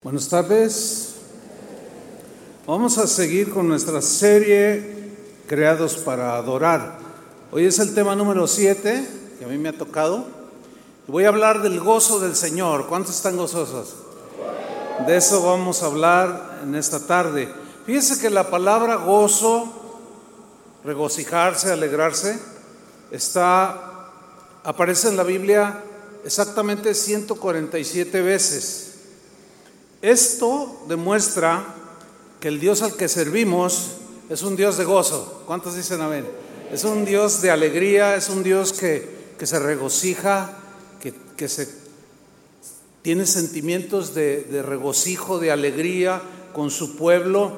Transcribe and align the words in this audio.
Buenas 0.00 0.28
tardes. 0.28 1.14
Vamos 2.68 2.98
a 2.98 3.08
seguir 3.08 3.50
con 3.50 3.66
nuestra 3.66 4.00
serie 4.00 5.16
Creados 5.48 5.96
para 5.96 6.36
Adorar. 6.36 7.00
Hoy 7.50 7.64
es 7.64 7.80
el 7.80 7.96
tema 7.96 8.14
número 8.14 8.46
7 8.46 9.08
que 9.40 9.44
a 9.44 9.48
mí 9.48 9.58
me 9.58 9.70
ha 9.70 9.76
tocado. 9.76 10.24
Voy 11.08 11.24
a 11.24 11.30
hablar 11.30 11.62
del 11.62 11.80
gozo 11.80 12.20
del 12.20 12.36
Señor. 12.36 12.86
¿Cuántos 12.86 13.16
están 13.16 13.36
gozosos? 13.36 13.96
De 15.04 15.16
eso 15.16 15.42
vamos 15.42 15.82
a 15.82 15.86
hablar 15.86 16.60
en 16.62 16.76
esta 16.76 17.00
tarde. 17.00 17.52
Fíjense 17.84 18.20
que 18.20 18.30
la 18.30 18.50
palabra 18.50 18.94
gozo, 18.94 19.68
regocijarse, 20.84 21.72
alegrarse, 21.72 22.38
está 23.10 24.12
aparece 24.62 25.08
en 25.08 25.16
la 25.16 25.24
Biblia 25.24 25.82
exactamente 26.24 26.94
147 26.94 28.22
veces. 28.22 28.87
Esto 30.02 30.84
demuestra 30.88 31.74
que 32.38 32.48
el 32.48 32.60
Dios 32.60 32.82
al 32.82 32.96
que 32.96 33.08
servimos 33.08 33.92
es 34.28 34.42
un 34.42 34.54
Dios 34.54 34.76
de 34.76 34.84
gozo. 34.84 35.42
¿Cuántos 35.46 35.74
dicen 35.74 36.00
amén? 36.00 36.24
Es 36.72 36.84
un 36.84 37.04
Dios 37.04 37.42
de 37.42 37.50
alegría, 37.50 38.14
es 38.14 38.28
un 38.28 38.42
Dios 38.42 38.72
que, 38.72 39.34
que 39.38 39.46
se 39.46 39.58
regocija, 39.58 40.56
que, 41.00 41.14
que, 41.36 41.48
se 41.48 41.68
tiene 43.02 43.26
sentimientos 43.26 44.14
de, 44.14 44.44
de 44.44 44.62
regocijo, 44.62 45.38
de 45.38 45.50
alegría 45.50 46.22
con 46.52 46.70
su 46.70 46.94
pueblo. 46.94 47.56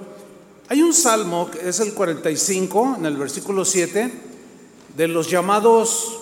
Hay 0.69 0.81
un 0.81 0.95
salmo, 0.95 1.51
que 1.51 1.69
es 1.69 1.81
el 1.81 1.93
45, 1.93 2.97
en 2.99 3.07
el 3.07 3.17
versículo 3.17 3.65
7, 3.65 4.13
de 4.97 5.09
los 5.09 5.29
llamados 5.29 6.21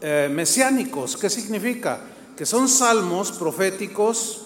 eh, 0.00 0.28
mesiánicos. 0.30 1.16
¿Qué 1.16 1.30
significa? 1.30 2.00
Que 2.36 2.44
son 2.44 2.68
salmos 2.68 3.30
proféticos 3.32 4.42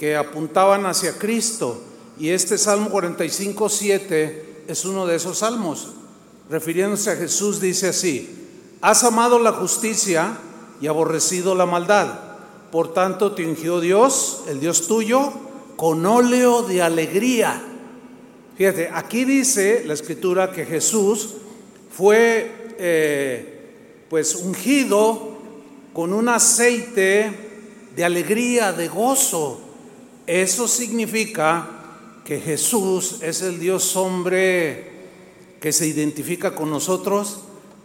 que 0.00 0.16
apuntaban 0.16 0.86
hacia 0.86 1.18
Cristo. 1.18 1.78
Y 2.18 2.30
este 2.30 2.56
Salmo 2.56 2.88
45, 2.88 3.68
7 3.68 4.62
es 4.66 4.86
uno 4.86 5.06
de 5.06 5.16
esos 5.16 5.40
salmos. 5.40 5.88
Refiriéndose 6.48 7.10
a 7.10 7.16
Jesús, 7.16 7.60
dice 7.60 7.88
así, 7.88 8.48
has 8.80 9.04
amado 9.04 9.38
la 9.38 9.52
justicia 9.52 10.38
y 10.80 10.86
aborrecido 10.86 11.54
la 11.54 11.66
maldad. 11.66 12.18
Por 12.72 12.94
tanto, 12.94 13.32
te 13.32 13.46
ungió 13.46 13.78
Dios, 13.78 14.44
el 14.48 14.58
Dios 14.58 14.86
tuyo, 14.86 15.34
con 15.76 16.06
óleo 16.06 16.62
de 16.62 16.80
alegría. 16.80 17.62
Fíjate, 18.56 18.88
aquí 18.90 19.26
dice 19.26 19.82
la 19.84 19.92
escritura 19.92 20.50
que 20.50 20.64
Jesús 20.64 21.34
fue 21.94 22.74
eh, 22.78 24.06
pues 24.08 24.34
ungido 24.34 25.36
con 25.92 26.14
un 26.14 26.30
aceite 26.30 27.30
de 27.94 28.02
alegría, 28.02 28.72
de 28.72 28.88
gozo. 28.88 29.66
Eso 30.26 30.68
significa 30.68 31.68
que 32.24 32.40
Jesús 32.40 33.16
es 33.22 33.42
el 33.42 33.58
Dios 33.58 33.96
hombre 33.96 34.90
que 35.60 35.72
se 35.72 35.86
identifica 35.86 36.54
con 36.54 36.70
nosotros, 36.70 37.40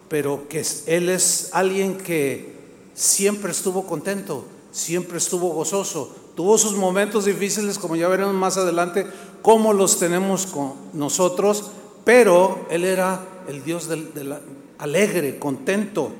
pero 0.07 0.47
que 0.47 0.63
Él 0.85 1.09
es 1.09 1.49
alguien 1.51 1.97
que 1.97 2.53
siempre 2.93 3.51
estuvo 3.51 3.85
contento, 3.85 4.45
siempre 4.71 5.17
estuvo 5.17 5.49
gozoso. 5.49 6.15
Tuvo 6.35 6.57
sus 6.57 6.75
momentos 6.75 7.25
difíciles, 7.25 7.79
como 7.79 7.95
ya 7.95 8.07
veremos 8.07 8.33
más 8.33 8.57
adelante, 8.57 9.07
cómo 9.41 9.73
los 9.73 9.99
tenemos 9.99 10.45
con 10.45 10.73
nosotros, 10.93 11.71
pero 12.03 12.65
Él 12.69 12.83
era 12.83 13.21
el 13.47 13.63
Dios 13.63 13.87
del, 13.87 14.35
alegre, 14.77 15.39
contento. 15.39 16.11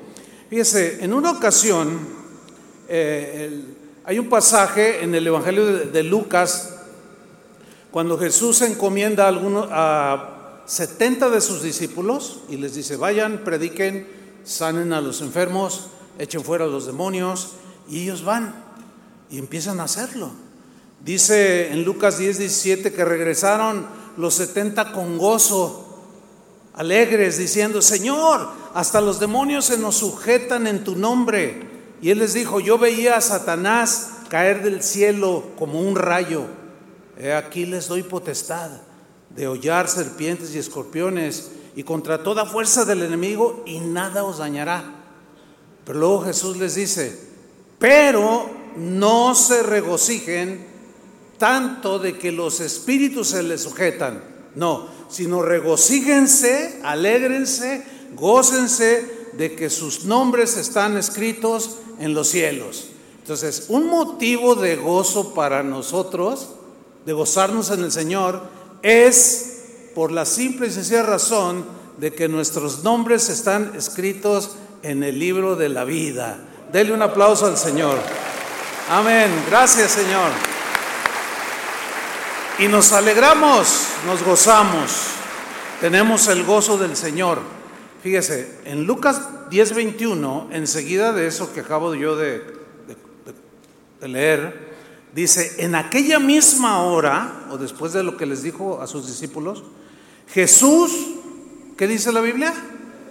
Fíjese, 0.50 1.04
en 1.04 1.14
una 1.14 1.32
ocasión, 1.32 2.00
eh, 2.88 3.62
hay 4.06 4.20
un 4.20 4.30
pasaje 4.30 5.04
en 5.04 5.16
el 5.16 5.26
Evangelio 5.26 5.66
de, 5.66 6.04
Lucas 6.04 6.76
cuando 7.90 8.20
Jesús 8.20 8.62
encomienda 8.62 9.26
a, 9.26 9.30
algunos, 9.30 9.68
a 9.72 10.62
70 10.68 11.30
de 11.30 11.42
sus 11.42 11.64
discípulos 11.64 12.42
y 12.48 12.58
les 12.58 12.76
dice, 12.76 12.98
vayan, 12.98 13.40
prediquen, 13.44 14.08
sanen 14.44 14.94
a 14.94 15.02
los 15.02 15.22
enfermos, 15.22 15.88
echen 16.20 16.44
fuera 16.44 16.66
a 16.66 16.68
los 16.68 16.86
demonios, 16.86 17.54
y 17.90 18.04
ellos 18.04 18.24
van 18.24 18.64
y 19.32 19.40
empiezan 19.40 19.80
a 19.80 19.86
hacerlo. 19.86 20.30
Dice 21.04 21.72
en 21.72 21.84
Lucas 21.84 22.20
10, 22.20 22.38
17 22.38 22.94
que 22.94 23.06
regresaron 23.06 23.88
los 24.18 24.36
70 24.36 24.92
con 24.92 25.18
gozo, 25.18 26.04
alegres, 26.74 27.38
diciendo, 27.38 27.82
Señor, 27.82 28.50
hasta 28.76 29.02
los 29.02 29.20
demonios 29.20 29.66
se 29.66 29.80
nos 29.80 29.96
sujetan 29.96 30.68
en 30.68 30.84
tu 30.84 30.96
nombre. 30.96 31.75
Y 32.06 32.12
él 32.12 32.20
les 32.20 32.36
dijo, 32.36 32.60
yo 32.60 32.78
veía 32.78 33.18
a 33.18 33.22
Satanás 33.22 34.12
caer 34.30 34.62
del 34.62 34.84
cielo 34.84 35.44
como 35.58 35.82
un 35.82 35.96
rayo. 35.96 36.46
aquí 37.36 37.66
les 37.66 37.88
doy 37.88 38.04
potestad 38.04 38.70
de 39.32 39.48
hollar 39.48 39.88
serpientes 39.88 40.54
y 40.54 40.60
escorpiones 40.60 41.50
y 41.76 41.82
contra 41.82 42.22
toda 42.22 42.46
fuerza 42.46 42.86
del 42.86 43.02
enemigo 43.02 43.64
y 43.66 43.80
nada 43.80 44.24
os 44.24 44.38
dañará. 44.38 44.84
Pero 45.84 45.98
luego 45.98 46.26
Jesús 46.26 46.58
les 46.58 46.76
dice, 46.76 47.20
pero 47.80 48.52
no 48.78 49.34
se 49.34 49.64
regocijen 49.64 50.64
tanto 51.40 51.98
de 51.98 52.20
que 52.20 52.32
los 52.32 52.60
espíritus 52.60 53.30
se 53.30 53.42
les 53.42 53.64
sujetan. 53.64 54.24
No, 54.54 54.90
sino 55.10 55.42
regocíjense, 55.42 56.82
alégrense, 56.84 57.84
gócense 58.14 59.32
de 59.34 59.56
que 59.56 59.72
sus 59.72 60.06
nombres 60.06 60.56
están 60.56 60.98
escritos 60.98 61.80
en 62.00 62.14
los 62.14 62.28
cielos. 62.28 62.88
Entonces, 63.20 63.66
un 63.70 63.88
motivo 63.88 64.56
de 64.56 64.76
gozo 64.76 65.34
para 65.34 65.64
nosotros, 65.64 66.50
de 67.06 67.14
gozarnos 67.14 67.72
en 67.72 67.84
el 67.84 67.92
Señor, 67.92 68.42
es 68.84 69.64
por 69.96 70.12
la 70.12 70.26
simple 70.26 70.68
y 70.68 70.72
sencilla 70.72 71.04
razón 71.04 71.66
de 71.98 72.14
que 72.14 72.28
nuestros 72.28 72.84
nombres 72.84 73.30
están 73.30 73.74
escritos 73.76 74.52
en 74.84 75.04
el 75.04 75.18
libro 75.18 75.56
de 75.56 75.70
la 75.70 75.86
vida. 75.86 76.38
Dele 76.72 76.94
un 76.94 77.02
aplauso 77.02 77.46
al 77.46 77.58
Señor. 77.58 77.98
Amén. 78.90 79.32
Gracias, 79.50 79.92
Señor. 79.92 80.30
Y 82.60 82.68
nos 82.68 82.92
alegramos, 82.92 83.88
nos 84.06 84.24
gozamos. 84.24 84.92
Tenemos 85.82 86.28
el 86.28 86.44
gozo 86.44 86.78
del 86.78 86.96
Señor. 86.96 87.40
Fíjese, 88.06 88.48
en 88.66 88.86
Lucas 88.86 89.20
10:21, 89.50 90.50
enseguida 90.52 91.12
de 91.12 91.26
eso 91.26 91.52
que 91.52 91.62
acabo 91.62 91.96
yo 91.96 92.16
de, 92.16 92.40
leer, 94.02 94.76
dice, 95.16 95.56
en 95.58 95.74
aquella 95.74 96.20
misma 96.20 96.84
hora, 96.84 97.48
o 97.50 97.58
después 97.58 97.94
de 97.94 98.04
lo 98.04 98.16
que 98.16 98.28
les 98.28 98.44
dijo 98.44 98.80
a 98.80 98.86
sus 98.86 99.08
discípulos, 99.08 99.64
Jesús, 100.32 100.92
¿qué 101.76 101.88
dice 101.88 102.12
la 102.12 102.22
Biblia? 102.22 102.54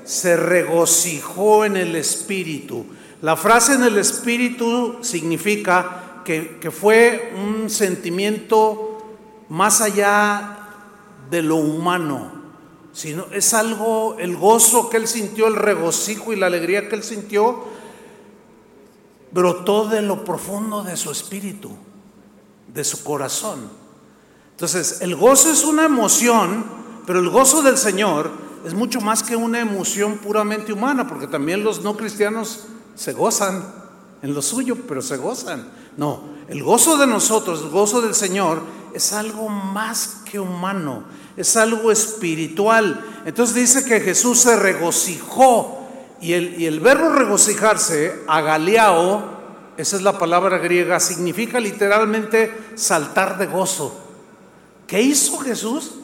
Se 0.05 0.37
regocijó 0.37 1.65
en 1.65 1.77
el 1.77 1.97
Espíritu. 1.97 2.87
La 3.21 3.35
frase 3.35 3.75
en 3.75 3.83
el 3.83 3.99
Espíritu 3.99 4.99
significa 5.01 6.23
que 6.25 6.71
fue 6.71 7.33
un 7.35 7.69
sentimiento 7.69 9.17
más 9.49 9.81
allá 9.81 10.69
de 11.33 11.43
lo 11.43 11.57
humano 11.57 12.44
sino 12.95 13.27
es 13.33 13.53
algo, 13.53 14.17
el 14.19 14.37
gozo 14.37 14.89
que 14.89 14.97
él 14.97 15.09
sintió, 15.09 15.49
el 15.49 15.57
regocijo 15.57 16.33
y 16.33 16.37
la 16.37 16.47
alegría 16.47 16.89
que 16.89 16.95
él 16.95 17.03
sintió, 17.03 17.65
brotó 19.33 19.89
de 19.89 20.01
lo 20.01 20.25
profundo 20.25 20.83
de 20.85 20.97
su 20.97 21.11
espíritu, 21.11 21.73
de 22.73 22.85
su 22.85 23.03
corazón. 23.03 23.69
Entonces, 24.53 25.01
el 25.01 25.17
gozo 25.17 25.51
es 25.51 25.65
una 25.65 25.87
emoción, 25.87 26.65
pero 27.05 27.19
el 27.19 27.29
gozo 27.29 27.63
del 27.63 27.77
Señor 27.77 28.31
es 28.65 28.75
mucho 28.75 29.01
más 29.01 29.25
que 29.25 29.35
una 29.35 29.59
emoción 29.59 30.19
puramente 30.19 30.73
humana, 30.73 31.09
porque 31.09 31.27
también 31.27 31.65
los 31.65 31.83
no 31.83 31.97
cristianos 31.97 32.67
se 32.95 33.13
gozan 33.13 33.75
en 34.23 34.33
lo 34.33 34.41
suyo, 34.41 34.77
pero 34.87 35.03
se 35.03 35.17
gozan. 35.17 35.69
No, 35.97 36.34
el 36.49 36.63
gozo 36.63 36.97
de 36.97 37.07
nosotros, 37.07 37.63
el 37.63 37.71
gozo 37.71 38.01
del 38.01 38.15
Señor, 38.15 38.63
es 38.95 39.13
algo 39.13 39.49
más 39.49 40.23
que 40.25 40.39
humano 40.39 41.05
es 41.37 41.57
algo 41.57 41.91
espiritual. 41.91 43.05
Entonces 43.25 43.55
dice 43.55 43.85
que 43.85 44.01
Jesús 44.01 44.41
se 44.41 44.57
regocijó 44.57 45.89
y 46.21 46.33
el, 46.33 46.61
y 46.61 46.67
el 46.67 46.81
verbo 46.81 47.11
regocijarse, 47.11 48.23
agaleao, 48.27 49.35
esa 49.77 49.97
es 49.97 50.03
la 50.03 50.19
palabra 50.19 50.59
griega, 50.59 51.01
significa 51.01 51.59
literalmente 51.59 52.53
saltar 52.77 53.39
de 53.39 53.47
gozo. 53.47 54.01
¿Qué 54.87 55.03
hizo 55.03 55.39
Jesús? 55.39 55.97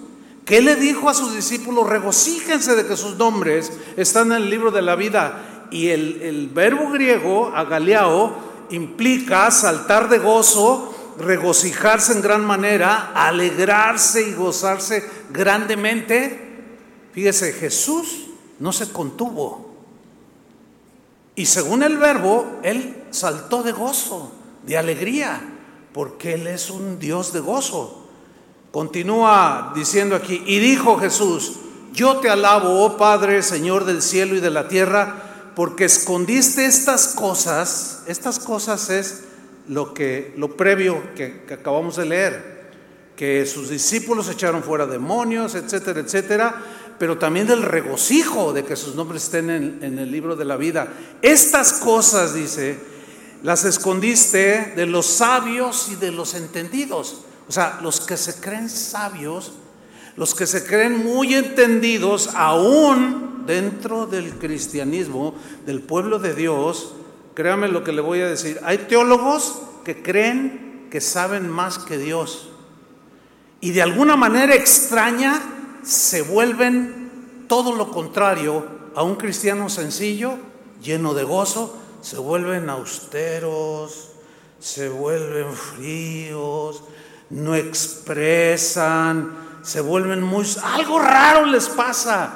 ¿Qué 0.44 0.60
le 0.60 0.74
dijo 0.74 1.08
a 1.08 1.14
sus 1.14 1.34
discípulos? 1.34 1.88
Regocíjense 1.88 2.74
de 2.74 2.86
que 2.86 2.96
sus 2.96 3.16
nombres 3.16 3.72
están 3.96 4.32
en 4.32 4.42
el 4.42 4.50
libro 4.50 4.72
de 4.72 4.82
la 4.82 4.96
vida. 4.96 5.68
Y 5.70 5.88
el, 5.88 6.20
el 6.22 6.48
verbo 6.48 6.90
griego, 6.90 7.52
agaleao, 7.54 8.49
implica 8.70 9.50
saltar 9.50 10.08
de 10.08 10.18
gozo, 10.18 10.94
regocijarse 11.18 12.12
en 12.12 12.22
gran 12.22 12.44
manera, 12.44 13.12
alegrarse 13.14 14.22
y 14.28 14.34
gozarse 14.34 15.04
grandemente. 15.30 16.48
Fíjese, 17.12 17.52
Jesús 17.52 18.28
no 18.58 18.72
se 18.72 18.90
contuvo. 18.90 19.74
Y 21.34 21.46
según 21.46 21.82
el 21.82 21.96
verbo, 21.96 22.60
él 22.62 23.04
saltó 23.10 23.62
de 23.62 23.72
gozo, 23.72 24.32
de 24.64 24.78
alegría. 24.78 25.40
porque 25.92 26.34
Él 26.34 26.46
es 26.46 26.70
un 26.70 26.98
Dios 26.98 27.32
de 27.32 27.40
gozo. 27.40 28.06
Continúa 28.70 29.72
diciendo 29.74 30.14
aquí, 30.14 30.42
y 30.46 30.60
dijo 30.60 30.98
Jesús, 30.98 31.54
yo 31.92 32.18
te 32.18 32.30
alabo, 32.30 32.84
oh 32.84 32.96
Padre, 32.96 33.42
Señor 33.42 33.84
del 33.84 34.00
cielo 34.00 34.36
y 34.36 34.40
de 34.40 34.50
la 34.50 34.68
tierra, 34.68 35.29
porque 35.54 35.84
escondiste 35.84 36.64
estas 36.64 37.08
cosas, 37.08 38.02
estas 38.06 38.38
cosas 38.38 38.90
es 38.90 39.24
lo 39.68 39.94
que 39.94 40.34
lo 40.36 40.56
previo 40.56 41.14
que, 41.14 41.44
acabamos 41.52 41.96
de 41.96 42.06
leer, 42.06 42.70
que 43.16 43.44
sus 43.46 43.68
discípulos 43.68 44.28
echaron 44.28 44.62
fuera 44.62 44.86
demonios, 44.86 45.54
etcétera, 45.54 46.00
etcétera, 46.00 46.62
pero 46.98 47.18
también 47.18 47.46
del 47.46 47.62
regocijo 47.62 48.52
de 48.52 48.64
que 48.64 48.76
sus 48.76 48.94
nombres 48.94 49.24
estén 49.24 49.50
en, 49.50 49.78
en 49.82 49.98
el 49.98 50.10
libro 50.10 50.36
de 50.36 50.44
la 50.44 50.56
vida. 50.56 50.88
Estas 51.22 51.74
cosas, 51.74 52.34
dice, 52.34 52.78
las 53.42 53.64
escondiste 53.64 54.72
de 54.76 54.86
los 54.86 55.06
sabios 55.06 55.88
y 55.90 55.96
de 55.96 56.12
los 56.12 56.34
entendidos. 56.34 57.22
O 57.48 57.52
sea, 57.52 57.80
los 57.82 58.00
que 58.00 58.16
se 58.16 58.34
creen 58.40 58.68
sabios, 58.68 59.52
los 60.20 60.34
que 60.34 60.46
se 60.46 60.66
creen 60.66 61.02
muy 61.02 61.34
entendidos, 61.34 62.28
aún 62.34 63.44
dentro 63.46 64.04
del 64.06 64.34
cristianismo, 64.34 65.34
del 65.64 65.80
pueblo 65.80 66.18
de 66.18 66.34
Dios, 66.34 66.92
créame 67.32 67.68
lo 67.68 67.82
que 67.84 67.92
le 67.92 68.02
voy 68.02 68.20
a 68.20 68.28
decir, 68.28 68.60
hay 68.62 68.76
teólogos 68.76 69.62
que 69.82 70.02
creen 70.02 70.88
que 70.90 71.00
saben 71.00 71.48
más 71.48 71.78
que 71.78 71.96
Dios 71.96 72.50
y 73.62 73.70
de 73.70 73.80
alguna 73.80 74.14
manera 74.14 74.54
extraña 74.54 75.40
se 75.82 76.20
vuelven 76.20 77.46
todo 77.48 77.74
lo 77.74 77.90
contrario 77.90 78.66
a 78.94 79.02
un 79.02 79.14
cristiano 79.14 79.70
sencillo, 79.70 80.34
lleno 80.82 81.14
de 81.14 81.24
gozo, 81.24 81.78
se 82.02 82.18
vuelven 82.18 82.68
austeros, 82.68 84.10
se 84.58 84.90
vuelven 84.90 85.54
fríos, 85.54 86.82
no 87.30 87.54
expresan, 87.54 89.48
se 89.62 89.80
vuelven 89.80 90.22
muy... 90.22 90.46
Algo 90.62 90.98
raro 90.98 91.46
les 91.46 91.68
pasa. 91.68 92.32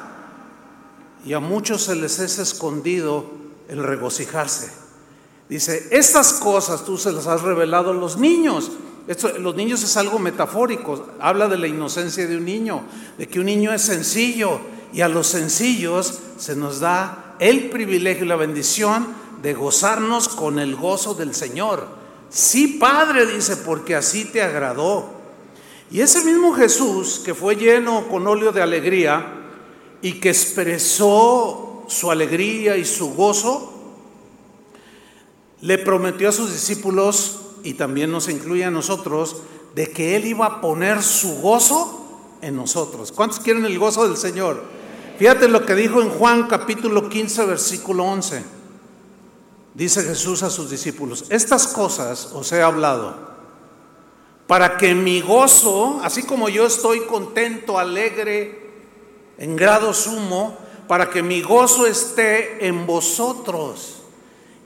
Y 1.25 1.33
a 1.33 1.41
muchos 1.41 1.83
se 1.83 1.95
les 1.95 2.19
es 2.19 2.39
escondido 2.39 3.27
el 3.69 3.83
regocijarse. 3.83 4.71
Dice, 5.49 5.89
estas 5.91 6.35
cosas 6.35 6.85
tú 6.85 6.97
se 6.99 7.13
las 7.13 7.27
has 7.27 7.43
revelado 7.43 7.91
a 7.91 7.95
los 7.95 8.17
niños. 8.17 8.71
Esto, 9.07 9.39
los 9.39 9.55
niños 9.55 9.83
es 9.83 9.97
algo 9.97 10.19
metafórico, 10.19 11.09
habla 11.21 11.49
de 11.49 11.59
la 11.59 11.67
inocencia 11.67 12.27
de 12.27 12.39
un 12.39 12.45
niño, 12.47 12.83
de 13.19 13.29
que 13.29 13.39
un 13.39 13.47
niño 13.47 13.73
es 13.73 13.83
sencillo 13.83 14.61
y 14.95 15.03
a 15.03 15.09
los 15.09 15.27
sencillos 15.27 16.21
se 16.39 16.57
nos 16.57 16.81
da 16.81 17.37
el 17.39 17.69
privilegio 17.69 18.25
y 18.25 18.29
la 18.29 18.37
bendición 18.37 19.07
de 19.43 19.53
gozarnos 19.53 20.29
con 20.29 20.59
el 20.59 20.75
gozo 20.75 21.15
del 21.15 21.35
Señor. 21.35 21.87
Sí, 22.31 22.79
Padre, 22.81 23.27
dice, 23.27 23.59
porque 23.59 23.95
así 23.95 24.25
te 24.25 24.43
agradó. 24.43 25.24
Y 25.91 26.01
ese 26.01 26.25
mismo 26.25 26.55
Jesús 26.55 27.21
que 27.25 27.35
fue 27.35 27.57
lleno 27.57 28.09
con 28.09 28.27
óleo 28.27 28.53
de 28.53 28.63
alegría 28.63 29.27
y 30.03 30.21
que 30.21 30.31
expresó 30.31 31.85
su 31.89 32.11
alegría 32.11 32.77
y 32.77 32.85
su 32.85 33.15
gozo, 33.15 33.73
le 35.61 35.79
prometió 35.79 36.29
a 36.29 36.33
sus 36.33 36.53
discípulos 36.53 37.41
y 37.63 37.75
también 37.75 38.11
nos 38.11 38.29
incluye 38.29 38.65
a 38.65 38.71
nosotros 38.71 39.43
de 39.75 39.91
que 39.91 40.17
Él 40.17 40.27
iba 40.27 40.47
a 40.47 40.61
poner 40.61 41.03
su 41.03 41.41
gozo 41.41 42.37
en 42.43 42.57
nosotros. 42.57 43.13
¿Cuántos 43.13 43.41
quieren 43.41 43.65
el 43.65 43.79
gozo 43.79 44.07
del 44.07 44.17
Señor? 44.17 44.63
Fíjate 45.19 45.49
lo 45.49 45.65
que 45.65 45.75
dijo 45.75 46.03
en 46.03 46.11
Juan 46.11 46.49
capítulo 46.49 47.09
15, 47.09 47.47
versículo 47.47 48.05
11. 48.05 48.45
Dice 49.75 50.03
Jesús 50.03 50.43
a 50.43 50.51
sus 50.51 50.71
discípulos, 50.71 51.25
estas 51.31 51.67
cosas 51.69 52.31
os 52.33 52.53
he 52.53 52.63
hablado 52.63 53.34
para 54.47 54.77
que 54.77 54.95
mi 54.95 55.21
gozo, 55.21 56.01
así 56.03 56.23
como 56.23 56.49
yo 56.49 56.67
estoy 56.67 57.01
contento, 57.01 57.79
alegre, 57.79 58.63
en 59.39 59.57
grado 59.57 59.95
sumo, 59.95 60.57
para 60.87 61.11
que 61.11 61.23
mi 61.23 61.41
gozo 61.43 61.87
esté 61.87 62.67
en 62.67 62.87
vosotros 62.87 64.03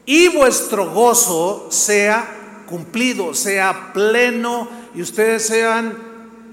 y 0.05 0.29
vuestro 0.29 0.91
gozo 0.91 1.69
sea 1.71 2.65
cumplido, 2.67 3.35
sea 3.35 3.93
pleno 3.93 4.69
y 4.95 5.03
ustedes 5.03 5.47
sean 5.47 5.97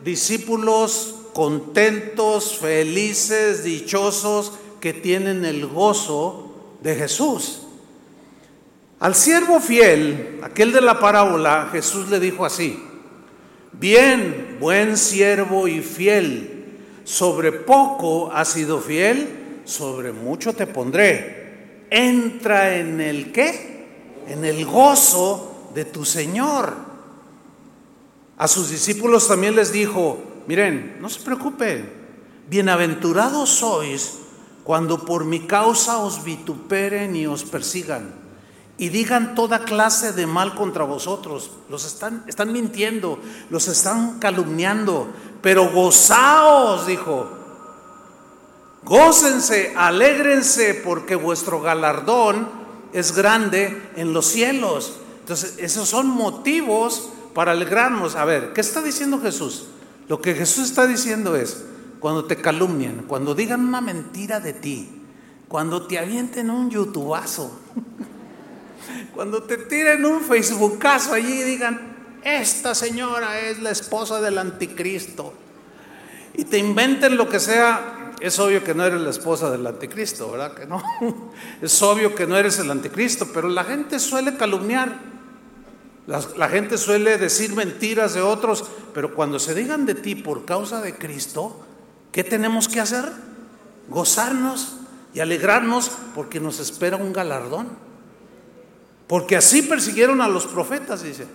discípulos 0.04 1.16
contentos, 1.34 2.58
felices, 2.58 3.64
dichosos, 3.64 4.54
que 4.80 4.94
tienen 4.94 5.46
el 5.46 5.66
gozo 5.68 6.54
de 6.82 6.96
Jesús. 6.96 7.62
Al 9.00 9.16
siervo 9.16 9.60
fiel, 9.60 10.40
aquel 10.44 10.72
de 10.72 10.82
la 10.82 11.00
parábola, 11.00 11.70
Jesús 11.72 12.10
le 12.10 12.20
dijo 12.20 12.46
así, 12.46 12.82
bien, 13.80 14.58
buen 14.60 14.98
siervo 14.98 15.68
y 15.68 15.82
fiel, 15.82 16.80
sobre 17.04 17.52
poco 17.52 18.32
has 18.32 18.50
sido 18.50 18.80
fiel, 18.80 19.62
sobre 19.66 20.12
mucho 20.12 20.54
te 20.54 20.68
pondré. 20.68 21.86
Entra 21.90 22.78
en 22.78 23.00
el 23.02 23.32
qué? 23.32 24.24
En 24.28 24.44
el 24.44 24.66
gozo 24.66 25.72
de 25.74 25.86
tu 25.86 26.06
Señor. 26.06 26.74
A 28.38 28.48
sus 28.48 28.70
discípulos 28.70 29.28
también 29.28 29.56
les 29.56 29.72
dijo, 29.72 30.20
miren, 30.48 30.98
no 31.00 31.10
se 31.10 31.22
preocupen, 31.22 31.90
bienaventurados 32.50 33.50
sois 33.50 34.20
cuando 34.64 35.06
por 35.06 35.26
mi 35.26 35.42
causa 35.42 36.00
os 36.00 36.24
vituperen 36.24 37.16
y 37.16 37.28
os 37.28 37.44
persigan 37.44 38.25
y 38.78 38.90
digan 38.90 39.36
toda 39.36 39.60
clase 39.60 40.12
de 40.12 40.28
mal 40.28 40.56
contra 40.56 40.84
vosotros. 40.84 41.52
Los 41.70 41.86
están, 41.86 42.24
están 42.28 42.52
mintiendo, 42.52 43.20
los 43.50 43.68
están 43.68 44.20
calumniando, 44.20 45.08
pero 45.42 45.70
gozaos, 45.72 46.86
dijo. 46.88 47.30
Gócense, 48.84 49.74
alégrense, 49.76 50.74
porque 50.74 51.16
vuestro 51.16 51.62
galardón 51.62 52.48
es 52.94 53.16
grande 53.16 53.92
en 53.96 54.14
los 54.14 54.26
cielos. 54.28 54.98
Entonces, 55.22 55.56
esos 55.58 55.90
son 55.90 56.08
motivos 56.08 57.10
para 57.34 57.54
alegrarnos. 57.54 58.16
A 58.16 58.26
ver, 58.26 58.54
¿qué 58.54 58.62
está 58.62 58.82
diciendo 58.82 59.20
Jesús? 59.20 59.68
Lo 60.08 60.22
que 60.22 60.36
Jesús 60.36 60.66
está 60.70 60.86
diciendo 60.86 61.36
es, 61.36 61.64
cuando 62.00 62.26
te 62.26 62.36
calumnian, 62.36 63.06
cuando 63.08 63.34
digan 63.34 63.66
una 63.66 63.82
mentira 63.82 64.40
de 64.40 64.54
ti, 64.54 65.02
cuando 65.48 65.88
te 65.88 65.98
avienten 65.98 66.52
un 66.52 66.70
youtubazo, 66.70 67.52
Cuando 69.14 69.44
te 69.44 69.58
tiren 69.58 70.06
un 70.06 70.22
Facebookazo 70.22 71.14
allí 71.14 71.42
y 71.42 71.44
digan, 71.44 71.96
esta 72.24 72.74
señora 72.76 73.40
es 73.40 73.62
la 73.62 73.72
esposa 73.72 74.20
del 74.22 74.38
anticristo, 74.38 75.34
y 76.38 76.46
te 76.46 76.58
inventen 76.58 77.18
lo 77.18 77.30
que 77.30 77.40
sea, 77.40 78.14
es 78.20 78.40
obvio 78.40 78.64
que 78.64 78.74
no 78.74 78.86
eres 78.86 79.02
la 79.02 79.10
esposa 79.10 79.50
del 79.50 79.66
anticristo, 79.66 80.32
¿verdad? 80.32 80.54
Que 80.54 80.66
no. 80.66 80.82
Es 81.62 81.82
obvio 81.82 82.16
que 82.16 82.28
no 82.28 82.38
eres 82.38 82.60
el 82.60 82.72
anticristo, 82.72 83.30
pero 83.34 83.48
la 83.48 83.64
gente 83.64 84.00
suele 84.00 84.36
calumniar. 84.36 85.16
La, 86.08 86.22
la, 86.38 86.50
gente 86.50 86.78
suele 86.78 87.18
decir 87.18 87.54
mentiras 87.54 88.14
de 88.14 88.22
otros, 88.22 88.64
pero 88.94 89.16
cuando 89.16 89.40
se 89.40 89.56
digan 89.56 89.86
de 89.86 89.96
ti 89.96 90.16
por 90.16 90.46
causa 90.46 90.82
de 90.82 90.96
Cristo, 90.96 91.66
¿qué 92.12 92.24
tenemos 92.24 92.68
que 92.68 92.80
hacer? 92.80 93.12
Gozarnos 93.90 94.78
y 95.14 95.20
alegrarnos 95.22 95.92
porque 96.14 96.40
nos 96.40 96.60
espera 96.60 96.98
un 96.98 97.12
galardón. 97.12 97.70
Porque 99.08 99.36
así 99.36 99.62
persiguieron 99.62 100.22
a 100.22 100.28
los 100.28 100.46
profetas, 100.46 101.04
dice. 101.04 101.28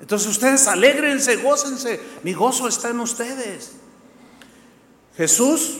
Entonces 0.00 0.28
ustedes 0.28 0.66
alégrense, 0.68 1.36
gócense. 1.36 2.00
Mi 2.22 2.32
gozo 2.32 2.68
está 2.68 2.90
en 2.90 3.00
ustedes. 3.00 3.72
Jesús 5.16 5.78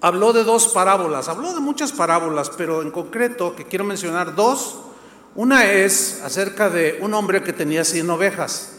habló 0.00 0.34
de 0.34 0.44
dos 0.44 0.68
parábolas, 0.68 1.28
habló 1.28 1.54
de 1.54 1.60
muchas 1.60 1.92
parábolas, 1.92 2.50
pero 2.50 2.82
en 2.82 2.90
concreto 2.90 3.56
que 3.56 3.64
quiero 3.64 3.84
mencionar 3.84 4.34
dos. 4.34 4.80
Una 5.34 5.64
es 5.64 6.20
acerca 6.22 6.70
de 6.70 6.98
un 7.00 7.14
hombre 7.14 7.42
que 7.42 7.52
tenía 7.52 7.84
100 7.84 8.08
ovejas 8.10 8.76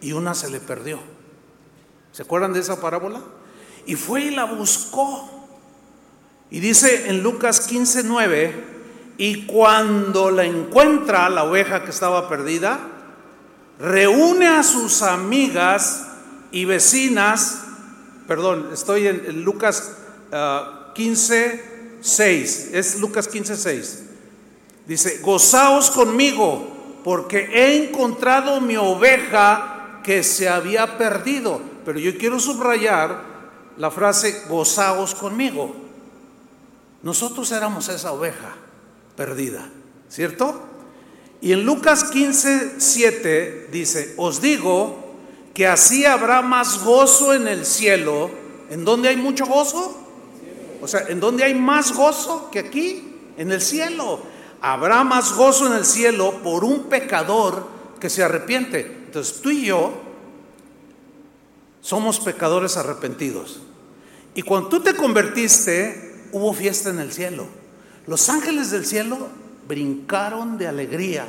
y 0.00 0.12
una 0.12 0.34
se 0.34 0.50
le 0.50 0.58
perdió. 0.58 0.98
¿Se 2.10 2.22
acuerdan 2.22 2.52
de 2.52 2.60
esa 2.60 2.80
parábola? 2.80 3.20
Y 3.86 3.94
fue 3.94 4.22
y 4.22 4.30
la 4.30 4.44
buscó. 4.44 5.28
Y 6.50 6.60
dice 6.60 7.08
en 7.08 7.22
Lucas 7.22 7.60
15, 7.60 8.02
9, 8.04 8.71
y 9.18 9.46
cuando 9.46 10.30
la 10.30 10.44
encuentra, 10.44 11.28
la 11.28 11.44
oveja 11.44 11.84
que 11.84 11.90
estaba 11.90 12.28
perdida, 12.28 12.80
reúne 13.78 14.46
a 14.46 14.62
sus 14.62 15.02
amigas 15.02 16.08
y 16.50 16.64
vecinas, 16.64 17.64
perdón, 18.26 18.70
estoy 18.72 19.08
en, 19.08 19.44
Lucas 19.44 19.92
15, 20.94 21.64
uh, 22.00 22.02
6, 22.02 22.70
es 22.72 23.00
Lucas 23.00 23.28
15, 23.28 23.56
6. 23.56 24.02
Dice, 24.86 25.18
gozaos 25.22 25.90
conmigo, 25.90 27.00
porque 27.04 27.48
he 27.52 27.84
encontrado 27.84 28.60
mi 28.60 28.76
oveja 28.76 30.00
que 30.02 30.22
se 30.22 30.48
había 30.48 30.98
perdido. 30.98 31.60
Pero 31.84 31.98
yo 31.98 32.16
quiero 32.16 32.40
subrayar 32.40 33.22
la 33.76 33.90
frase, 33.90 34.44
gozaos 34.48 35.14
conmigo. 35.14 35.74
Nosotros 37.02 37.50
éramos 37.52 37.88
esa 37.88 38.12
oveja 38.12 38.54
perdida, 39.16 39.68
¿cierto? 40.08 40.62
Y 41.40 41.52
en 41.52 41.64
Lucas 41.64 42.04
15, 42.04 42.74
7 42.78 43.68
dice, 43.72 44.14
os 44.16 44.40
digo 44.40 45.02
que 45.54 45.66
así 45.66 46.04
habrá 46.04 46.40
más 46.40 46.84
gozo 46.84 47.34
en 47.34 47.48
el 47.48 47.66
cielo. 47.66 48.30
¿En 48.70 48.84
donde 48.84 49.08
hay 49.08 49.16
mucho 49.16 49.44
gozo? 49.46 49.98
O 50.80 50.88
sea, 50.88 51.00
¿en 51.08 51.20
donde 51.20 51.44
hay 51.44 51.54
más 51.54 51.92
gozo 51.92 52.48
que 52.50 52.60
aquí? 52.60 53.16
En 53.36 53.52
el 53.52 53.60
cielo. 53.60 54.20
Habrá 54.60 55.04
más 55.04 55.32
gozo 55.34 55.66
en 55.66 55.74
el 55.74 55.84
cielo 55.84 56.40
por 56.42 56.64
un 56.64 56.84
pecador 56.84 57.66
que 58.00 58.08
se 58.08 58.22
arrepiente. 58.22 58.80
Entonces 59.06 59.42
tú 59.42 59.50
y 59.50 59.66
yo 59.66 59.92
somos 61.80 62.20
pecadores 62.20 62.76
arrepentidos. 62.76 63.60
Y 64.34 64.42
cuando 64.42 64.68
tú 64.68 64.80
te 64.80 64.94
convertiste, 64.94 66.28
hubo 66.32 66.54
fiesta 66.54 66.90
en 66.90 67.00
el 67.00 67.12
cielo. 67.12 67.46
Los 68.06 68.28
ángeles 68.28 68.70
del 68.70 68.84
cielo 68.84 69.28
brincaron 69.68 70.58
de 70.58 70.66
alegría 70.66 71.26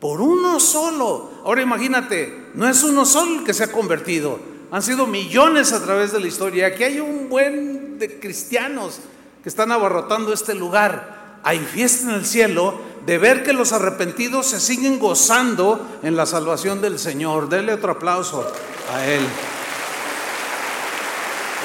por 0.00 0.20
uno 0.20 0.60
solo. 0.60 1.30
Ahora 1.44 1.62
imagínate, 1.62 2.48
no 2.54 2.68
es 2.68 2.82
uno 2.82 3.04
solo 3.04 3.40
el 3.40 3.44
que 3.44 3.54
se 3.54 3.64
ha 3.64 3.72
convertido, 3.72 4.38
han 4.70 4.82
sido 4.82 5.06
millones 5.06 5.72
a 5.72 5.82
través 5.82 6.12
de 6.12 6.20
la 6.20 6.28
historia. 6.28 6.68
Aquí 6.68 6.84
hay 6.84 7.00
un 7.00 7.28
buen 7.28 7.98
de 7.98 8.20
cristianos 8.20 9.00
que 9.42 9.48
están 9.48 9.72
abarrotando 9.72 10.32
este 10.32 10.54
lugar. 10.54 11.38
Hay 11.42 11.58
fiesta 11.58 12.08
en 12.08 12.14
el 12.14 12.26
cielo 12.26 12.80
de 13.04 13.18
ver 13.18 13.42
que 13.42 13.52
los 13.52 13.72
arrepentidos 13.72 14.46
se 14.46 14.60
siguen 14.60 14.98
gozando 14.98 15.98
en 16.02 16.14
la 16.14 16.26
salvación 16.26 16.80
del 16.80 16.98
Señor. 16.98 17.48
Dele 17.48 17.74
otro 17.74 17.92
aplauso 17.92 18.46
a 18.92 19.04
Él. 19.04 19.22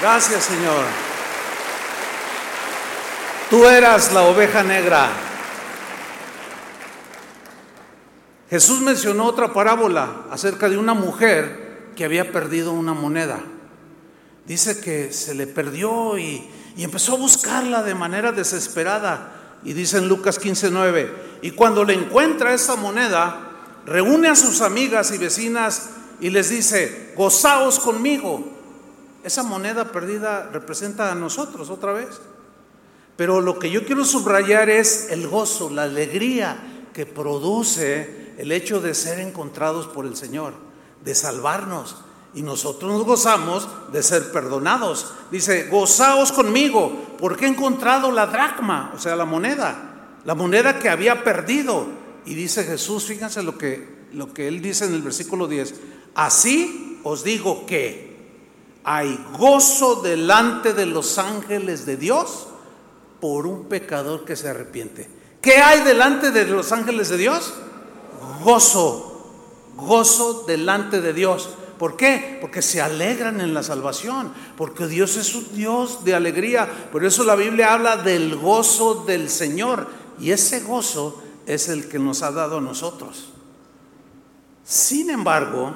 Gracias, 0.01 0.45
Señor. 0.45 1.14
Tú 3.49 3.67
eras 3.67 4.11
la 4.11 4.23
oveja 4.23 4.63
negra. 4.63 5.07
Jesús 8.49 8.81
mencionó 8.81 9.25
otra 9.25 9.53
parábola 9.53 10.23
acerca 10.31 10.67
de 10.67 10.77
una 10.77 10.95
mujer 10.95 11.91
que 11.95 12.05
había 12.05 12.31
perdido 12.31 12.71
una 12.71 12.93
moneda. 12.93 13.39
Dice 14.47 14.79
que 14.79 15.13
se 15.13 15.35
le 15.35 15.45
perdió 15.45 16.17
y, 16.17 16.49
empezó 16.77 17.13
a 17.13 17.17
buscarla 17.17 17.83
de 17.83 17.93
manera 17.93 18.31
desesperada. 18.31 19.59
Y 19.63 19.73
dice 19.73 19.97
en 19.97 20.07
Lucas 20.07 20.39
15:9, 20.39 21.11
y 21.41 21.51
cuando 21.51 21.83
le 21.83 21.93
encuentra 21.93 22.53
esa 22.53 22.75
moneda, 22.75 23.51
reúne 23.85 24.27
a 24.27 24.35
sus 24.35 24.61
amigas 24.61 25.11
y 25.11 25.19
vecinas 25.19 25.89
y 26.19 26.31
les 26.31 26.49
dice, 26.49 27.13
gozaos 27.15 27.79
conmigo. 27.79 28.43
Esa 29.23 29.43
moneda 29.43 29.91
perdida 29.91 30.49
representa 30.51 31.11
a 31.11 31.15
nosotros 31.15 31.69
otra 31.69 31.93
vez. 31.93 32.19
Pero 33.15 33.41
lo 33.41 33.59
que 33.59 33.69
yo 33.69 33.85
quiero 33.85 34.03
subrayar 34.03 34.69
es 34.69 35.09
el 35.09 35.27
gozo, 35.27 35.69
la 35.69 35.83
alegría 35.83 36.57
que 36.93 37.05
produce 37.05 38.33
el 38.37 38.51
hecho 38.51 38.81
de 38.81 38.93
ser 38.93 39.19
encontrados 39.19 39.87
por 39.87 40.05
el 40.05 40.15
Señor, 40.15 40.53
de 41.03 41.15
salvarnos. 41.15 41.97
Y 42.33 42.41
nosotros 42.41 42.91
nos 42.91 43.05
gozamos 43.05 43.69
de 43.93 44.03
ser 44.03 44.33
perdonados. 44.33 45.13
Dice, 45.31 45.69
gozaos 45.69 46.33
conmigo, 46.33 46.91
porque 47.17 47.45
he 47.45 47.49
encontrado 47.49 48.11
la 48.11 48.27
dracma, 48.27 48.91
o 48.93 48.99
sea, 48.99 49.15
la 49.15 49.23
moneda, 49.23 50.17
la 50.25 50.35
moneda 50.35 50.79
que 50.79 50.89
había 50.89 51.23
perdido. 51.23 51.87
Y 52.25 52.33
dice 52.33 52.65
Jesús, 52.65 53.05
fíjense 53.05 53.41
lo 53.43 53.57
que, 53.57 54.07
lo 54.11 54.33
que 54.33 54.49
él 54.49 54.61
dice 54.61 54.85
en 54.85 54.93
el 54.93 55.01
versículo 55.01 55.47
10, 55.47 55.73
así 56.15 56.99
os 57.03 57.23
digo 57.23 57.65
que 57.65 58.15
hay 58.83 59.17
gozo 59.37 60.01
delante 60.01 60.73
de 60.73 60.85
los 60.85 61.17
ángeles 61.17 61.85
de 61.85 61.95
Dios 61.95 62.47
por 63.19 63.47
un 63.47 63.65
pecador 63.65 64.25
que 64.25 64.35
se 64.35 64.49
arrepiente. 64.49 65.07
¿Qué 65.41 65.57
hay 65.57 65.81
delante 65.81 66.31
de 66.31 66.45
los 66.45 66.71
ángeles 66.71 67.09
de 67.09 67.17
Dios? 67.17 67.53
Gozo, 68.43 69.31
gozo 69.75 70.43
delante 70.47 71.01
de 71.01 71.13
Dios. 71.13 71.49
¿Por 71.77 71.97
qué? 71.97 72.37
Porque 72.39 72.61
se 72.61 72.81
alegran 72.81 73.41
en 73.41 73.53
la 73.53 73.61
salvación, 73.61 74.33
porque 74.57 74.87
Dios 74.87 75.17
es 75.17 75.35
un 75.35 75.53
Dios 75.53 76.03
de 76.05 76.15
alegría. 76.15 76.89
Por 76.91 77.03
eso 77.03 77.23
la 77.23 77.35
Biblia 77.35 77.73
habla 77.73 77.97
del 77.97 78.35
gozo 78.35 79.03
del 79.05 79.29
Señor 79.29 79.87
y 80.19 80.31
ese 80.31 80.61
gozo 80.61 81.21
es 81.45 81.69
el 81.69 81.89
que 81.89 81.99
nos 81.99 82.21
ha 82.21 82.31
dado 82.31 82.57
a 82.57 82.61
nosotros. 82.61 83.29
Sin 84.63 85.09
embargo, 85.09 85.75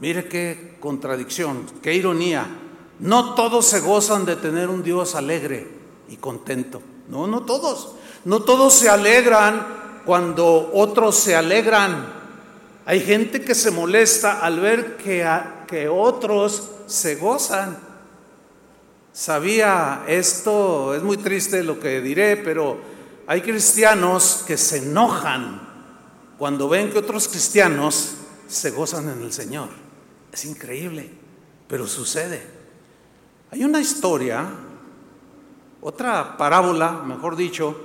Mire 0.00 0.28
qué 0.28 0.76
contradicción, 0.80 1.66
qué 1.82 1.94
ironía. 1.94 2.46
No 3.00 3.34
todos 3.34 3.66
se 3.66 3.80
gozan 3.80 4.24
de 4.24 4.36
tener 4.36 4.68
un 4.68 4.82
Dios 4.82 5.14
alegre 5.14 5.77
y 6.08 6.16
contento. 6.16 6.82
No, 7.08 7.26
no 7.26 7.42
todos. 7.42 7.94
No 8.24 8.40
todos 8.40 8.74
se 8.74 8.88
alegran 8.88 9.66
cuando 10.04 10.70
otros 10.74 11.16
se 11.16 11.36
alegran. 11.36 12.12
Hay 12.86 13.00
gente 13.00 13.42
que 13.42 13.54
se 13.54 13.70
molesta 13.70 14.40
al 14.40 14.60
ver 14.60 14.96
que, 14.96 15.26
que 15.66 15.88
otros 15.88 16.70
se 16.86 17.16
gozan. 17.16 17.78
Sabía 19.12 20.04
esto, 20.06 20.94
es 20.94 21.02
muy 21.02 21.16
triste 21.16 21.62
lo 21.62 21.80
que 21.80 22.00
diré, 22.00 22.36
pero 22.36 22.78
hay 23.26 23.42
cristianos 23.42 24.44
que 24.46 24.56
se 24.56 24.78
enojan 24.78 25.60
cuando 26.38 26.68
ven 26.68 26.90
que 26.90 26.98
otros 26.98 27.28
cristianos 27.28 28.14
se 28.48 28.70
gozan 28.70 29.08
en 29.10 29.22
el 29.22 29.32
Señor. 29.32 29.68
Es 30.32 30.44
increíble, 30.44 31.10
pero 31.66 31.86
sucede. 31.86 32.40
Hay 33.50 33.64
una 33.64 33.80
historia, 33.80 34.46
otra 35.80 36.36
parábola, 36.36 37.02
mejor 37.04 37.36
dicho, 37.36 37.76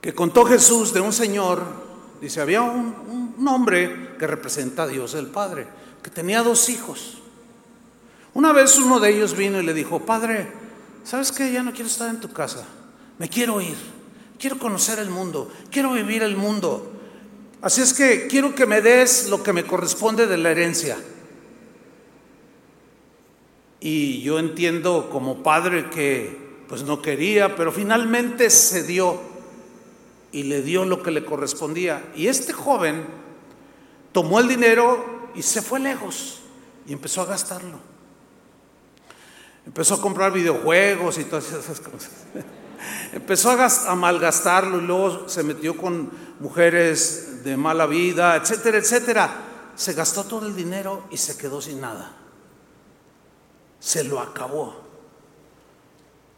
que 0.00 0.14
contó 0.14 0.44
Jesús 0.44 0.92
de 0.92 1.00
un 1.00 1.12
señor, 1.12 1.62
dice, 2.20 2.40
había 2.40 2.62
un, 2.62 2.94
hombre 3.46 4.16
que 4.18 4.26
representa 4.26 4.84
a 4.84 4.86
Dios 4.86 5.14
el 5.14 5.26
Padre, 5.26 5.66
que 6.02 6.10
tenía 6.10 6.42
dos 6.42 6.68
hijos. 6.68 7.18
Una 8.32 8.52
vez 8.52 8.78
uno 8.78 9.00
de 9.00 9.14
ellos 9.14 9.36
vino 9.36 9.60
y 9.60 9.64
le 9.64 9.74
dijo, 9.74 10.00
Padre, 10.00 10.50
¿sabes 11.04 11.30
qué? 11.30 11.52
Ya 11.52 11.62
no 11.62 11.72
quiero 11.72 11.88
estar 11.88 12.08
en 12.08 12.20
tu 12.20 12.32
casa, 12.32 12.64
me 13.18 13.28
quiero 13.28 13.60
ir, 13.60 13.76
quiero 14.38 14.58
conocer 14.58 14.98
el 14.98 15.10
mundo, 15.10 15.50
quiero 15.70 15.92
vivir 15.92 16.22
el 16.22 16.36
mundo. 16.36 16.90
Así 17.60 17.80
es 17.80 17.92
que 17.92 18.26
quiero 18.26 18.54
que 18.54 18.66
me 18.66 18.80
des 18.80 19.28
lo 19.28 19.42
que 19.42 19.52
me 19.52 19.64
corresponde 19.64 20.26
de 20.26 20.38
la 20.38 20.50
herencia. 20.50 20.96
Y 23.84 24.22
yo 24.22 24.38
entiendo 24.38 25.10
como 25.10 25.42
padre 25.42 25.90
que 25.90 26.64
pues 26.70 26.84
no 26.84 27.02
quería, 27.02 27.54
pero 27.54 27.70
finalmente 27.70 28.48
se 28.48 28.82
dio 28.82 29.20
y 30.32 30.44
le 30.44 30.62
dio 30.62 30.86
lo 30.86 31.02
que 31.02 31.10
le 31.10 31.22
correspondía. 31.22 32.02
Y 32.16 32.28
este 32.28 32.54
joven 32.54 33.04
tomó 34.10 34.40
el 34.40 34.48
dinero 34.48 35.28
y 35.34 35.42
se 35.42 35.60
fue 35.60 35.80
lejos 35.80 36.40
y 36.86 36.94
empezó 36.94 37.20
a 37.20 37.26
gastarlo. 37.26 37.78
Empezó 39.66 39.96
a 39.96 40.00
comprar 40.00 40.32
videojuegos 40.32 41.18
y 41.18 41.24
todas 41.24 41.52
esas 41.52 41.78
cosas. 41.80 42.10
Empezó 43.12 43.50
a, 43.50 43.94
malgastarlo 43.94 44.78
y 44.78 44.86
luego 44.86 45.28
se 45.28 45.42
metió 45.42 45.76
con 45.76 46.10
mujeres 46.40 47.44
de 47.44 47.58
mala 47.58 47.84
vida, 47.84 48.34
etcétera, 48.36 48.78
etcétera. 48.78 49.30
Se 49.76 49.92
gastó 49.92 50.24
todo 50.24 50.46
el 50.46 50.56
dinero 50.56 51.04
y 51.10 51.18
se 51.18 51.36
quedó 51.36 51.60
sin 51.60 51.82
nada. 51.82 52.23
Se 53.84 54.04
lo 54.04 54.20
acabó. 54.20 54.82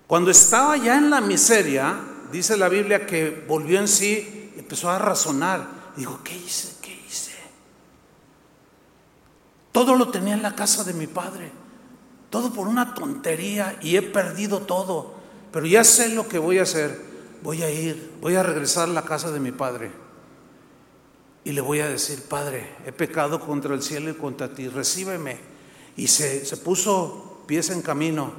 Cuando 0.06 0.30
estaba 0.30 0.76
ya 0.76 0.96
en 0.98 1.10
la 1.10 1.20
miseria, 1.20 1.98
dice 2.32 2.56
la 2.56 2.68
Biblia 2.68 3.06
que 3.06 3.44
volvió 3.46 3.78
en 3.78 3.88
sí, 3.88 4.52
empezó 4.56 4.90
a 4.90 4.98
razonar. 4.98 5.66
Dijo, 5.96 6.20
¿qué 6.24 6.36
hice? 6.36 6.76
¿Qué 6.82 6.92
hice? 7.06 7.32
Todo 9.72 9.94
lo 9.94 10.08
tenía 10.08 10.34
en 10.34 10.42
la 10.42 10.54
casa 10.54 10.84
de 10.84 10.94
mi 10.94 11.06
padre. 11.06 11.52
Todo 12.30 12.52
por 12.52 12.66
una 12.66 12.94
tontería 12.94 13.78
y 13.80 13.96
he 13.96 14.02
perdido 14.02 14.60
todo 14.60 15.16
pero 15.56 15.64
ya 15.64 15.84
sé 15.84 16.10
lo 16.10 16.28
que 16.28 16.38
voy 16.38 16.58
a 16.58 16.64
hacer. 16.64 17.00
Voy 17.42 17.62
a 17.62 17.70
ir, 17.70 18.12
voy 18.20 18.34
a 18.34 18.42
regresar 18.42 18.90
a 18.90 18.92
la 18.92 19.06
casa 19.06 19.30
de 19.30 19.40
mi 19.40 19.52
padre. 19.52 19.90
Y 21.44 21.52
le 21.52 21.62
voy 21.62 21.80
a 21.80 21.88
decir, 21.88 22.24
Padre, 22.28 22.74
he 22.84 22.92
pecado 22.92 23.40
contra 23.40 23.74
el 23.74 23.82
cielo 23.82 24.10
y 24.10 24.14
contra 24.14 24.52
ti, 24.52 24.68
recíbeme. 24.68 25.38
Y 25.96 26.08
se, 26.08 26.44
se 26.44 26.58
puso 26.58 27.25
pies 27.46 27.70
en 27.70 27.82
camino. 27.82 28.32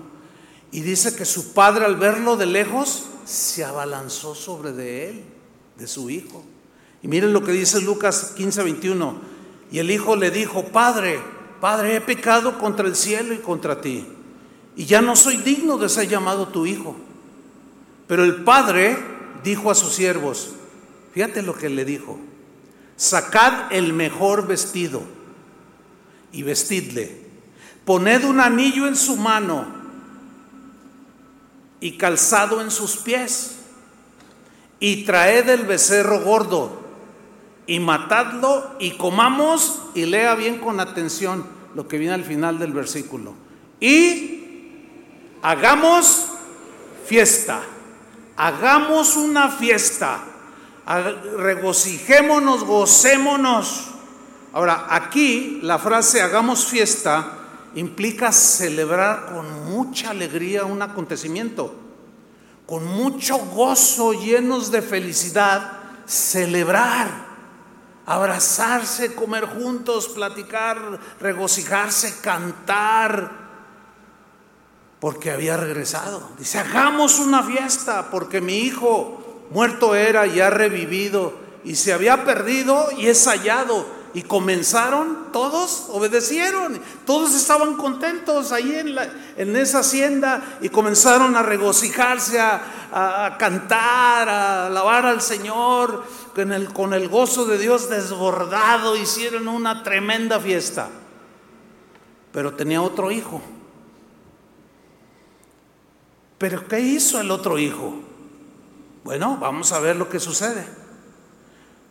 Y 0.72 0.82
dice 0.82 1.16
que 1.16 1.26
su 1.26 1.54
padre 1.54 1.86
al 1.86 1.96
verlo 1.96 2.36
de 2.38 2.46
lejos 2.46 3.06
se 3.26 3.64
abalanzó 3.64 4.36
sobre 4.36 4.74
de 4.74 5.10
él, 5.10 5.24
de 5.78 5.88
su 5.88 6.10
hijo. 6.10 6.44
Y 7.02 7.08
miren 7.08 7.34
lo 7.34 7.44
que 7.44 7.52
dice 7.52 7.82
Lucas 7.82 8.34
15, 8.36 8.64
21. 8.64 9.16
Y 9.72 9.80
el 9.80 9.92
hijo 9.92 10.16
le 10.16 10.32
dijo, 10.32 10.64
Padre, 10.66 11.20
Padre, 11.60 11.96
he 11.96 12.02
pecado 12.02 12.60
contra 12.60 12.88
el 12.88 12.96
cielo 12.96 13.34
y 13.34 13.38
contra 13.38 13.82
ti. 13.82 14.06
Y 14.76 14.86
ya 14.86 15.02
no 15.02 15.16
soy 15.16 15.38
digno 15.38 15.78
de 15.78 15.90
ser 15.90 16.08
llamado 16.08 16.50
tu 16.50 16.66
hijo. 16.66 16.96
Pero 18.08 18.24
el 18.24 18.44
padre 18.44 18.98
dijo 19.44 19.72
a 19.72 19.76
sus 19.76 19.94
siervos, 19.94 20.52
fíjate 21.14 21.42
lo 21.42 21.56
que 21.56 21.70
le 21.70 21.84
dijo, 21.84 22.20
sacad 22.96 23.72
el 23.72 23.92
mejor 23.92 24.48
vestido 24.48 25.02
y 26.32 26.44
vestidle, 26.44 27.27
poned 27.88 28.26
un 28.26 28.42
anillo 28.42 28.86
en 28.86 28.98
su 28.98 29.16
mano 29.16 29.66
y 31.80 31.98
calzado 31.98 32.60
en 32.60 32.70
sus 32.70 32.98
pies, 32.98 33.60
y 34.82 35.06
traed 35.06 35.48
el 35.48 35.64
becerro 35.66 36.20
gordo 36.20 36.82
y 37.66 37.80
matadlo 37.80 38.76
y 38.80 38.92
comamos 38.92 39.84
y 39.96 40.06
lea 40.06 40.36
bien 40.36 40.60
con 40.60 40.82
atención 40.82 41.46
lo 41.76 41.88
que 41.88 41.98
viene 41.98 42.14
al 42.14 42.26
final 42.26 42.60
del 42.60 42.74
versículo. 42.74 43.34
Y 43.80 44.44
hagamos 45.42 46.26
fiesta, 47.06 47.62
hagamos 48.36 49.16
una 49.16 49.50
fiesta, 49.50 50.26
regocijémonos, 51.38 52.66
gocémonos. 52.66 53.86
Ahora, 54.52 54.88
aquí 54.90 55.60
la 55.64 55.80
frase 55.80 56.22
hagamos 56.22 56.66
fiesta 56.66 57.47
implica 57.76 58.32
celebrar 58.32 59.34
con 59.34 59.66
mucha 59.66 60.12
alegría 60.12 60.66
un 60.66 60.82
acontecimiento, 60.82 61.74
con 62.66 62.86
mucho 62.86 63.38
gozo, 63.38 64.14
llenos 64.14 64.72
de 64.72 64.82
felicidad, 64.82 65.72
celebrar, 66.06 67.28
abrazarse, 68.06 69.14
comer 69.14 69.46
juntos, 69.46 70.08
platicar, 70.10 71.00
regocijarse, 71.20 72.20
cantar, 72.22 73.32
porque 75.00 75.32
había 75.32 75.58
regresado. 75.58 76.32
Dice, 76.40 76.60
hagamos 76.60 77.20
una 77.20 77.44
fiesta, 77.44 78.10
porque 78.10 78.42
mi 78.42 78.60
hijo 78.60 79.46
muerto 79.52 79.96
era 79.96 80.26
y 80.26 80.40
ha 80.40 80.50
revivido, 80.50 81.34
y 81.64 81.76
se 81.76 81.94
había 81.94 82.24
perdido 82.24 82.90
y 82.98 83.08
es 83.08 83.26
hallado. 83.28 83.97
Y 84.14 84.24
comenzaron, 84.24 85.32
todos 85.32 85.88
obedecieron, 85.90 86.82
todos 87.06 87.36
estaban 87.36 87.76
contentos 87.76 88.52
ahí 88.52 88.76
en, 89.36 89.56
esa 89.56 89.80
hacienda 89.80 90.58
y 90.62 90.70
comenzaron 90.70 91.36
a 91.36 91.44
regocijarse, 91.44 92.40
a, 92.40 93.36
cantar, 93.38 94.30
a 94.30 94.68
alabar 94.68 95.06
al 95.06 95.22
Señor, 95.22 96.04
con 96.34 96.52
el, 96.52 96.74
con 96.74 96.94
el 96.94 97.10
gozo 97.10 97.46
de 97.46 97.58
Dios 97.58 97.90
desbordado, 97.90 98.96
hicieron 98.96 99.48
una 99.48 99.84
tremenda 99.84 100.40
fiesta. 100.40 100.90
Pero 102.32 102.54
tenía 102.54 102.82
otro 102.82 103.12
hijo. 103.12 103.42
Pero 106.38 106.68
¿qué 106.68 106.80
hizo 106.80 107.20
el 107.20 107.32
otro 107.32 107.58
hijo? 107.58 107.96
Bueno, 109.04 109.38
vamos 109.40 109.72
a 109.72 109.80
ver 109.80 109.96
lo 109.96 110.10
que 110.10 110.20
sucede. 110.20 110.68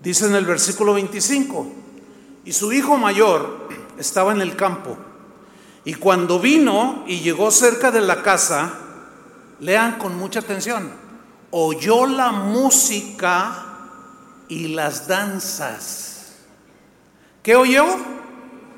Dice 0.01 0.27
en 0.27 0.35
el 0.35 0.45
versículo 0.45 0.95
25. 0.95 1.86
Y 2.47 2.53
su 2.53 2.73
hijo 2.73 2.97
mayor 2.97 3.69
estaba 3.99 4.31
en 4.31 4.41
el 4.41 4.55
campo. 4.55 4.97
Y 5.85 5.95
cuando 5.95 6.39
vino 6.39 7.03
y 7.09 7.19
llegó 7.19 7.51
cerca 7.51 7.91
de 7.91 8.01
la 8.01 8.23
casa, 8.23 8.73
lean 9.59 9.99
con 9.99 10.17
mucha 10.17 10.39
atención, 10.39 10.93
oyó 11.51 12.07
la 12.07 12.31
música 12.31 13.65
y 14.47 14.69
las 14.69 15.09
danzas. 15.09 16.37
¿Qué 17.43 17.57
oyó? 17.57 17.85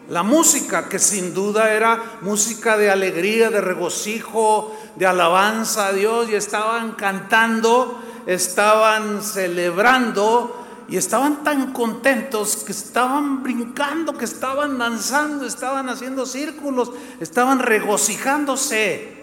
La 0.09 0.23
música, 0.23 0.89
que 0.89 0.99
sin 0.99 1.35
duda 1.35 1.71
era 1.71 2.19
música 2.23 2.79
de 2.79 2.91
alegría, 2.91 3.51
de 3.51 3.61
regocijo, 3.61 4.75
de 4.97 5.05
alabanza 5.05 5.89
a 5.89 5.93
Dios, 5.93 6.31
y 6.31 6.37
estaban 6.37 6.93
cantando, 6.93 8.01
estaban 8.27 9.23
celebrando 9.23 10.68
y 10.89 10.97
estaban 10.97 11.45
tan 11.45 11.75
contentos 11.75 12.65
que 12.65 12.73
estaban 12.73 13.43
brincando, 13.43 14.17
que 14.17 14.25
estaban 14.25 14.79
danzando, 14.79 15.45
estaban 15.45 15.91
haciendo 15.91 16.25
círculos, 16.25 16.93
estaban 17.21 17.59
regocijándose 17.59 19.17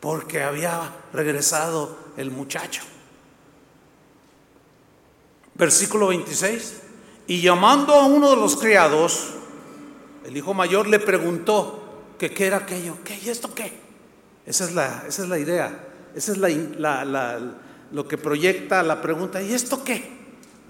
porque 0.00 0.42
había 0.42 0.90
regresado 1.12 1.98
el 2.16 2.30
muchacho. 2.30 2.82
Versículo 5.56 6.08
26. 6.08 6.80
Y 7.26 7.42
llamando 7.42 7.94
a 7.94 8.06
uno 8.06 8.30
de 8.30 8.36
los 8.36 8.56
criados, 8.56 9.34
el 10.24 10.34
hijo 10.34 10.54
mayor 10.54 10.86
le 10.86 11.00
preguntó 11.00 12.02
que 12.18 12.30
qué 12.30 12.46
era 12.46 12.58
aquello, 12.58 12.96
qué 13.04 13.18
y 13.22 13.28
esto 13.28 13.54
qué. 13.54 13.78
Esa 14.46 14.64
es 14.64 14.72
la, 14.72 15.04
esa 15.06 15.22
es 15.22 15.28
la 15.28 15.38
idea, 15.38 15.86
esa 16.14 16.32
es 16.32 16.38
la, 16.38 17.04
la 17.04 17.60
lo 17.94 18.08
que 18.08 18.18
proyecta 18.18 18.82
la 18.82 19.00
pregunta, 19.00 19.40
¿y 19.40 19.52
esto 19.54 19.84
qué? 19.84 20.23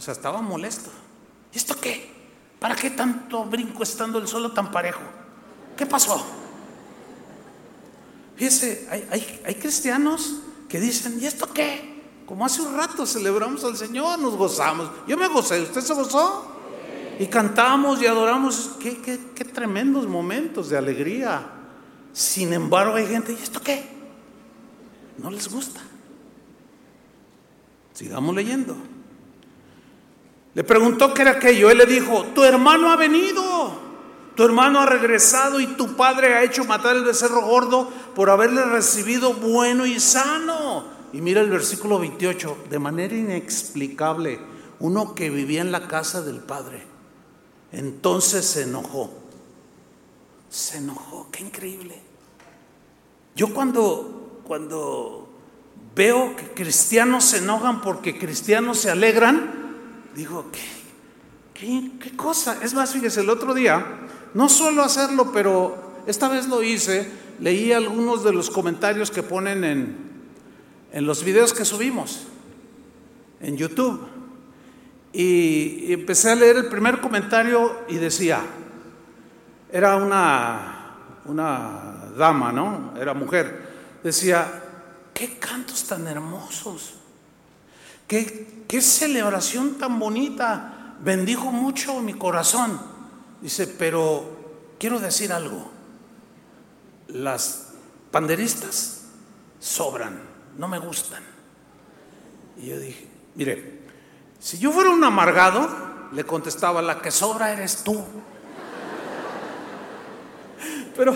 Sea, 0.05 0.13
estaba 0.13 0.43
molesto. 0.43 0.91
¿Y 1.51 1.57
esto 1.57 1.81
qué? 1.81 2.13
¿Para 2.61 2.77
qué 2.77 2.91
tanto 2.91 3.47
brinco 3.47 3.83
estando 3.83 4.19
el 4.19 4.29
suelo 4.29 4.53
tan 4.53 4.71
parejo? 4.71 5.01
¿Qué 5.79 5.87
pasó? 5.87 6.23
Fíjese, 8.37 8.87
hay, 8.91 9.41
hay, 9.47 9.55
cristianos 9.55 10.41
que 10.69 10.79
dicen, 10.79 11.19
¿y 11.23 11.25
esto 11.25 11.51
qué? 11.55 12.03
Como 12.27 12.45
hace 12.45 12.61
un 12.61 12.77
rato 12.77 13.07
celebramos 13.07 13.65
al 13.65 13.79
Señor, 13.79 14.19
nos 14.19 14.37
gozamos. 14.37 14.91
Yo 15.09 15.17
me 15.17 15.27
gocé, 15.27 15.63
¿usted 15.63 15.81
se 15.81 15.95
gozó? 15.95 16.53
Y 17.19 17.25
cantamos 17.29 18.03
y 18.03 18.07
adoramos. 18.07 18.73
Qué, 18.79 18.99
qué, 18.99 19.19
qué 19.35 19.45
tremendos 19.47 20.07
momentos 20.07 20.69
de 20.69 20.77
alegría. 20.77 21.51
Sin 22.13 22.53
embargo, 22.53 22.97
hay 22.97 23.07
gente, 23.07 23.33
¿y 23.33 23.43
esto 23.43 23.59
qué? 23.59 23.89
No 25.17 25.31
les 25.31 25.49
gusta. 25.49 25.81
Sigamos 27.95 28.35
leyendo. 28.35 28.77
Le 30.55 30.63
preguntó 30.63 31.13
qué 31.13 31.23
era 31.23 31.33
aquello. 31.33 31.71
Él 31.71 31.79
le 31.79 31.87
dijo, 31.87 32.25
tu 32.35 32.45
hermano 32.45 32.91
ha 32.91 32.97
venido, 32.97 33.73
tu 34.37 34.45
hermano 34.45 34.81
ha 34.81 34.87
regresado 34.87 35.61
y 35.61 35.67
tu 35.67 35.97
padre 35.97 36.35
ha 36.35 36.43
hecho 36.45 36.65
matar 36.65 36.97
el 36.97 37.05
becerro 37.05 37.43
gordo 37.43 37.91
por 38.15 38.31
haberle 38.31 38.65
recibido 38.65 39.35
bueno 39.35 39.85
y 39.87 39.99
sano. 39.99 40.85
Y 41.13 41.21
mira 41.21 41.41
el 41.41 41.51
versículo 41.51 41.99
28, 41.99 42.65
de 42.71 42.79
manera 42.79 43.15
inexplicable, 43.15 44.41
uno 44.81 45.15
que 45.15 45.31
vivía 45.31 45.61
en 45.61 45.73
la 45.73 45.87
casa 45.87 46.23
del 46.23 46.39
padre, 46.41 46.85
entonces 47.73 48.45
se 48.45 48.63
enojó. 48.63 49.13
Se 50.51 50.79
enojó, 50.79 51.29
qué 51.33 51.43
increíble. 51.43 52.01
Yo 53.35 53.53
cuando, 53.53 54.41
cuando 54.45 55.29
veo 55.95 56.37
que 56.37 56.53
cristianos 56.53 57.25
se 57.25 57.39
enojan 57.39 57.81
porque 57.81 58.19
cristianos 58.19 58.79
se 58.79 58.91
alegran, 58.91 59.64
digo, 60.15 60.47
¿qué, 61.55 61.91
qué, 62.01 62.17
cosa? 62.17 62.59
Es 62.63 62.75
más, 62.75 62.93
fíjese, 62.93 63.21
el 63.21 63.31
otro 63.31 63.55
día, 63.55 63.85
no 64.35 64.49
suelo 64.49 64.83
hacerlo, 64.83 65.31
pero 65.33 66.03
esta 66.07 66.29
vez 66.29 66.49
lo 66.49 66.63
hice, 66.63 67.11
leí 67.41 67.73
algunos 67.73 68.25
de 68.25 68.33
los 68.33 68.51
comentarios 68.51 69.11
que 69.11 69.23
ponen 69.23 69.65
en, 69.65 69.97
en 70.93 71.07
los 71.07 71.25
videos 71.25 71.53
que 71.53 71.65
subimos 71.65 72.27
en 73.41 73.57
YouTube. 73.57 74.01
Y, 75.13 75.85
y 75.87 75.93
empecé 75.93 76.33
a 76.33 76.35
leer 76.35 76.57
el 76.57 76.67
primer 76.67 77.01
comentario 77.01 77.83
y 77.89 77.97
decía, 77.97 78.41
era 79.71 79.97
una, 79.97 81.21
una 81.27 82.11
dama, 82.17 82.53
¿no? 82.53 82.95
Era 83.01 83.15
mujer. 83.15 83.99
Decía, 84.03 84.63
qué 85.13 85.39
cantos 85.39 85.85
tan 85.85 86.07
hermosos, 86.07 86.95
qué, 88.69 88.81
celebración 88.81 89.75
tan 89.79 89.99
bonita, 89.99 90.97
bendijo 91.01 91.51
mucho 91.51 92.01
mi 92.01 92.15
corazón. 92.15 92.81
Dice, 93.41 93.67
pero 93.67 94.25
quiero 94.79 95.01
decir 95.01 95.33
algo, 95.33 95.71
las 97.09 97.73
panderistas 98.11 99.03
sobran, 99.59 100.21
no 100.57 100.69
me 100.69 100.79
gustan. 100.79 101.23
Y 102.57 102.69
yo 102.69 102.79
dije, 102.79 103.09
mire, 103.35 103.83
si 104.39 104.59
yo 104.59 104.71
fuera 104.71 104.91
un 104.91 105.03
amargado, 105.03 105.69
le 106.13 106.25
contestaba, 106.25 106.81
la 106.83 107.01
que 107.01 107.11
sobra 107.11 107.53
eres 107.53 107.83
tú. 107.83 108.01
Pero, 110.97 111.13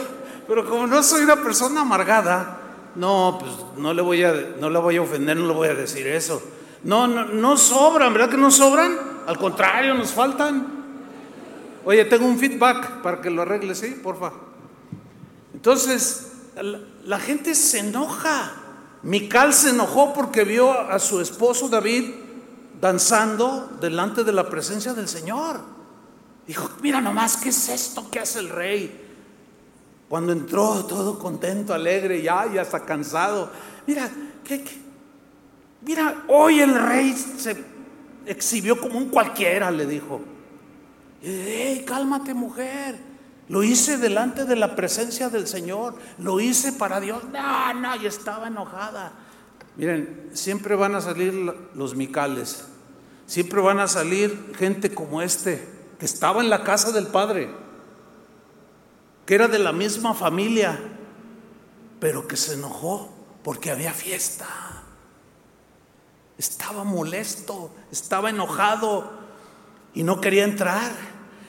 pero 0.48 0.68
como 0.68 0.88
no 0.88 1.00
soy 1.04 1.22
una 1.22 1.36
persona 1.36 1.82
amargada, 1.82 2.58
no, 2.96 3.38
pues 3.38 3.52
no 3.76 3.94
le 3.94 4.02
voy 4.02 4.24
a, 4.24 4.32
no 4.58 4.68
le 4.70 4.78
voy 4.80 4.96
a 4.96 5.02
ofender, 5.02 5.36
no 5.36 5.46
le 5.46 5.54
voy 5.54 5.68
a 5.68 5.74
decir 5.74 6.04
eso. 6.08 6.42
No, 6.84 7.06
no, 7.06 7.24
no 7.26 7.56
sobran, 7.56 8.12
¿verdad 8.12 8.30
que 8.30 8.36
no 8.36 8.50
sobran? 8.50 8.96
Al 9.26 9.38
contrario, 9.38 9.94
nos 9.94 10.12
faltan. 10.12 10.78
Oye, 11.84 12.04
tengo 12.04 12.26
un 12.26 12.38
feedback 12.38 13.02
para 13.02 13.20
que 13.20 13.30
lo 13.30 13.42
arregle, 13.42 13.74
¿sí? 13.74 13.88
Porfa. 14.02 14.32
Entonces, 15.54 16.32
la, 17.04 17.18
gente 17.18 17.54
se 17.54 17.80
enoja. 17.80 18.52
Mical 19.02 19.54
se 19.54 19.70
enojó 19.70 20.12
porque 20.12 20.44
vio 20.44 20.72
a 20.72 20.98
su 20.98 21.20
esposo 21.20 21.68
David 21.68 22.10
danzando 22.80 23.76
delante 23.80 24.24
de 24.24 24.32
la 24.32 24.48
presencia 24.48 24.92
del 24.92 25.08
Señor. 25.08 25.60
Dijo, 26.46 26.70
mira 26.80 27.00
nomás, 27.00 27.36
¿qué 27.36 27.50
es 27.50 27.68
esto 27.68 28.10
que 28.10 28.20
hace 28.20 28.38
el 28.38 28.48
rey? 28.48 29.06
Cuando 30.08 30.32
entró 30.32 30.84
todo 30.86 31.18
contento, 31.18 31.74
alegre, 31.74 32.22
ya, 32.22 32.50
ya 32.52 32.62
está 32.62 32.80
cansado. 32.80 33.50
Mira, 33.86 34.10
¿qué, 34.44 34.64
mira, 35.82 36.24
hoy 36.28 36.60
el 36.60 36.74
rey 36.74 37.12
se 37.12 37.56
exhibió 38.26 38.80
como 38.80 38.98
un 38.98 39.08
cualquiera, 39.08 39.70
le 39.70 39.86
dijo. 39.86 40.20
¡Ey, 41.22 41.84
cálmate, 41.84 42.34
mujer! 42.34 42.96
Lo 43.48 43.62
hice 43.62 43.96
delante 43.96 44.44
de 44.44 44.56
la 44.56 44.76
presencia 44.76 45.30
del 45.30 45.46
Señor. 45.46 45.96
Lo 46.18 46.38
hice 46.38 46.72
para 46.72 47.00
Dios. 47.00 47.24
No, 47.32 47.74
no, 47.74 47.96
y 47.96 48.06
estaba 48.06 48.48
enojada. 48.48 49.12
Miren, 49.76 50.30
siempre 50.32 50.74
van 50.74 50.96
a 50.96 51.00
salir 51.00 51.32
los 51.74 51.94
micales, 51.94 52.64
siempre 53.26 53.60
van 53.60 53.78
a 53.78 53.86
salir 53.86 54.52
gente 54.58 54.92
como 54.92 55.22
este, 55.22 55.64
que 56.00 56.04
estaba 56.04 56.40
en 56.40 56.50
la 56.50 56.64
casa 56.64 56.90
del 56.90 57.06
Padre, 57.06 57.48
que 59.24 59.36
era 59.36 59.46
de 59.46 59.60
la 59.60 59.72
misma 59.72 60.14
familia, 60.14 60.76
pero 62.00 62.26
que 62.26 62.36
se 62.36 62.54
enojó 62.54 63.08
porque 63.44 63.70
había 63.70 63.92
fiesta. 63.92 64.46
Estaba 66.38 66.84
molesto, 66.84 67.70
estaba 67.90 68.30
enojado 68.30 69.10
y 69.92 70.04
no 70.04 70.20
quería 70.20 70.44
entrar. 70.44 70.92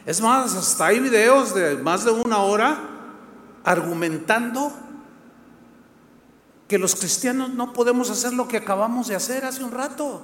Es 0.06 0.20
más, 0.20 0.56
hasta 0.56 0.88
hay 0.88 1.00
videos 1.00 1.54
de 1.54 1.78
más 1.78 2.04
de 2.04 2.12
una 2.12 2.40
hora 2.40 2.80
argumentando 3.64 4.74
que 6.68 6.78
los 6.80 6.96
cristianos 6.96 7.50
no 7.50 7.74
podemos 7.74 8.10
hacer 8.10 8.34
lo 8.34 8.48
que 8.48 8.58
acabamos 8.58 9.08
de 9.08 9.16
hacer 9.16 9.46
hace 9.46 9.64
un 9.64 9.72
rato, 9.72 10.22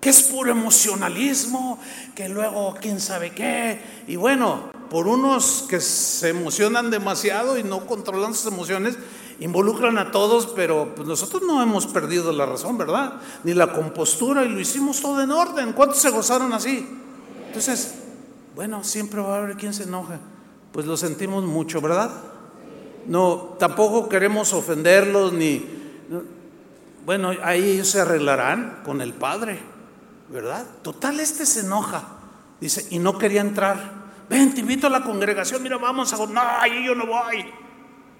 que 0.00 0.10
es 0.10 0.22
puro 0.22 0.50
emocionalismo, 0.50 1.78
que 2.14 2.28
luego 2.28 2.76
quién 2.80 3.00
sabe 3.00 3.32
qué. 3.32 3.80
Y 4.06 4.16
bueno, 4.16 4.70
por 4.88 5.06
unos 5.06 5.66
que 5.68 5.80
se 5.80 6.28
emocionan 6.28 6.90
demasiado 6.90 7.58
y 7.58 7.62
no 7.62 7.86
controlan 7.86 8.34
sus 8.34 8.52
emociones, 8.52 8.96
involucran 9.40 9.98
a 9.98 10.10
todos, 10.10 10.46
pero 10.54 10.94
pues, 10.94 11.06
nosotros 11.08 11.42
no 11.46 11.62
hemos 11.62 11.86
perdido 11.86 12.32
la 12.32 12.46
razón, 12.46 12.78
¿verdad? 12.78 13.14
Ni 13.44 13.54
la 13.54 13.72
compostura 13.72 14.44
y 14.44 14.48
lo 14.48 14.60
hicimos 14.60 15.00
todo 15.00 15.22
en 15.22 15.30
orden. 15.30 15.72
¿Cuántos 15.72 15.98
se 15.98 16.10
gozaron 16.10 16.52
así? 16.52 16.88
Entonces, 17.46 17.94
bueno, 18.54 18.84
siempre 18.84 19.20
va 19.20 19.34
a 19.34 19.38
haber 19.38 19.56
quien 19.56 19.74
se 19.74 19.84
enoje. 19.84 20.14
Pues 20.72 20.86
lo 20.86 20.96
sentimos 20.96 21.44
mucho, 21.44 21.80
¿verdad? 21.80 22.10
No, 23.06 23.56
tampoco 23.58 24.08
queremos 24.08 24.52
ofenderlos 24.52 25.32
ni... 25.32 25.80
Bueno, 27.04 27.32
ahí 27.42 27.72
ellos 27.72 27.88
se 27.88 28.00
arreglarán 28.00 28.80
con 28.84 29.00
el 29.00 29.12
Padre, 29.12 29.58
¿verdad? 30.30 30.64
Total, 30.82 31.18
este 31.18 31.44
se 31.44 31.60
enoja. 31.60 32.04
Dice, 32.60 32.86
y 32.90 32.98
no 33.00 33.18
quería 33.18 33.40
entrar. 33.40 34.02
Ven, 34.30 34.54
te 34.54 34.60
invito 34.60 34.86
a 34.86 34.90
la 34.90 35.02
congregación, 35.02 35.62
mira, 35.62 35.78
vamos 35.78 36.12
a... 36.12 36.26
No, 36.26 36.40
ahí 36.40 36.86
yo 36.86 36.94
no 36.94 37.06
voy. 37.06 37.44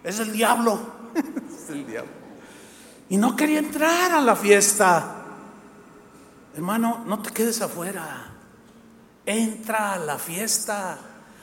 Es 0.02 0.18
el 0.18 0.32
diablo. 0.32 0.80
Y 3.08 3.18
no 3.18 3.36
quería 3.36 3.58
entrar 3.58 4.12
a 4.12 4.22
la 4.22 4.34
fiesta. 4.34 5.16
Hermano, 6.54 7.04
no 7.06 7.20
te 7.20 7.30
quedes 7.30 7.60
afuera. 7.60 8.30
Entra 9.26 9.92
a 9.92 9.98
la 9.98 10.18
fiesta. 10.18 10.98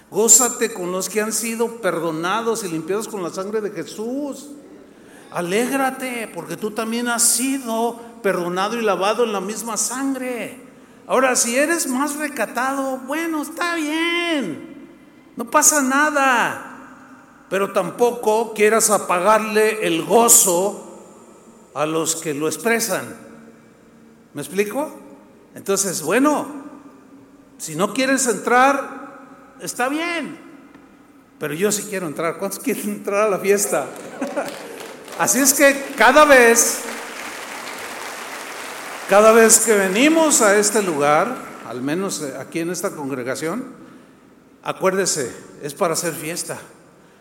Gózate 0.09 0.73
con 0.73 0.91
los 0.91 1.09
que 1.09 1.21
han 1.21 1.31
sido 1.31 1.79
perdonados 1.79 2.63
y 2.63 2.69
limpiados 2.69 3.07
con 3.07 3.21
la 3.21 3.29
sangre 3.29 3.61
de 3.61 3.69
Jesús. 3.69 4.49
Alégrate 5.31 6.31
porque 6.33 6.57
tú 6.57 6.71
también 6.71 7.07
has 7.07 7.21
sido 7.21 7.99
perdonado 8.23 8.75
y 8.75 8.81
lavado 8.81 9.23
en 9.23 9.31
la 9.31 9.41
misma 9.41 9.77
sangre. 9.77 10.59
Ahora, 11.05 11.35
si 11.35 11.55
eres 11.55 11.87
más 11.87 12.15
recatado, 12.15 12.97
bueno, 13.05 13.43
está 13.43 13.75
bien. 13.75 14.87
No 15.35 15.45
pasa 15.45 15.81
nada. 15.81 16.68
Pero 17.49 17.73
tampoco 17.73 18.53
quieras 18.53 18.89
apagarle 18.89 19.85
el 19.87 20.03
gozo 20.03 20.85
a 21.73 21.85
los 21.85 22.15
que 22.15 22.33
lo 22.33 22.47
expresan. 22.47 23.15
¿Me 24.33 24.41
explico? 24.41 24.91
Entonces, 25.55 26.01
bueno, 26.01 26.47
si 27.57 27.75
no 27.75 27.93
quieres 27.93 28.27
entrar, 28.27 29.55
está 29.59 29.89
bien, 29.89 30.39
pero 31.39 31.53
yo 31.53 31.71
sí 31.71 31.87
quiero 31.89 32.07
entrar. 32.07 32.37
¿Cuántos 32.37 32.59
quieren 32.63 32.89
entrar 32.89 33.27
a 33.27 33.29
la 33.29 33.39
fiesta? 33.39 33.87
Así 35.19 35.39
es 35.39 35.53
que 35.53 35.93
cada 35.97 36.23
vez, 36.25 36.79
cada 39.09 39.31
vez 39.33 39.59
que 39.59 39.73
venimos 39.73 40.41
a 40.41 40.57
este 40.57 40.81
lugar, 40.81 41.35
al 41.67 41.81
menos 41.81 42.23
aquí 42.39 42.59
en 42.59 42.69
esta 42.69 42.91
congregación, 42.91 43.65
acuérdese, 44.63 45.35
es 45.61 45.73
para 45.73 45.93
hacer 45.93 46.13
fiesta, 46.13 46.57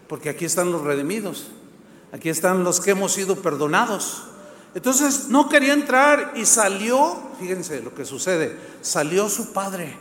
porque 0.09 0.31
aquí 0.31 0.45
están 0.45 0.73
los 0.73 0.83
redimidos, 0.83 1.49
aquí 2.13 2.29
están 2.29 2.65
los 2.65 2.81
que 2.81 2.93
hemos 2.93 3.13
sido 3.13 3.37
perdonados. 3.37 4.25
Entonces 4.75 5.29
no 5.29 5.49
quería 5.49 5.73
entrar 5.73 6.33
y 6.37 6.47
salió, 6.47 7.17
fíjense 7.39 7.83
lo 7.83 7.95
que 7.95 8.05
sucede, 8.05 8.59
salió 8.81 9.29
su 9.29 9.53
padre 9.53 9.97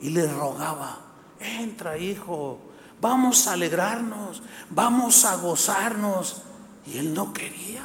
y 0.00 0.10
le 0.10 0.26
rogaba, 0.26 1.00
entra 1.40 1.98
hijo, 1.98 2.58
vamos 3.00 3.46
a 3.46 3.52
alegrarnos, 3.52 4.42
vamos 4.70 5.24
a 5.24 5.36
gozarnos. 5.36 6.42
Y 6.86 6.98
él 6.98 7.14
no 7.14 7.32
quería, 7.32 7.84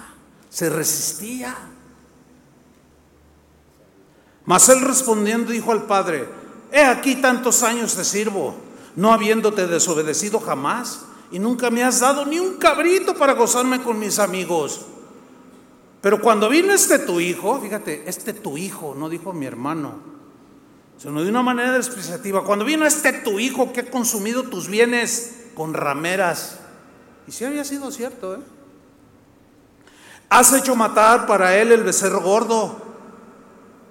se 0.49 0.69
resistía. 0.69 1.55
Mas 4.45 4.69
él 4.69 4.81
respondiendo 4.81 5.51
dijo 5.51 5.71
al 5.71 5.83
padre, 5.83 6.27
he 6.71 6.83
aquí 6.83 7.17
tantos 7.17 7.63
años 7.63 7.95
te 7.95 8.03
sirvo, 8.03 8.55
no 8.95 9.11
habiéndote 9.11 9.67
desobedecido 9.67 10.39
jamás, 10.39 11.06
y 11.31 11.39
nunca 11.39 11.69
me 11.69 11.83
has 11.83 11.99
dado 11.99 12.25
ni 12.25 12.39
un 12.39 12.55
cabrito 12.55 13.15
para 13.15 13.33
gozarme 13.33 13.81
con 13.81 13.99
mis 13.99 14.19
amigos. 14.19 14.85
Pero 16.01 16.21
cuando 16.21 16.47
vino 16.49 16.73
este 16.73 16.99
tu 16.99 17.19
hijo, 17.19 17.59
fíjate, 17.59 18.03
este 18.07 18.33
tu 18.33 18.57
hijo, 18.57 18.95
no 18.97 19.09
dijo 19.09 19.33
mi 19.33 19.45
hermano, 19.45 19.95
sino 20.97 21.23
de 21.23 21.29
una 21.29 21.41
manera 21.41 21.73
despreciativa. 21.73 22.43
Cuando 22.43 22.65
vino 22.65 22.85
este 22.85 23.13
tu 23.13 23.39
hijo 23.39 23.73
que 23.73 23.81
ha 23.81 23.91
consumido 23.91 24.43
tus 24.43 24.67
bienes 24.67 25.47
con 25.55 25.73
rameras, 25.73 26.59
y 27.27 27.31
si 27.31 27.43
había 27.43 27.65
sido 27.65 27.91
cierto, 27.91 28.35
¿eh? 28.35 28.39
Has 30.29 30.51
hecho 30.53 30.75
matar 30.75 31.25
para 31.25 31.57
él 31.57 31.71
el 31.71 31.83
becerro 31.83 32.21
gordo. 32.21 32.81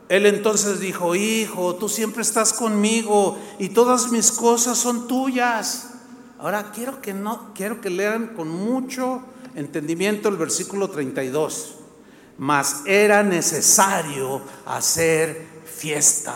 Él 0.08 0.26
entonces 0.26 0.80
dijo, 0.80 1.14
hijo, 1.14 1.74
tú 1.76 1.88
siempre 1.88 2.22
estás 2.22 2.52
conmigo 2.52 3.38
y 3.58 3.70
todas 3.70 4.10
mis 4.12 4.30
cosas 4.32 4.78
son 4.78 5.08
tuyas. 5.08 5.95
Ahora 6.38 6.70
quiero 6.74 7.00
que 7.00 7.14
no, 7.14 7.52
quiero 7.54 7.80
que 7.80 7.90
lean 7.90 8.28
con 8.28 8.48
mucho 8.48 9.22
entendimiento 9.54 10.28
el 10.28 10.36
versículo 10.36 10.88
32. 10.88 11.76
Mas 12.38 12.82
era 12.84 13.22
necesario 13.22 14.42
hacer 14.66 15.46
fiesta. 15.64 16.34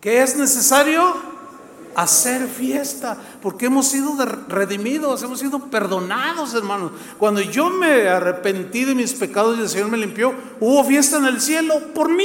¿Qué 0.00 0.22
es 0.22 0.36
necesario? 0.36 1.36
Hacer 1.94 2.46
fiesta, 2.48 3.16
porque 3.40 3.66
hemos 3.66 3.88
sido 3.88 4.14
redimidos, 4.48 5.22
hemos 5.22 5.38
sido 5.38 5.70
perdonados, 5.70 6.52
hermanos. 6.52 6.92
Cuando 7.16 7.40
yo 7.40 7.70
me 7.70 8.06
arrepentí 8.08 8.84
de 8.84 8.94
mis 8.94 9.14
pecados 9.14 9.56
y 9.56 9.62
el 9.62 9.68
Señor 9.68 9.88
me 9.88 9.96
limpió, 9.96 10.34
hubo 10.60 10.84
fiesta 10.84 11.16
en 11.16 11.24
el 11.24 11.40
cielo 11.40 11.74
por 11.94 12.10
mí. 12.10 12.24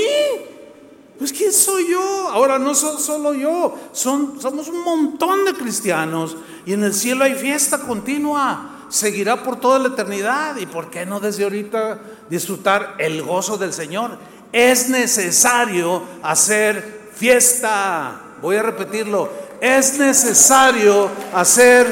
Pues 1.21 1.33
¿quién 1.33 1.53
soy 1.53 1.87
yo? 1.87 2.29
Ahora 2.29 2.57
no 2.57 2.73
soy 2.73 2.99
solo 2.99 3.35
yo, 3.35 3.77
son, 3.93 4.41
somos 4.41 4.67
un 4.69 4.83
montón 4.83 5.45
de 5.45 5.53
cristianos 5.53 6.35
y 6.65 6.73
en 6.73 6.83
el 6.83 6.95
cielo 6.95 7.23
hay 7.23 7.35
fiesta 7.35 7.77
continua, 7.77 8.87
seguirá 8.89 9.43
por 9.43 9.59
toda 9.59 9.77
la 9.77 9.89
eternidad. 9.89 10.55
¿Y 10.55 10.65
por 10.65 10.89
qué 10.89 11.05
no 11.05 11.19
desde 11.19 11.43
ahorita 11.43 11.99
disfrutar 12.27 12.95
el 12.97 13.21
gozo 13.21 13.55
del 13.55 13.71
Señor? 13.71 14.17
Es 14.51 14.89
necesario 14.89 16.01
hacer 16.23 17.11
fiesta. 17.13 18.19
Voy 18.41 18.55
a 18.55 18.63
repetirlo. 18.63 19.29
Es 19.61 19.99
necesario 19.99 21.07
hacer 21.35 21.85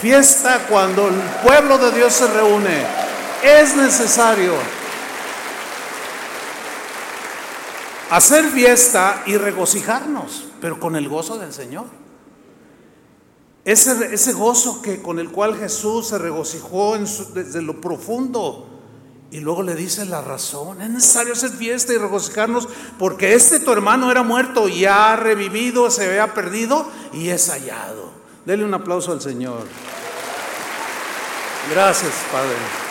fiesta 0.00 0.58
cuando 0.70 1.06
el 1.06 1.16
pueblo 1.44 1.76
de 1.76 1.98
Dios 1.98 2.14
se 2.14 2.26
reúne. 2.28 2.82
Es 3.42 3.76
necesario 3.76 4.54
hacer 8.10 8.44
fiesta 8.46 9.22
y 9.26 9.36
regocijarnos, 9.36 10.48
pero 10.60 10.78
con 10.78 10.96
el 10.96 11.08
gozo 11.08 11.38
del 11.38 11.52
Señor. 11.52 11.86
Ese, 13.64 14.14
ese 14.14 14.32
gozo 14.32 14.82
que 14.82 15.00
con 15.00 15.18
el 15.18 15.30
cual 15.30 15.56
Jesús 15.56 16.08
se 16.08 16.18
regocijó 16.18 16.96
desde 16.98 17.62
lo 17.62 17.80
profundo 17.80 18.66
y 19.30 19.40
luego 19.40 19.62
le 19.62 19.76
dice 19.76 20.04
la 20.06 20.22
razón, 20.22 20.82
es 20.82 20.90
necesario 20.90 21.34
hacer 21.34 21.50
fiesta 21.50 21.92
y 21.92 21.98
regocijarnos 21.98 22.68
porque 22.98 23.34
este 23.34 23.60
tu 23.60 23.70
hermano 23.70 24.10
era 24.10 24.22
muerto 24.22 24.68
y 24.68 24.86
ha 24.86 25.14
revivido, 25.14 25.90
se 25.90 26.08
había 26.08 26.34
perdido 26.34 26.86
y 27.12 27.28
es 27.28 27.48
hallado. 27.48 28.10
Dele 28.44 28.64
un 28.64 28.74
aplauso 28.74 29.12
al 29.12 29.20
Señor. 29.20 29.62
Gracias, 31.70 32.12
Padre. 32.32 32.89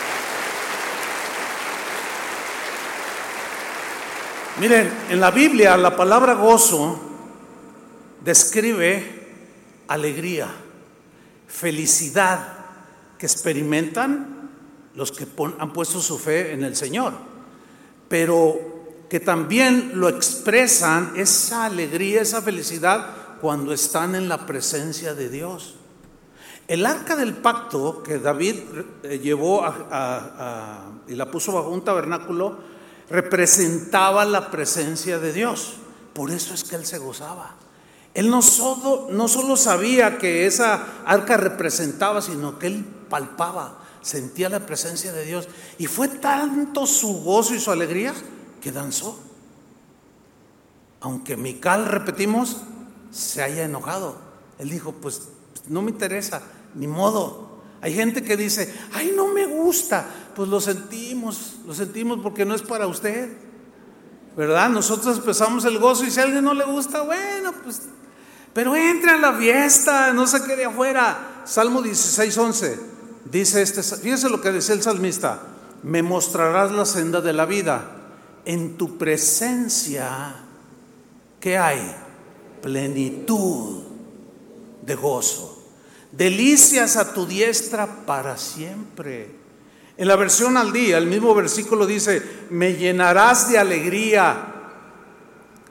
Miren, 4.60 4.92
en 5.08 5.20
la 5.20 5.30
Biblia 5.30 5.74
la 5.78 5.96
palabra 5.96 6.34
gozo 6.34 7.00
describe 8.22 9.02
alegría, 9.88 10.48
felicidad 11.46 12.58
que 13.16 13.24
experimentan 13.24 14.50
los 14.94 15.12
que 15.12 15.26
han 15.58 15.72
puesto 15.72 16.02
su 16.02 16.18
fe 16.18 16.52
en 16.52 16.62
el 16.62 16.76
Señor, 16.76 17.14
pero 18.06 19.06
que 19.08 19.18
también 19.18 19.92
lo 19.94 20.10
expresan 20.10 21.14
esa 21.16 21.64
alegría, 21.64 22.20
esa 22.20 22.42
felicidad 22.42 23.38
cuando 23.40 23.72
están 23.72 24.14
en 24.14 24.28
la 24.28 24.44
presencia 24.44 25.14
de 25.14 25.30
Dios. 25.30 25.76
El 26.68 26.84
arca 26.84 27.16
del 27.16 27.32
pacto 27.32 28.02
que 28.02 28.18
David 28.18 28.56
eh, 29.04 29.20
llevó 29.20 29.64
y 31.08 31.14
la 31.14 31.30
puso 31.30 31.50
bajo 31.50 31.70
un 31.70 31.82
tabernáculo 31.82 32.69
representaba 33.10 34.24
la 34.24 34.50
presencia 34.50 35.18
de 35.18 35.32
Dios. 35.32 35.74
Por 36.14 36.30
eso 36.30 36.54
es 36.54 36.64
que 36.64 36.76
él 36.76 36.86
se 36.86 36.98
gozaba. 36.98 37.56
Él 38.14 38.30
no 38.30 38.42
solo, 38.42 39.08
no 39.10 39.28
solo 39.28 39.56
sabía 39.56 40.18
que 40.18 40.46
esa 40.46 41.02
arca 41.04 41.36
representaba, 41.36 42.22
sino 42.22 42.58
que 42.58 42.68
él 42.68 42.84
palpaba, 43.08 43.78
sentía 44.00 44.48
la 44.48 44.66
presencia 44.66 45.12
de 45.12 45.24
Dios. 45.24 45.48
Y 45.78 45.86
fue 45.86 46.08
tanto 46.08 46.86
su 46.86 47.22
gozo 47.22 47.54
y 47.54 47.60
su 47.60 47.70
alegría 47.70 48.14
que 48.60 48.72
danzó. 48.72 49.18
Aunque 51.00 51.36
Mical, 51.36 51.86
repetimos, 51.86 52.58
se 53.10 53.42
haya 53.42 53.64
enojado. 53.64 54.16
Él 54.58 54.70
dijo, 54.70 54.92
pues 54.92 55.28
no 55.68 55.82
me 55.82 55.90
interesa, 55.90 56.42
ni 56.74 56.86
modo. 56.86 57.50
Hay 57.80 57.94
gente 57.94 58.22
que 58.22 58.36
dice, 58.36 58.74
ay, 58.92 59.12
no 59.16 59.28
me 59.28 59.46
gusta. 59.46 60.06
Pues 60.34 60.48
lo 60.48 60.60
sentimos, 60.60 61.56
lo 61.66 61.74
sentimos 61.74 62.20
porque 62.22 62.44
no 62.44 62.54
es 62.54 62.62
para 62.62 62.86
usted. 62.86 63.30
¿Verdad? 64.36 64.70
Nosotros 64.70 65.18
empezamos 65.18 65.64
el 65.64 65.78
gozo 65.78 66.04
y 66.04 66.10
si 66.10 66.20
a 66.20 66.22
alguien 66.22 66.44
no 66.44 66.54
le 66.54 66.64
gusta, 66.64 67.02
bueno, 67.02 67.52
pues, 67.64 67.82
pero 68.52 68.76
entra 68.76 69.14
a 69.14 69.18
la 69.18 69.32
fiesta, 69.34 70.12
no 70.12 70.26
se 70.26 70.42
quede 70.44 70.64
afuera. 70.64 71.42
Salmo 71.44 71.82
16, 71.82 72.38
11, 72.38 72.80
dice 73.24 73.60
este, 73.60 73.82
fíjense 73.82 74.28
lo 74.30 74.40
que 74.40 74.52
decía 74.52 74.74
el 74.74 74.82
salmista, 74.82 75.40
me 75.82 76.02
mostrarás 76.02 76.70
la 76.70 76.86
senda 76.86 77.20
de 77.20 77.32
la 77.32 77.44
vida. 77.44 77.96
En 78.44 78.78
tu 78.78 78.96
presencia, 78.96 80.36
¿qué 81.40 81.58
hay? 81.58 81.94
Plenitud 82.62 83.82
de 84.82 84.94
gozo 84.94 85.60
delicias 86.12 86.96
a 86.96 87.12
tu 87.12 87.26
diestra 87.26 88.04
para 88.06 88.36
siempre. 88.36 89.39
En 90.00 90.08
la 90.08 90.16
versión 90.16 90.56
al 90.56 90.72
día, 90.72 90.96
el 90.96 91.08
mismo 91.08 91.34
versículo 91.34 91.86
dice, 91.86 92.22
me 92.48 92.72
llenarás 92.72 93.50
de 93.50 93.58
alegría 93.58 94.46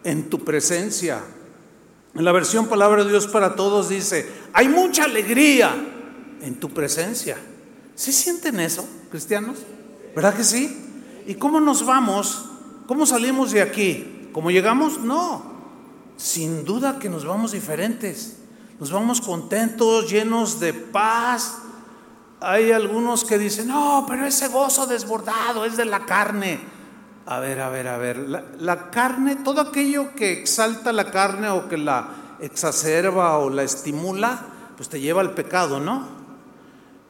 en 0.04 0.30
tu 0.30 0.46
presencia. 0.46 1.20
En 2.14 2.24
la 2.24 2.32
versión 2.32 2.68
Palabra 2.68 3.04
de 3.04 3.10
Dios 3.10 3.26
para 3.26 3.56
Todos 3.56 3.90
dice, 3.90 4.30
hay 4.54 4.68
mucha 4.68 5.06
alegría 5.06 5.76
en 6.44 6.60
tu 6.60 6.70
presencia. 6.70 7.38
¿Sí 7.96 8.14
sienten 8.14 8.60
eso, 8.60 8.88
cristianos? 9.10 9.58
¿Verdad 10.16 10.36
que 10.36 10.44
sí? 10.44 10.78
¿Y 11.26 11.34
cómo 11.34 11.60
nos 11.60 11.84
vamos? 11.84 12.46
¿Cómo 12.86 13.08
salimos 13.08 13.50
de 13.50 13.64
aquí? 13.64 14.30
¿Cómo 14.32 14.52
llegamos? 14.52 15.00
No. 15.00 15.42
Sin 16.18 16.66
duda 16.66 17.00
que 17.00 17.10
nos 17.10 17.26
vamos 17.26 17.54
diferentes. 17.54 18.38
Nos 18.80 18.92
vamos 18.92 19.22
contentos, 19.22 20.08
llenos 20.08 20.60
de 20.60 20.74
paz. 20.76 21.64
Hay 22.42 22.72
algunos 22.72 23.26
que 23.26 23.38
dicen, 23.38 23.68
no, 23.68 24.06
pero 24.08 24.26
ese 24.26 24.48
gozo 24.48 24.88
desbordado 24.88 25.66
es 25.66 25.76
de 25.76 25.86
la 25.86 26.06
carne. 26.06 26.60
A 27.26 27.40
ver, 27.40 27.60
a 27.60 27.70
ver, 27.70 27.88
a 27.88 27.98
ver. 27.98 28.18
La, 28.60 28.90
carne, 28.90 29.36
todo 29.36 29.62
aquello 29.62 30.16
que 30.16 30.32
exalta 30.32 30.94
la 30.94 31.12
carne 31.12 31.50
o 31.50 31.68
que 31.68 31.78
la 31.78 32.08
exacerba 32.40 33.38
o 33.38 33.50
la 33.50 33.64
estimula, 33.64 34.40
pues 34.78 34.88
te 34.88 35.02
lleva 35.02 35.22
al 35.22 35.34
pecado, 35.34 35.80
¿no? 35.80 36.08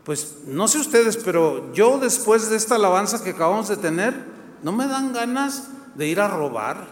Pues 0.03 0.39
no 0.47 0.67
sé 0.67 0.79
ustedes, 0.79 1.17
pero 1.17 1.71
yo 1.73 1.99
después 1.99 2.49
de 2.49 2.57
esta 2.57 2.75
alabanza 2.75 3.23
que 3.23 3.29
acabamos 3.29 3.67
de 3.67 3.77
tener, 3.77 4.25
no 4.63 4.71
me 4.71 4.87
dan 4.87 5.13
ganas 5.13 5.69
de 5.93 6.07
ir 6.07 6.19
a 6.19 6.27
robar. 6.27 6.87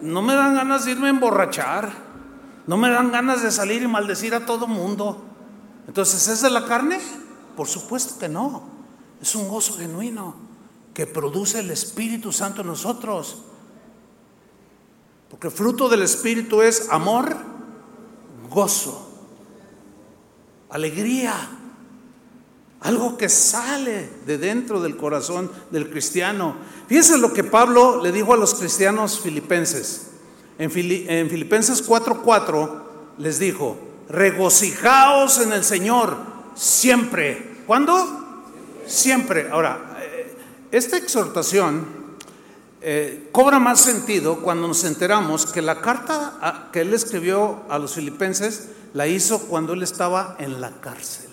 No 0.00 0.22
me 0.22 0.34
dan 0.34 0.54
ganas 0.54 0.84
de 0.84 0.92
irme 0.92 1.08
a 1.08 1.10
emborrachar. 1.10 1.90
No 2.68 2.76
me 2.76 2.88
dan 2.88 3.10
ganas 3.10 3.42
de 3.42 3.50
salir 3.50 3.82
y 3.82 3.88
maldecir 3.88 4.34
a 4.34 4.46
todo 4.46 4.68
mundo. 4.68 5.31
Entonces, 5.92 6.26
¿es 6.26 6.40
de 6.40 6.48
la 6.48 6.64
carne? 6.64 6.98
Por 7.54 7.68
supuesto 7.68 8.18
que 8.18 8.26
no. 8.26 8.62
Es 9.20 9.34
un 9.34 9.46
gozo 9.46 9.74
genuino 9.74 10.34
que 10.94 11.06
produce 11.06 11.58
el 11.58 11.70
Espíritu 11.70 12.32
Santo 12.32 12.62
en 12.62 12.68
nosotros. 12.68 13.42
Porque 15.28 15.48
el 15.48 15.52
fruto 15.52 15.90
del 15.90 16.00
Espíritu 16.00 16.62
es 16.62 16.88
amor, 16.88 17.36
gozo, 18.48 19.06
alegría. 20.70 21.34
Algo 22.80 23.18
que 23.18 23.28
sale 23.28 24.08
de 24.24 24.38
dentro 24.38 24.80
del 24.80 24.96
corazón 24.96 25.50
del 25.70 25.90
cristiano. 25.90 26.56
Fíjense 26.88 27.18
lo 27.18 27.34
que 27.34 27.44
Pablo 27.44 28.02
le 28.02 28.12
dijo 28.12 28.32
a 28.32 28.38
los 28.38 28.54
cristianos 28.54 29.20
filipenses. 29.20 30.06
En, 30.58 30.70
Filipenses 30.70 31.86
4:4 31.86 32.82
les 33.18 33.38
dijo, 33.38 33.91
regocijaos 34.08 35.38
en 35.38 35.52
el 35.52 35.64
Señor 35.64 36.16
siempre. 36.54 37.62
¿Cuándo? 37.66 38.44
Siempre. 38.86 39.48
Ahora, 39.50 39.96
eh, 40.00 40.36
esta 40.70 40.96
exhortación 40.96 42.02
eh, 42.80 43.28
cobra 43.30 43.58
más 43.58 43.80
sentido 43.80 44.40
cuando 44.40 44.66
nos 44.66 44.84
enteramos 44.84 45.46
que 45.46 45.62
la 45.62 45.80
carta 45.80 46.68
que 46.72 46.80
él 46.80 46.92
escribió 46.92 47.62
a 47.68 47.78
los 47.78 47.94
filipenses 47.94 48.68
la 48.92 49.06
hizo 49.06 49.38
cuando 49.46 49.72
él 49.72 49.82
estaba 49.82 50.36
en 50.38 50.60
la 50.60 50.72
cárcel. 50.80 51.30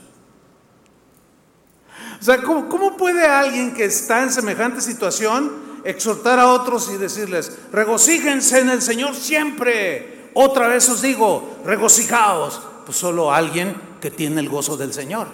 O 2.19 2.23
sea, 2.23 2.41
cómo 2.41 2.97
puede 2.97 3.25
alguien 3.25 3.73
que 3.73 3.85
está 3.85 4.23
en 4.23 4.31
semejante 4.31 4.81
situación 4.81 5.69
exhortar 5.83 6.39
a 6.39 6.47
otros 6.47 6.91
y 6.93 6.97
decirles, 6.97 7.51
regocíjense 7.71 8.59
en 8.59 8.69
el 8.69 8.81
Señor 8.81 9.15
siempre. 9.15 10.18
Otra 10.33 10.67
vez 10.67 10.87
os 10.89 11.01
digo, 11.01 11.57
regocijaos. 11.65 12.61
Pues 12.85 12.97
solo 12.97 13.31
alguien 13.31 13.75
que 14.01 14.09
tiene 14.09 14.41
el 14.41 14.49
gozo 14.49 14.75
del 14.75 14.93
Señor. 14.93 15.27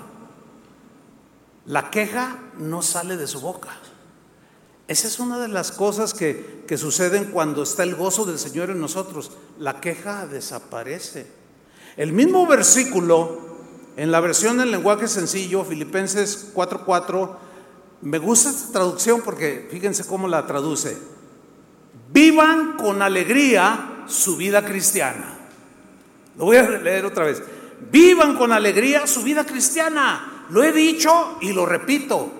La 1.65 1.89
queja 1.89 2.37
no 2.57 2.81
sale 2.81 3.17
de 3.17 3.27
su 3.27 3.39
boca. 3.39 3.69
Esa 4.87 5.07
es 5.07 5.19
una 5.19 5.39
de 5.39 5.47
las 5.47 5.71
cosas 5.71 6.13
que, 6.13 6.63
que 6.67 6.77
suceden 6.77 7.31
cuando 7.31 7.63
está 7.63 7.83
el 7.83 7.95
gozo 7.95 8.25
del 8.25 8.37
Señor 8.37 8.69
en 8.69 8.79
nosotros. 8.79 9.31
La 9.57 9.79
queja 9.79 10.27
desaparece. 10.27 11.27
El 11.97 12.11
mismo 12.11 12.45
versículo, 12.45 13.39
en 13.95 14.11
la 14.11 14.19
versión 14.19 14.57
del 14.57 14.71
lenguaje 14.71 15.07
sencillo, 15.07 15.63
Filipenses 15.63 16.51
4:4, 16.53 17.37
me 18.01 18.19
gusta 18.19 18.49
esta 18.49 18.73
traducción 18.73 19.21
porque 19.21 19.67
fíjense 19.71 20.05
cómo 20.05 20.27
la 20.27 20.45
traduce. 20.45 20.97
Vivan 22.11 22.75
con 22.77 23.01
alegría 23.01 23.94
su 24.07 24.35
vida 24.37 24.65
cristiana. 24.65 25.37
Lo 26.37 26.45
voy 26.45 26.57
a 26.57 26.69
leer 26.69 27.05
otra 27.05 27.25
vez. 27.25 27.41
Vivan 27.91 28.35
con 28.35 28.51
alegría 28.51 29.07
su 29.07 29.23
vida 29.23 29.45
cristiana. 29.45 30.45
Lo 30.49 30.63
he 30.63 30.71
dicho 30.71 31.37
y 31.41 31.53
lo 31.53 31.65
repito. 31.65 32.31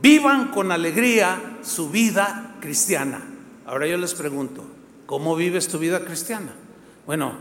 Vivan 0.00 0.48
con 0.48 0.72
alegría 0.72 1.58
su 1.62 1.90
vida 1.90 2.56
cristiana. 2.60 3.20
Ahora 3.66 3.86
yo 3.86 3.96
les 3.96 4.14
pregunto, 4.14 4.64
¿cómo 5.06 5.36
vives 5.36 5.68
tu 5.68 5.78
vida 5.78 6.04
cristiana? 6.04 6.52
Bueno, 7.06 7.34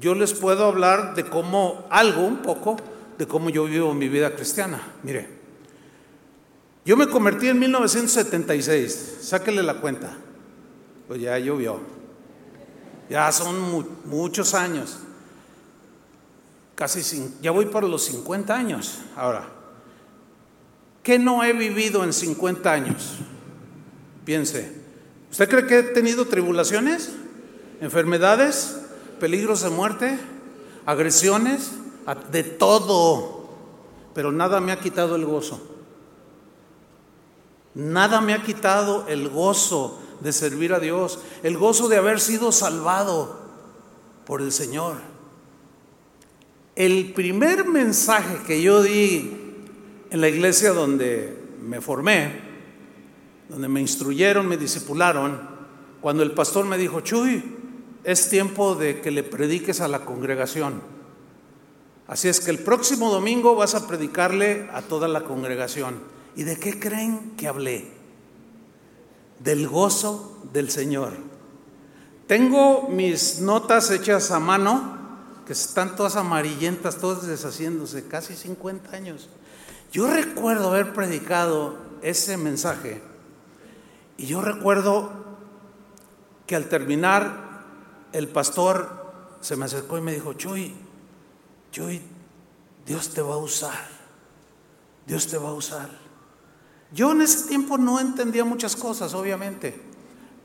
yo 0.00 0.14
les 0.14 0.34
puedo 0.34 0.66
hablar 0.66 1.14
de 1.14 1.24
cómo 1.24 1.86
algo, 1.90 2.22
un 2.22 2.38
poco, 2.38 2.76
de 3.18 3.26
cómo 3.26 3.50
yo 3.50 3.64
vivo 3.64 3.94
mi 3.94 4.08
vida 4.08 4.34
cristiana. 4.34 4.80
Mire, 5.02 5.28
yo 6.84 6.96
me 6.96 7.06
convertí 7.06 7.48
en 7.48 7.58
1976, 7.58 9.18
sáquele 9.22 9.62
la 9.62 9.74
cuenta, 9.80 10.16
pues 11.08 11.20
ya 11.20 11.38
llovió, 11.38 11.80
ya 13.08 13.30
son 13.32 13.86
muchos 14.04 14.54
años, 14.54 14.98
casi, 16.74 17.30
ya 17.40 17.50
voy 17.50 17.66
por 17.66 17.84
los 17.84 18.04
50 18.04 18.54
años 18.54 18.98
ahora. 19.16 19.48
¿Qué 21.02 21.18
no 21.18 21.44
he 21.44 21.52
vivido 21.52 22.02
en 22.02 22.14
50 22.14 22.72
años? 22.72 23.16
Piense, 24.24 24.72
¿usted 25.30 25.48
cree 25.48 25.66
que 25.66 25.78
he 25.80 25.82
tenido 25.82 26.26
tribulaciones, 26.26 27.12
enfermedades, 27.80 28.80
peligros 29.20 29.60
de 29.62 29.70
muerte, 29.70 30.18
agresiones? 30.86 31.72
de 32.30 32.42
todo, 32.42 33.48
pero 34.14 34.30
nada 34.30 34.60
me 34.60 34.72
ha 34.72 34.80
quitado 34.80 35.16
el 35.16 35.24
gozo. 35.24 35.60
Nada 37.74 38.20
me 38.20 38.34
ha 38.34 38.42
quitado 38.42 39.06
el 39.08 39.28
gozo 39.28 39.98
de 40.24 40.32
servir 40.32 40.72
a 40.72 40.80
Dios, 40.80 41.20
el 41.42 41.58
gozo 41.58 41.86
de 41.86 41.98
haber 41.98 42.18
sido 42.18 42.50
salvado 42.50 43.38
por 44.24 44.40
el 44.40 44.52
Señor. 44.52 44.96
El 46.74 47.12
primer 47.12 47.66
mensaje 47.66 48.38
que 48.46 48.62
yo 48.62 48.82
di 48.82 49.36
en 50.10 50.20
la 50.20 50.28
iglesia 50.28 50.72
donde 50.72 51.38
me 51.62 51.82
formé, 51.82 52.40
donde 53.50 53.68
me 53.68 53.82
instruyeron, 53.82 54.48
me 54.48 54.56
discipularon, 54.56 55.38
cuando 56.00 56.22
el 56.22 56.32
pastor 56.32 56.64
me 56.64 56.78
dijo, 56.78 57.02
Chuy, 57.02 57.44
es 58.02 58.30
tiempo 58.30 58.74
de 58.74 59.02
que 59.02 59.10
le 59.10 59.24
prediques 59.24 59.82
a 59.82 59.88
la 59.88 60.06
congregación. 60.06 60.80
Así 62.06 62.28
es 62.28 62.40
que 62.40 62.50
el 62.50 62.60
próximo 62.60 63.10
domingo 63.10 63.54
vas 63.56 63.74
a 63.74 63.86
predicarle 63.86 64.68
a 64.72 64.80
toda 64.80 65.06
la 65.06 65.24
congregación. 65.24 65.98
¿Y 66.34 66.44
de 66.44 66.56
qué 66.56 66.80
creen 66.80 67.32
que 67.36 67.46
hablé? 67.46 67.93
Del 69.40 69.68
gozo 69.68 70.38
del 70.52 70.70
Señor. 70.70 71.12
Tengo 72.26 72.88
mis 72.88 73.40
notas 73.40 73.90
hechas 73.90 74.30
a 74.30 74.40
mano 74.40 74.98
que 75.46 75.52
están 75.52 75.94
todas 75.96 76.16
amarillentas, 76.16 76.96
todas 76.96 77.26
deshaciéndose, 77.26 78.06
casi 78.06 78.34
50 78.34 78.96
años. 78.96 79.28
Yo 79.92 80.06
recuerdo 80.08 80.70
haber 80.70 80.92
predicado 80.92 81.76
ese 82.02 82.36
mensaje 82.36 83.02
y 84.16 84.26
yo 84.26 84.40
recuerdo 84.40 85.12
que 86.46 86.56
al 86.56 86.68
terminar 86.68 87.64
el 88.12 88.28
pastor 88.28 89.36
se 89.40 89.56
me 89.56 89.66
acercó 89.66 89.98
y 89.98 90.00
me 90.00 90.14
dijo, 90.14 90.32
Chuy, 90.34 90.74
Chuy, 91.72 92.00
Dios 92.86 93.10
te 93.10 93.22
va 93.22 93.34
a 93.34 93.38
usar, 93.38 93.88
Dios 95.06 95.26
te 95.26 95.36
va 95.36 95.50
a 95.50 95.54
usar. 95.54 96.03
Yo 96.94 97.10
en 97.10 97.22
ese 97.22 97.48
tiempo 97.48 97.76
no 97.76 97.98
entendía 97.98 98.44
muchas 98.44 98.76
cosas, 98.76 99.14
obviamente, 99.14 99.78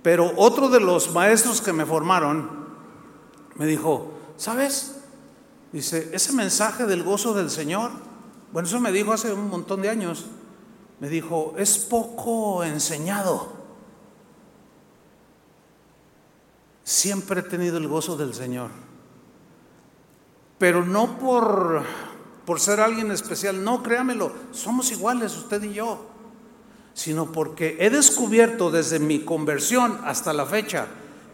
pero 0.01 0.33
otro 0.35 0.67
de 0.67 0.79
los 0.79 1.13
maestros 1.13 1.62
que 1.62 1.71
me 1.71 1.85
formaron 1.85 2.49
me 3.53 3.67
dijo, 3.67 4.13
¿sabes? 4.35 4.95
Dice, 5.71 6.09
ese 6.12 6.33
mensaje 6.33 6.88
del 6.88 7.03
gozo 7.03 7.35
del 7.35 7.51
Señor, 7.51 7.91
bueno, 8.51 8.67
eso 8.67 8.79
me 8.79 8.91
dijo 8.91 9.13
hace 9.13 9.31
un 9.31 9.47
montón 9.47 9.83
de 9.83 9.89
años, 9.89 10.25
me 10.99 11.07
dijo, 11.07 11.53
es 11.55 11.77
poco 11.77 12.63
enseñado. 12.63 13.53
Siempre 16.83 17.41
he 17.41 17.43
tenido 17.43 17.77
el 17.77 17.88
gozo 17.88 18.17
del 18.17 18.33
Señor, 18.33 18.71
pero 20.57 20.83
no 20.83 21.19
por, 21.19 21.83
por 22.43 22.59
ser 22.59 22.79
alguien 22.79 23.12
especial, 23.12 23.63
no, 23.63 23.83
créamelo, 23.83 24.31
somos 24.51 24.91
iguales 24.91 25.38
usted 25.38 25.62
y 25.62 25.73
yo, 25.73 26.17
sino 26.99 27.31
porque 27.31 27.77
he 27.79 27.89
descubierto 27.89 28.71
desde 28.71 28.99
mi 28.99 29.19
conversión 29.19 30.01
hasta 30.03 30.33
la 30.33 30.45
fecha 30.45 30.88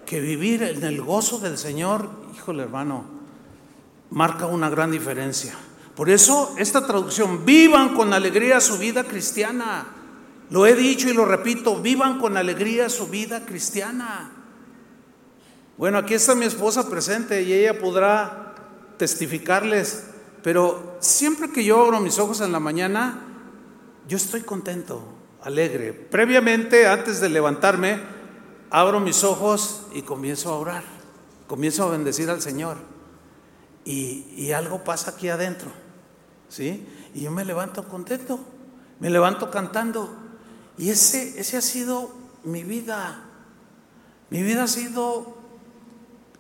que 0.06 0.20
vivir 0.20 0.62
en 0.62 0.84
el 0.84 1.02
gozo 1.02 1.40
del 1.40 1.58
Señor, 1.58 2.08
híjole 2.36 2.62
hermano, 2.62 3.04
marca 4.12 4.46
una 4.46 4.70
gran 4.70 4.92
diferencia. 4.92 5.56
Por 5.96 6.12
eso 6.12 6.54
esta 6.60 6.86
traducción, 6.86 7.46
vivan 7.46 7.96
con 7.96 8.14
alegría 8.14 8.62
su 8.62 8.78
vida 8.78 9.06
cristiana. 9.06 9.88
Lo 10.52 10.68
he 10.68 10.76
dicho 10.76 11.10
y 11.10 11.14
lo 11.14 11.26
repito, 11.26 11.82
vivan 11.82 12.20
con 12.20 12.38
alegría 12.38 12.88
su 12.88 13.08
vida 13.08 13.44
cristiana. 13.44 14.30
Bueno, 15.80 15.98
aquí 15.98 16.14
está 16.14 16.36
mi 16.36 16.46
esposa 16.46 16.88
presente 16.88 17.42
y 17.42 17.52
ella 17.52 17.80
podrá 17.80 18.54
testificarles, 19.00 20.12
pero 20.44 20.96
siempre 21.00 21.50
que 21.50 21.64
yo 21.64 21.82
abro 21.82 22.00
mis 22.00 22.20
ojos 22.20 22.42
en 22.42 22.52
la 22.52 22.60
mañana, 22.60 23.24
yo 24.08 24.18
estoy 24.18 24.42
contento, 24.42 25.15
alegre. 25.46 25.94
Previamente, 25.94 26.88
antes 26.88 27.22
de 27.22 27.30
levantarme, 27.30 28.02
abro 28.72 29.00
mis 29.00 29.24
ojos 29.24 29.84
y 29.94 30.02
comienzo 30.02 30.52
a 30.52 30.58
orar, 30.58 30.84
comienzo 31.48 31.84
a 31.84 31.92
bendecir 31.92 32.30
al 32.32 32.42
Señor. 32.42 32.78
Y, 33.86 34.52
algo 34.52 34.84
pasa 34.84 35.12
aquí 35.12 35.30
adentro, 35.30 35.70
¿sí? 36.50 36.88
Y 37.14 37.22
yo 37.22 37.32
me 37.32 37.46
levanto 37.46 37.88
contento, 37.88 38.40
me 39.00 39.12
levanto 39.12 39.52
cantando. 39.52 40.16
Y 40.80 40.90
ese, 40.90 41.40
ese 41.40 41.58
ha 41.58 41.62
sido 41.62 42.12
mi 42.44 42.64
vida. 42.64 43.30
Mi 44.32 44.42
vida 44.42 44.64
ha 44.64 44.68
sido 44.68 45.38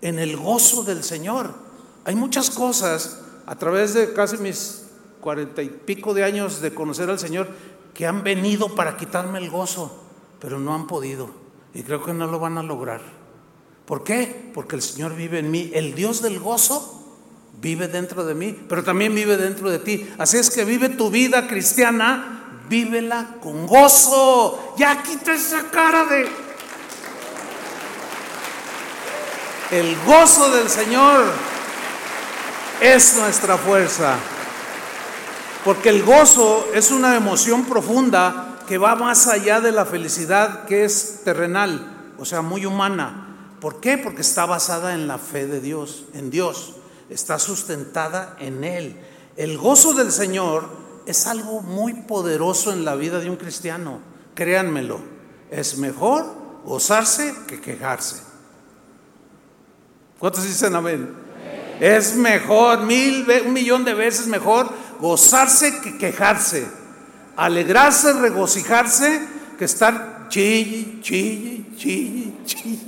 en 0.02 0.18
el 0.18 0.36
gozo 0.36 0.84
del 0.84 1.04
Señor. 1.04 1.54
Hay 2.06 2.15
muchas 2.15 2.50
cosas 2.50 3.22
a 3.46 3.56
través 3.56 3.94
de 3.94 4.13
casi 4.13 4.38
mis 4.38 4.86
cuarenta 5.22 5.63
y 5.63 5.70
pico 5.70 6.13
de 6.13 6.24
años 6.24 6.62
de 6.62 6.74
conocer 6.74 7.10
al 7.10 7.18
Señor 7.18 7.48
que 7.95 8.05
han 8.05 8.23
venido 8.23 8.75
para 8.75 8.97
quitarme 8.97 9.39
el 9.39 9.49
gozo, 9.49 10.03
pero 10.39 10.60
no 10.60 10.75
han 10.75 10.86
podido. 10.86 11.29
Y 11.73 11.81
creo 11.81 12.03
que 12.03 12.13
no 12.13 12.27
lo 12.27 12.39
van 12.39 12.58
a 12.58 12.63
lograr. 12.63 13.01
¿Por 13.86 14.03
qué? 14.03 14.51
Porque 14.53 14.75
el 14.75 14.81
Señor 14.81 15.15
vive 15.15 15.39
en 15.39 15.49
mí. 15.49 15.71
El 15.73 15.95
Dios 15.95 16.21
del 16.21 16.39
gozo 16.39 17.01
vive 17.62 17.88
dentro 17.88 18.25
de 18.25 18.36
mí, 18.36 18.58
pero 18.67 18.84
también 18.84 19.15
vive 19.15 19.38
dentro 19.38 19.69
de 19.69 19.79
ti. 19.79 20.13
Así 20.17 20.38
es 20.38 20.49
que 20.49 20.65
vive 20.65 20.89
tu 20.89 21.10
vida 21.10 21.47
cristiana, 21.47 22.60
vívela 22.67 23.38
con 23.41 23.65
gozo. 23.65 24.75
Ya 24.77 25.01
quita 25.01 25.34
esa 25.34 25.63
cara 25.71 26.05
de... 26.05 26.27
El 29.71 29.95
gozo 30.05 30.51
del 30.51 30.69
Señor 30.69 31.23
es 32.81 33.17
nuestra 33.17 33.58
fuerza. 33.58 34.17
Porque 35.65 35.89
el 35.89 36.04
gozo 36.04 36.67
es 36.75 36.91
una 36.91 37.15
emoción 37.15 37.65
profunda 37.65 38.60
que 38.67 38.78
va 38.78 38.95
más 38.95 39.28
allá 39.28 39.60
de 39.62 39.71
la 39.71 39.84
felicidad 39.84 40.65
que 40.65 40.86
es 40.86 41.21
terrenal, 41.23 42.13
o 42.19 42.23
sea, 42.23 42.43
muy 42.43 42.67
humana. 42.67 43.56
¿Por 43.60 43.80
qué? 43.80 43.97
Porque 43.97 44.21
está 44.21 44.45
basada 44.45 44.93
en 44.93 45.08
la 45.08 45.17
fe 45.17 45.47
de 45.47 45.62
Dios, 45.62 46.06
en 46.13 46.30
Dios, 46.30 46.75
está 47.10 47.39
sustentada 47.39 48.36
en 48.39 48.63
Él. 48.63 49.01
El 49.38 49.58
gozo 49.58 49.95
del 49.95 50.12
Señor 50.12 50.69
es 51.08 51.25
algo 51.25 51.62
muy 51.62 51.93
poderoso 51.93 52.71
en 52.71 52.86
la 52.86 52.93
vida 52.93 53.19
de 53.19 53.32
un 53.32 53.36
cristiano, 53.36 54.01
créanmelo. 54.36 54.99
Es 55.49 55.80
mejor 55.80 56.28
gozarse 56.63 57.34
que 57.47 57.60
quejarse. 57.60 58.21
¿Cuántos 60.19 60.43
dicen 60.43 60.75
amén? 60.75 61.25
Es 61.80 62.15
mejor, 62.15 62.84
mil, 62.84 63.25
un 63.45 63.54
millón 63.54 63.84
de 63.84 63.93
veces 63.93 64.28
mejor 64.28 64.69
gozarse 64.99 65.79
que 65.81 65.97
quejarse 65.97 66.67
alegrarse, 67.36 68.13
regocijarse, 68.13 69.21
que 69.58 69.65
estar 69.65 70.27
chille, 70.29 71.01
chille, 71.01 71.65
chille, 71.77 72.34
chille. 72.45 72.79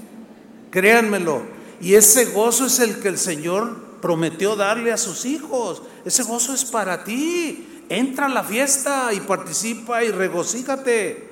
Créanmelo. 0.71 1.43
Y 1.79 1.93
ese 1.93 2.25
gozo 2.25 2.65
es 2.65 2.79
el 2.79 2.99
que 2.99 3.09
el 3.09 3.17
Señor 3.17 3.99
prometió 4.01 4.55
darle 4.55 4.91
a 4.91 4.97
sus 4.97 5.25
hijos. 5.25 5.81
Ese 6.05 6.23
gozo 6.23 6.53
es 6.53 6.65
para 6.65 7.03
ti. 7.03 7.83
Entra 7.89 8.25
a 8.25 8.29
la 8.29 8.43
fiesta 8.43 9.13
y 9.13 9.19
participa 9.21 10.03
y 10.03 10.11
regocíjate. 10.11 11.27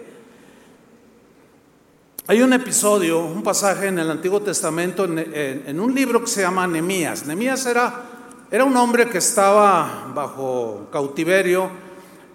Hay 2.28 2.42
un 2.42 2.54
episodio, 2.54 3.24
un 3.24 3.44
pasaje 3.44 3.88
en 3.88 4.00
el 4.00 4.10
Antiguo 4.10 4.42
Testamento, 4.42 5.06
en, 5.06 5.80
un 5.80 5.94
libro 5.94 6.22
que 6.22 6.28
se 6.28 6.42
llama 6.42 6.66
Nemías. 6.66 7.26
Nemías 7.26 7.66
era, 7.68 8.15
era 8.52 8.64
un 8.64 8.76
hombre 8.78 9.10
que 9.10 9.18
estaba 9.18 10.12
bajo 10.14 10.88
cautiverio 10.92 11.86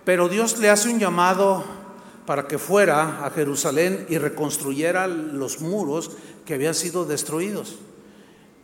pero 0.04 0.28
Dios 0.28 0.58
le 0.58 0.70
hace 0.70 0.88
un 0.88 0.98
llamado 0.98 1.64
para 2.26 2.46
que 2.46 2.58
fuera 2.58 3.24
a 3.24 3.30
Jerusalén 3.30 4.06
y 4.08 4.18
reconstruyera 4.18 5.06
los 5.06 5.60
muros 5.60 6.12
que 6.44 6.54
habían 6.54 6.74
sido 6.74 7.04
destruidos. 7.04 7.76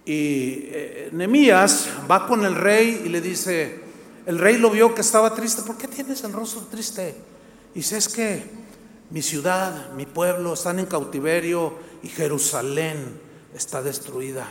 Y 0.04 0.66
eh, 0.72 1.10
Nemías 1.12 1.88
va 2.10 2.26
con 2.26 2.44
el 2.44 2.54
rey 2.54 3.02
y 3.04 3.08
le 3.08 3.20
dice, 3.20 3.80
el 4.24 4.38
rey 4.38 4.56
lo 4.56 4.70
vio 4.70 4.94
que 4.94 5.00
estaba 5.00 5.34
triste, 5.34 5.62
¿por 5.62 5.76
qué 5.76 5.88
tienes 5.88 6.22
el 6.24 6.32
rostro 6.32 6.62
triste? 6.62 7.14
Y 7.74 7.78
dice, 7.78 7.98
es 7.98 8.08
que 8.08 8.44
mi 9.10 9.20
ciudad, 9.20 9.92
mi 9.92 10.06
pueblo 10.06 10.54
están 10.54 10.78
en 10.78 10.86
cautiverio 10.86 11.74
y 12.02 12.08
Jerusalén 12.08 13.20
está 13.54 13.82
destruida. 13.82 14.46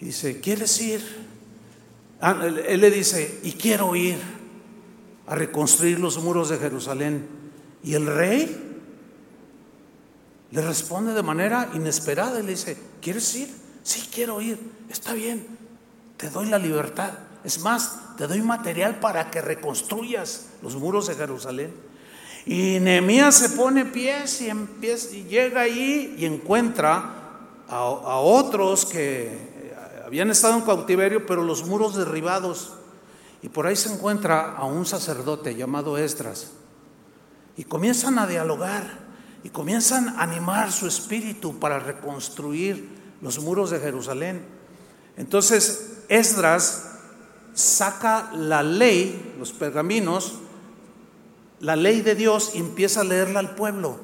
Y 0.00 0.06
dice, 0.06 0.40
¿quieres 0.40 0.80
ir? 0.80 1.23
Ah, 2.20 2.46
él 2.66 2.80
le 2.80 2.90
dice, 2.90 3.40
y 3.42 3.52
quiero 3.52 3.94
ir 3.96 4.18
a 5.26 5.34
reconstruir 5.34 5.98
los 5.98 6.22
muros 6.22 6.48
de 6.48 6.58
Jerusalén. 6.58 7.26
Y 7.82 7.94
el 7.94 8.06
rey 8.06 8.74
le 10.50 10.62
responde 10.62 11.12
de 11.12 11.22
manera 11.22 11.70
inesperada 11.74 12.40
y 12.40 12.44
le 12.44 12.52
dice, 12.52 12.76
¿quieres 13.00 13.34
ir? 13.34 13.48
Sí, 13.82 14.08
quiero 14.12 14.40
ir. 14.40 14.58
Está 14.88 15.12
bien, 15.12 15.46
te 16.16 16.30
doy 16.30 16.46
la 16.46 16.58
libertad. 16.58 17.12
Es 17.44 17.58
más, 17.60 18.16
te 18.16 18.26
doy 18.26 18.40
material 18.40 19.00
para 19.00 19.30
que 19.30 19.42
reconstruyas 19.42 20.46
los 20.62 20.76
muros 20.76 21.08
de 21.08 21.14
Jerusalén. 21.14 21.74
Y 22.46 22.78
Nehemías 22.80 23.34
se 23.34 23.50
pone 23.50 23.84
pies 23.86 24.40
y, 24.42 24.48
empieza, 24.48 25.14
y 25.14 25.24
llega 25.24 25.62
ahí 25.62 26.14
y 26.18 26.26
encuentra 26.26 26.96
a, 27.68 27.76
a 27.76 28.18
otros 28.18 28.84
que 28.84 29.53
habían 30.14 30.30
estado 30.30 30.54
en 30.54 30.60
cautiverio, 30.60 31.26
pero 31.26 31.42
los 31.42 31.66
muros 31.66 31.96
derribados. 31.96 32.74
Y 33.42 33.48
por 33.48 33.66
ahí 33.66 33.74
se 33.74 33.92
encuentra 33.92 34.52
a 34.52 34.64
un 34.64 34.86
sacerdote 34.86 35.56
llamado 35.56 35.98
Esdras. 35.98 36.52
Y 37.56 37.64
comienzan 37.64 38.20
a 38.20 38.28
dialogar 38.28 39.00
y 39.42 39.50
comienzan 39.50 40.10
a 40.10 40.22
animar 40.22 40.70
su 40.70 40.86
espíritu 40.86 41.58
para 41.58 41.80
reconstruir 41.80 42.88
los 43.22 43.40
muros 43.40 43.70
de 43.70 43.80
Jerusalén. 43.80 44.46
Entonces 45.16 45.98
Esdras 46.08 46.92
saca 47.52 48.30
la 48.34 48.62
ley, 48.62 49.34
los 49.36 49.52
pergaminos, 49.52 50.34
la 51.58 51.74
ley 51.74 52.02
de 52.02 52.14
Dios 52.14 52.52
y 52.54 52.58
empieza 52.58 53.00
a 53.00 53.04
leerla 53.04 53.40
al 53.40 53.56
pueblo. 53.56 53.98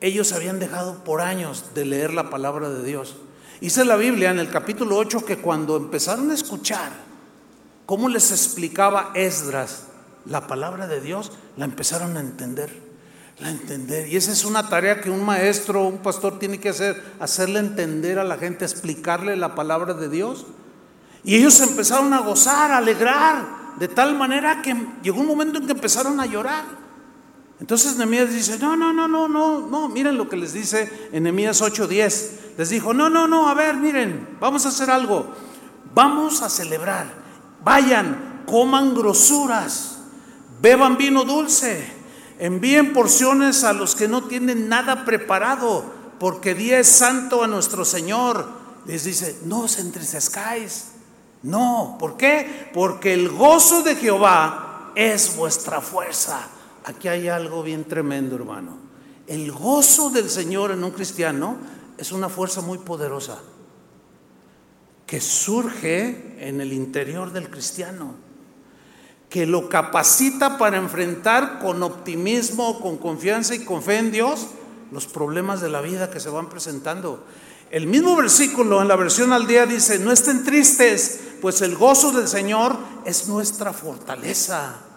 Ellos 0.00 0.32
habían 0.32 0.58
dejado 0.58 1.04
por 1.04 1.20
años 1.20 1.66
de 1.74 1.84
leer 1.84 2.14
la 2.14 2.30
palabra 2.30 2.70
de 2.70 2.82
Dios. 2.82 3.16
Dice 3.60 3.84
la 3.84 3.96
Biblia 3.96 4.30
en 4.30 4.38
el 4.38 4.50
capítulo 4.50 4.96
8 4.96 5.24
que 5.24 5.38
cuando 5.38 5.76
empezaron 5.76 6.30
a 6.30 6.34
escuchar 6.34 7.10
¿Cómo 7.90 8.08
les 8.08 8.30
explicaba 8.30 9.10
Esdras 9.14 9.86
la 10.24 10.46
palabra 10.46 10.86
de 10.86 11.00
Dios? 11.00 11.32
La 11.56 11.64
empezaron 11.64 12.16
a 12.16 12.20
entender, 12.20 12.70
la 13.40 13.50
entender. 13.50 14.06
Y 14.06 14.14
esa 14.14 14.30
es 14.30 14.44
una 14.44 14.68
tarea 14.68 15.00
que 15.00 15.10
un 15.10 15.24
maestro, 15.24 15.88
un 15.88 15.98
pastor 15.98 16.38
tiene 16.38 16.60
que 16.60 16.68
hacer, 16.68 17.02
hacerle 17.18 17.58
entender 17.58 18.20
a 18.20 18.22
la 18.22 18.38
gente, 18.38 18.64
explicarle 18.64 19.34
la 19.34 19.56
palabra 19.56 19.94
de 19.94 20.08
Dios. 20.08 20.46
Y 21.24 21.34
ellos 21.34 21.60
empezaron 21.62 22.14
a 22.14 22.20
gozar, 22.20 22.70
a 22.70 22.76
alegrar, 22.76 23.44
de 23.80 23.88
tal 23.88 24.16
manera 24.16 24.62
que 24.62 24.72
llegó 25.02 25.22
un 25.22 25.26
momento 25.26 25.58
en 25.58 25.66
que 25.66 25.72
empezaron 25.72 26.20
a 26.20 26.26
llorar. 26.26 26.64
Entonces 27.60 27.96
Nehemías 27.96 28.32
dice, 28.32 28.58
no, 28.58 28.74
no, 28.74 28.92
no, 28.92 29.06
no, 29.06 29.28
no, 29.28 29.60
no, 29.60 29.88
miren 29.90 30.16
lo 30.16 30.28
que 30.28 30.36
les 30.36 30.54
dice 30.54 31.08
en 31.12 31.24
Nehemías 31.24 31.60
8:10. 31.60 32.56
Les 32.56 32.70
dijo, 32.70 32.94
no, 32.94 33.10
no, 33.10 33.28
no, 33.28 33.48
a 33.48 33.54
ver, 33.54 33.76
miren, 33.76 34.36
vamos 34.40 34.64
a 34.64 34.70
hacer 34.70 34.90
algo. 34.90 35.26
Vamos 35.94 36.40
a 36.42 36.48
celebrar. 36.48 37.12
Vayan, 37.62 38.44
coman 38.46 38.94
grosuras, 38.94 39.98
beban 40.62 40.96
vino 40.96 41.24
dulce, 41.24 41.86
envíen 42.38 42.94
porciones 42.94 43.62
a 43.64 43.74
los 43.74 43.94
que 43.94 44.08
no 44.08 44.24
tienen 44.24 44.68
nada 44.68 45.04
preparado, 45.04 45.84
porque 46.18 46.54
día 46.54 46.78
es 46.78 46.88
santo 46.88 47.44
a 47.44 47.46
nuestro 47.46 47.84
Señor. 47.84 48.48
Les 48.86 49.04
dice, 49.04 49.38
no 49.44 49.60
os 49.60 49.78
entristezcáis. 49.78 50.92
No, 51.42 51.96
¿por 51.98 52.16
qué? 52.16 52.70
Porque 52.72 53.12
el 53.12 53.28
gozo 53.28 53.82
de 53.82 53.96
Jehová 53.96 54.92
es 54.94 55.36
vuestra 55.36 55.82
fuerza. 55.82 56.48
Aquí 56.84 57.08
hay 57.08 57.28
algo 57.28 57.62
bien 57.62 57.84
tremendo, 57.84 58.36
hermano. 58.36 58.78
El 59.26 59.52
gozo 59.52 60.10
del 60.10 60.28
Señor 60.28 60.70
en 60.70 60.82
un 60.82 60.90
cristiano 60.90 61.56
es 61.98 62.12
una 62.12 62.28
fuerza 62.28 62.62
muy 62.62 62.78
poderosa 62.78 63.38
que 65.06 65.20
surge 65.20 66.36
en 66.38 66.60
el 66.60 66.72
interior 66.72 67.32
del 67.32 67.50
cristiano, 67.50 68.14
que 69.28 69.44
lo 69.44 69.68
capacita 69.68 70.56
para 70.56 70.76
enfrentar 70.76 71.58
con 71.58 71.82
optimismo, 71.82 72.80
con 72.80 72.96
confianza 72.96 73.54
y 73.54 73.64
con 73.64 73.82
fe 73.82 73.98
en 73.98 74.12
Dios 74.12 74.46
los 74.92 75.06
problemas 75.06 75.60
de 75.60 75.68
la 75.68 75.80
vida 75.80 76.10
que 76.10 76.20
se 76.20 76.30
van 76.30 76.48
presentando. 76.48 77.24
El 77.70 77.86
mismo 77.86 78.16
versículo 78.16 78.82
en 78.82 78.88
la 78.88 78.96
versión 78.96 79.32
al 79.32 79.46
día 79.46 79.66
dice, 79.66 79.98
no 79.98 80.10
estén 80.10 80.44
tristes, 80.44 81.20
pues 81.40 81.60
el 81.60 81.76
gozo 81.76 82.12
del 82.12 82.26
Señor 82.26 82.76
es 83.04 83.28
nuestra 83.28 83.72
fortaleza. 83.72 84.89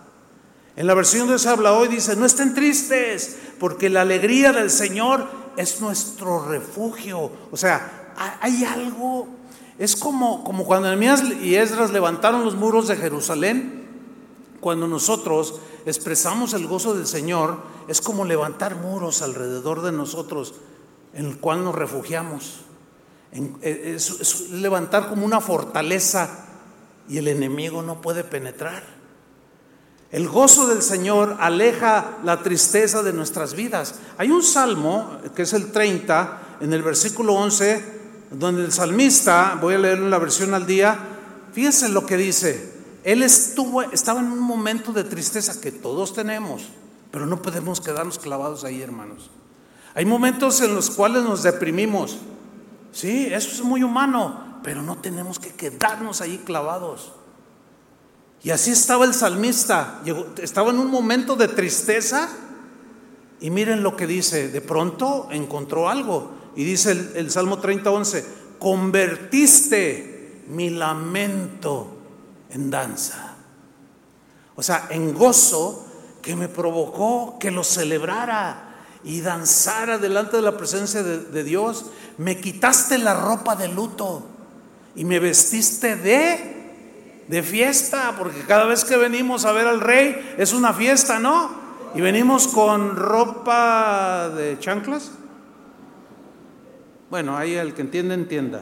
En 0.76 0.88
la 0.88 0.96
versión 0.96 1.28
de 1.28 1.50
habla 1.50 1.74
hoy 1.74 1.88
dice, 1.88 2.16
no 2.16 2.26
estén 2.26 2.56
tristes, 2.56 3.38
porque 3.60 3.90
la 3.90 4.02
alegría 4.02 4.52
del 4.52 4.72
Señor 4.72 5.28
es 5.56 5.82
nuestro 5.82 6.46
refugio. 6.46 7.32
O 7.52 7.58
sea, 7.58 8.14
hay 8.42 8.64
algo, 8.66 9.28
es 9.78 9.96
como, 9.96 10.44
como 10.44 10.66
cuando 10.66 10.88
Nehemías 10.88 11.24
y 11.42 11.56
Esdras 11.56 11.92
levantaron 11.92 12.44
los 12.44 12.56
muros 12.56 12.88
de 12.88 12.96
Jerusalén, 12.96 13.84
cuando 14.60 14.88
nosotros 14.88 15.60
expresamos 15.86 16.54
el 16.54 16.68
gozo 16.68 16.96
del 16.96 17.06
Señor, 17.06 17.60
es 17.88 18.02
como 18.02 18.26
levantar 18.26 18.76
muros 18.78 19.22
alrededor 19.22 19.82
de 19.82 19.92
nosotros 19.92 20.56
en 21.14 21.26
el 21.28 21.38
cual 21.38 21.64
nos 21.64 21.76
refugiamos. 21.76 22.62
E, 23.32 23.94
es 23.96 24.50
levantar 24.52 25.10
como 25.10 25.26
una 25.26 25.42
fortaleza 25.42 26.48
y 27.10 27.18
el 27.18 27.28
enemigo 27.28 27.82
no 27.82 28.02
puede 28.02 28.24
penetrar. 28.24 28.93
El 30.14 30.30
gozo 30.30 30.68
del 30.68 30.84
Señor 30.84 31.38
aleja 31.40 32.20
la 32.24 32.44
tristeza 32.44 33.02
de 33.02 33.14
nuestras 33.14 33.56
vidas. 33.56 33.96
Hay 34.20 34.30
un 34.30 34.44
salmo, 34.44 35.18
que 35.36 35.42
es 35.42 35.54
el 35.54 35.72
30, 35.72 36.58
en 36.62 36.72
el 36.72 36.84
versículo 36.84 37.34
11, 37.34 37.84
donde 38.30 38.64
el 38.64 38.72
salmista, 38.72 39.58
voy 39.60 39.74
a 39.74 39.80
leer 39.80 39.98
en 39.98 40.12
la 40.12 40.20
versión 40.20 40.54
al 40.54 40.68
día, 40.68 41.00
fíjense 41.52 41.90
lo 41.90 42.06
que 42.06 42.16
dice. 42.18 42.74
Él 43.04 43.24
estuvo, 43.24 43.82
estaba 43.82 44.20
en 44.20 44.28
un 44.28 44.40
momento 44.40 44.94
de 44.94 45.04
tristeza 45.04 45.60
que 45.60 45.72
todos 45.72 46.14
tenemos, 46.14 46.70
pero 47.10 47.26
no 47.26 47.42
podemos 47.42 47.82
quedarnos 47.82 48.20
clavados 48.20 48.64
ahí, 48.66 48.84
hermanos. 48.84 49.32
Hay 49.96 50.06
momentos 50.06 50.62
en 50.62 50.76
los 50.76 50.92
cuales 50.92 51.24
nos 51.24 51.42
deprimimos. 51.42 52.20
Sí, 52.92 53.30
eso 53.32 53.50
es 53.50 53.64
muy 53.64 53.82
humano, 53.82 54.60
pero 54.62 54.84
no 54.84 54.96
tenemos 54.98 55.40
que 55.40 55.50
quedarnos 55.50 56.22
ahí 56.22 56.38
clavados. 56.46 57.14
Y 58.44 58.52
así 58.52 58.72
estaba 58.72 59.06
el 59.06 59.14
salmista, 59.14 60.02
estaba 60.42 60.72
en 60.72 60.80
un 60.80 60.92
momento 60.92 61.38
de 61.38 61.48
tristeza 61.48 62.28
y 63.40 63.50
miren 63.50 63.84
lo 63.84 63.96
que 63.96 64.06
dice, 64.06 64.50
de 64.50 64.60
pronto 64.60 65.30
encontró 65.32 65.90
algo 65.90 66.32
y 66.54 66.66
dice 66.66 66.92
el, 66.92 67.32
Salmo 67.32 67.60
30, 67.60 67.90
11, 67.90 68.26
convertiste 68.60 70.44
mi 70.50 70.70
lamento 70.70 71.88
en 72.50 72.70
danza. 72.70 73.36
O 74.56 74.62
sea, 74.62 74.88
en 74.90 75.14
gozo 75.14 75.86
que 76.22 76.36
me 76.36 76.50
provocó 76.50 77.38
que 77.40 77.50
lo 77.50 77.64
celebrara 77.64 78.76
y 79.06 79.22
danzara 79.22 79.98
delante 79.98 80.36
de 80.36 80.44
la 80.44 80.58
presencia 80.58 81.02
de, 81.02 81.20
de 81.20 81.44
Dios. 81.46 81.86
Me 82.18 82.42
quitaste 82.42 82.98
la 82.98 83.14
ropa 83.14 83.56
de 83.56 83.70
luto 83.70 84.24
y 84.96 85.06
me 85.06 85.20
vestiste 85.20 85.96
de 85.96 86.63
de 87.34 87.42
fiesta, 87.42 88.14
porque 88.16 88.42
cada 88.42 88.66
vez 88.66 88.86
que 88.86 88.96
venimos 88.96 89.44
a 89.44 89.52
ver 89.54 89.66
al 89.66 89.82
rey 89.82 90.36
es 90.38 90.54
una 90.54 90.72
fiesta, 90.72 91.18
¿no? 91.18 91.50
Y 91.96 92.00
venimos 92.00 92.48
con 92.48 92.96
ropa 92.96 94.30
de 94.30 94.60
chanclas. 94.60 95.10
Bueno, 97.10 97.36
ahí 97.36 97.56
el 97.56 97.74
que 97.74 97.82
entiende, 97.82 98.14
entienda. 98.14 98.62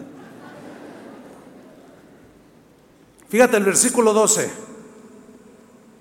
Fíjate 3.28 3.58
el 3.58 3.66
versículo 3.66 4.14
12. 4.14 4.50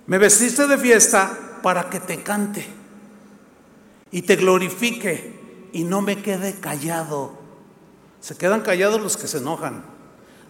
Me 0.06 0.18
vestiste 0.18 0.68
de 0.68 0.78
fiesta 0.78 1.58
para 1.64 1.90
que 1.90 1.98
te 1.98 2.22
cante 2.22 2.64
y 4.12 4.22
te 4.22 4.36
glorifique 4.36 5.68
y 5.72 5.82
no 5.82 6.02
me 6.02 6.22
quede 6.22 6.60
callado. 6.60 7.32
Se 8.20 8.36
quedan 8.36 8.60
callados 8.60 9.00
los 9.00 9.16
que 9.16 9.26
se 9.26 9.38
enojan 9.38 9.82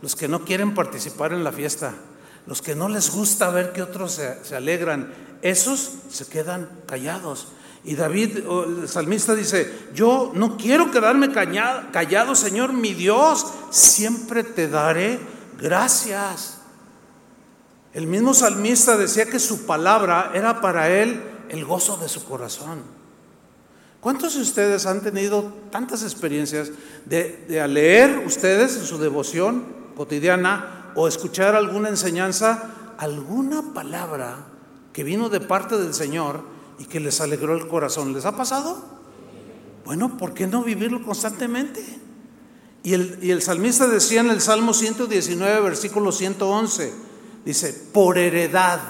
los 0.03 0.16
que 0.16 0.29
no 0.29 0.45
quieren 0.45 0.75
participar 0.75 1.33
en 1.33 1.45
la 1.45 1.53
fiesta, 1.53 1.95
los 2.51 2.63
que 2.63 2.75
no 2.75 2.89
les 2.89 3.13
gusta 3.13 3.49
ver 3.51 3.73
que 3.73 3.81
otros 3.81 4.21
se, 4.43 4.57
alegran, 4.57 5.15
esos 5.41 5.93
se 6.11 6.27
quedan 6.27 6.69
callados. 6.85 7.47
Y 7.85 7.95
David, 7.95 8.39
el 8.39 8.89
salmista 8.89 9.37
dice, 9.37 9.73
yo 9.95 10.33
no 10.35 10.57
quiero 10.57 10.91
quedarme 10.91 11.31
callado, 11.31 12.35
Señor 12.35 12.73
mi 12.73 12.93
Dios, 12.93 13.47
siempre 13.71 14.43
te 14.43 14.67
daré 14.67 15.21
gracias. 15.61 16.59
El 17.95 18.09
mismo 18.09 18.35
salmista 18.35 18.97
decía 18.97 19.27
que 19.27 19.39
su 19.39 19.65
palabra 19.65 20.33
era 20.35 20.61
para 20.61 20.91
él 20.91 21.23
el 21.51 21.65
gozo 21.65 21.99
de 21.99 22.09
su 22.09 22.25
corazón. 22.25 22.83
¿Cuántos 24.01 24.35
de 24.35 24.43
ustedes 24.43 24.87
han 24.87 25.03
tenido 25.03 25.55
tantas 25.71 26.03
experiencias 26.03 26.73
de, 27.05 27.45
de 27.49 27.69
leer 27.69 28.25
ustedes 28.27 28.77
en 28.77 28.87
su 28.87 28.99
devoción 28.99 29.67
cotidiana 29.97 30.80
o 30.95 31.09
escuchar 31.09 31.55
alguna 31.55 31.88
enseñanza, 31.88 32.70
alguna 32.99 33.72
palabra 33.72 34.47
que 34.93 35.05
vino 35.05 35.28
de 35.28 35.41
parte 35.41 35.78
del 35.78 35.95
Señor 35.95 36.43
y 36.78 36.84
que 36.84 37.01
les 37.01 37.20
alegró 37.20 37.57
el 37.57 37.68
corazón. 37.68 38.12
¿Les 38.12 38.24
ha 38.24 38.36
pasado? 38.36 38.82
Bueno, 39.84 40.16
¿por 40.18 40.34
qué 40.34 40.47
no 40.47 40.62
vivirlo 40.62 41.03
constantemente? 41.03 41.82
Y 42.82 42.95
el, 42.95 43.18
y 43.22 43.30
el 43.30 43.43
salmista 43.43 43.86
decía 43.86 44.20
en 44.20 44.30
el 44.30 44.41
Salmo 44.41 44.72
119, 44.72 45.61
versículo 45.61 46.12
111, 46.12 46.93
dice, 47.45 47.72
por 47.93 48.18
heredad. 48.18 48.80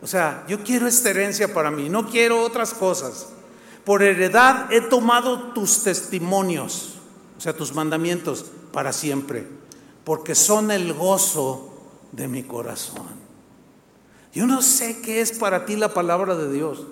O 0.00 0.06
sea, 0.06 0.44
yo 0.48 0.62
quiero 0.62 0.86
esta 0.86 1.10
herencia 1.10 1.52
para 1.52 1.70
mí, 1.70 1.88
no 1.88 2.08
quiero 2.08 2.42
otras 2.42 2.74
cosas. 2.74 3.28
Por 3.84 4.02
heredad 4.02 4.72
he 4.72 4.80
tomado 4.80 5.52
tus 5.52 5.82
testimonios, 5.82 6.94
o 7.36 7.40
sea, 7.40 7.56
tus 7.56 7.74
mandamientos 7.74 8.46
para 8.72 8.92
siempre 8.92 9.61
porque 10.04 10.34
son 10.34 10.70
el 10.70 10.92
gozo 10.92 11.72
de 12.12 12.28
mi 12.28 12.42
corazón. 12.42 13.22
Yo 14.32 14.46
no 14.46 14.62
sé 14.62 15.00
qué 15.02 15.20
es 15.20 15.32
para 15.32 15.66
ti 15.66 15.76
la 15.76 15.92
palabra 15.92 16.34
de 16.34 16.50
Dios, 16.52 16.84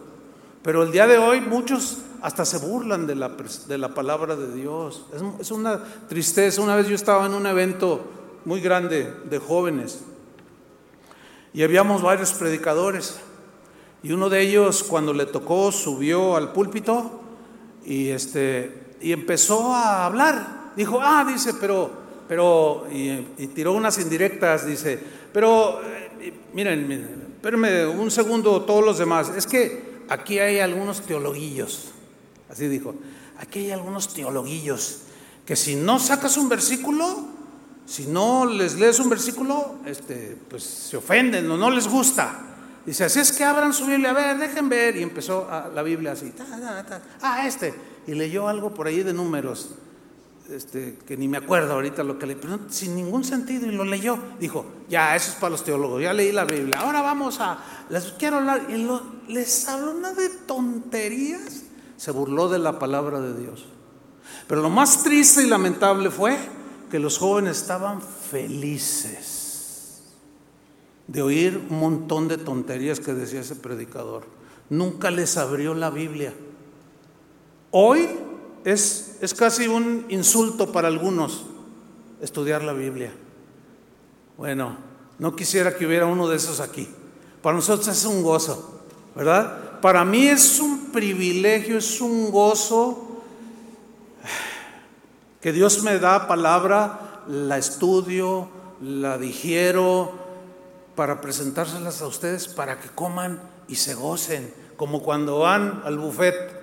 pero 0.62 0.82
el 0.82 0.92
día 0.92 1.06
de 1.06 1.18
hoy 1.18 1.40
muchos 1.40 1.98
hasta 2.22 2.44
se 2.44 2.58
burlan 2.58 3.06
de 3.06 3.14
la, 3.14 3.30
de 3.66 3.78
la 3.78 3.94
palabra 3.94 4.36
de 4.36 4.52
Dios. 4.54 5.06
Es, 5.40 5.50
una 5.50 5.82
tristeza. 6.08 6.60
Una 6.60 6.76
vez 6.76 6.86
yo 6.86 6.94
estaba 6.94 7.26
en 7.26 7.34
un 7.34 7.46
evento 7.46 8.04
muy 8.44 8.60
grande 8.60 9.12
de 9.24 9.38
jóvenes 9.38 10.00
y 11.52 11.62
habíamos 11.62 12.02
varios 12.02 12.32
predicadores 12.32 13.18
y 14.02 14.12
uno 14.12 14.28
de 14.28 14.40
ellos 14.40 14.82
cuando 14.82 15.12
le 15.12 15.26
tocó 15.26 15.72
subió 15.72 16.36
al 16.36 16.52
púlpito 16.52 17.20
y, 17.84 18.08
este, 18.08 18.96
y 19.00 19.12
empezó 19.12 19.74
a 19.74 20.06
hablar. 20.06 20.72
Dijo, 20.76 21.00
ah, 21.02 21.24
dice, 21.26 21.54
pero 21.54 21.90
pero, 22.30 22.86
y, 22.92 23.48
tiró 23.48 23.72
unas 23.72 23.98
indirectas, 23.98 24.64
dice, 24.64 24.96
pero, 25.32 25.80
eh, 25.82 26.32
miren, 26.54 26.86
miren, 26.86 27.26
espérenme 27.34 27.86
un 27.86 28.08
segundo 28.08 28.62
todos 28.62 28.84
los 28.84 28.98
demás, 28.98 29.32
es 29.36 29.48
que 29.48 30.04
aquí 30.08 30.38
hay 30.38 30.60
algunos 30.60 31.00
teologuillos, 31.00 31.90
así 32.48 32.68
dijo, 32.68 32.94
aquí 33.36 33.58
hay 33.58 33.70
algunos 33.72 34.14
teologuillos, 34.14 35.00
que 35.44 35.56
si 35.56 35.74
no 35.74 35.98
sacas 35.98 36.36
un 36.36 36.48
versículo, 36.48 37.26
si 37.84 38.06
no 38.06 38.46
les 38.46 38.76
lees 38.76 39.00
un 39.00 39.10
versículo, 39.10 39.78
este, 39.84 40.36
pues 40.48 40.62
se 40.62 40.98
ofenden 40.98 41.50
o 41.50 41.56
no 41.56 41.68
les 41.68 41.88
gusta. 41.88 42.42
Dice, 42.86 43.06
así 43.06 43.18
es 43.18 43.32
que 43.32 43.42
abran 43.42 43.72
su 43.72 43.86
Biblia, 43.86 44.10
a 44.10 44.12
ver, 44.12 44.38
dejen 44.38 44.68
ver. 44.68 44.94
Y 44.96 45.02
empezó 45.02 45.48
a, 45.50 45.68
la 45.74 45.82
Biblia 45.82 46.12
así, 46.12 46.32
ah, 47.22 47.44
este. 47.44 47.74
Y 48.06 48.14
leyó 48.14 48.46
algo 48.46 48.72
por 48.72 48.86
ahí 48.86 49.02
de 49.02 49.12
números 49.12 49.74
este, 50.50 50.98
que 51.06 51.16
ni 51.16 51.28
me 51.28 51.38
acuerdo 51.38 51.74
ahorita 51.74 52.02
lo 52.02 52.18
que 52.18 52.26
le 52.26 52.36
pero 52.36 52.58
sin 52.68 52.96
ningún 52.96 53.24
sentido 53.24 53.66
y 53.66 53.72
lo 53.72 53.84
leyó. 53.84 54.18
Dijo, 54.38 54.66
ya, 54.88 55.16
eso 55.16 55.30
es 55.30 55.36
para 55.36 55.50
los 55.50 55.64
teólogos, 55.64 56.02
ya 56.02 56.12
leí 56.12 56.32
la 56.32 56.44
Biblia, 56.44 56.80
ahora 56.80 57.02
vamos 57.02 57.40
a, 57.40 57.58
les 57.88 58.04
quiero 58.12 58.38
hablar. 58.38 58.66
Y 58.68 58.86
les 59.32 59.68
habló 59.68 59.92
una 59.92 60.12
de 60.12 60.28
tonterías, 60.28 61.62
se 61.96 62.10
burló 62.10 62.48
de 62.48 62.58
la 62.58 62.78
palabra 62.78 63.20
de 63.20 63.40
Dios. 63.40 63.66
Pero 64.46 64.62
lo 64.62 64.70
más 64.70 65.02
triste 65.02 65.42
y 65.42 65.46
lamentable 65.46 66.10
fue 66.10 66.36
que 66.90 66.98
los 66.98 67.18
jóvenes 67.18 67.58
estaban 67.58 68.00
felices 68.02 69.36
de 71.06 71.22
oír 71.22 71.66
un 71.70 71.80
montón 71.80 72.28
de 72.28 72.38
tonterías 72.38 73.00
que 73.00 73.14
decía 73.14 73.40
ese 73.40 73.56
predicador. 73.56 74.24
Nunca 74.68 75.10
les 75.10 75.36
abrió 75.36 75.74
la 75.74 75.90
Biblia. 75.90 76.32
Hoy 77.72 78.08
es, 78.64 79.16
es 79.20 79.34
casi 79.34 79.68
un 79.68 80.06
insulto 80.08 80.72
para 80.72 80.88
algunos 80.88 81.44
estudiar 82.20 82.62
la 82.62 82.72
Biblia. 82.72 83.12
Bueno, 84.36 84.76
no 85.18 85.36
quisiera 85.36 85.76
que 85.76 85.86
hubiera 85.86 86.06
uno 86.06 86.28
de 86.28 86.36
esos 86.36 86.60
aquí. 86.60 86.88
Para 87.42 87.56
nosotros 87.56 87.88
es 87.88 88.04
un 88.04 88.22
gozo, 88.22 88.82
¿verdad? 89.14 89.80
Para 89.80 90.04
mí 90.04 90.26
es 90.26 90.60
un 90.60 90.90
privilegio, 90.92 91.78
es 91.78 92.00
un 92.00 92.30
gozo 92.30 93.22
que 95.40 95.52
Dios 95.52 95.82
me 95.82 95.98
da 95.98 96.28
palabra, 96.28 97.22
la 97.26 97.56
estudio, 97.56 98.48
la 98.82 99.16
digiero 99.18 100.12
para 100.94 101.20
presentárselas 101.20 102.02
a 102.02 102.06
ustedes 102.06 102.48
para 102.48 102.78
que 102.80 102.88
coman 102.88 103.40
y 103.68 103.76
se 103.76 103.94
gocen, 103.94 104.52
como 104.76 105.02
cuando 105.02 105.38
van 105.38 105.82
al 105.84 105.98
buffet 105.98 106.59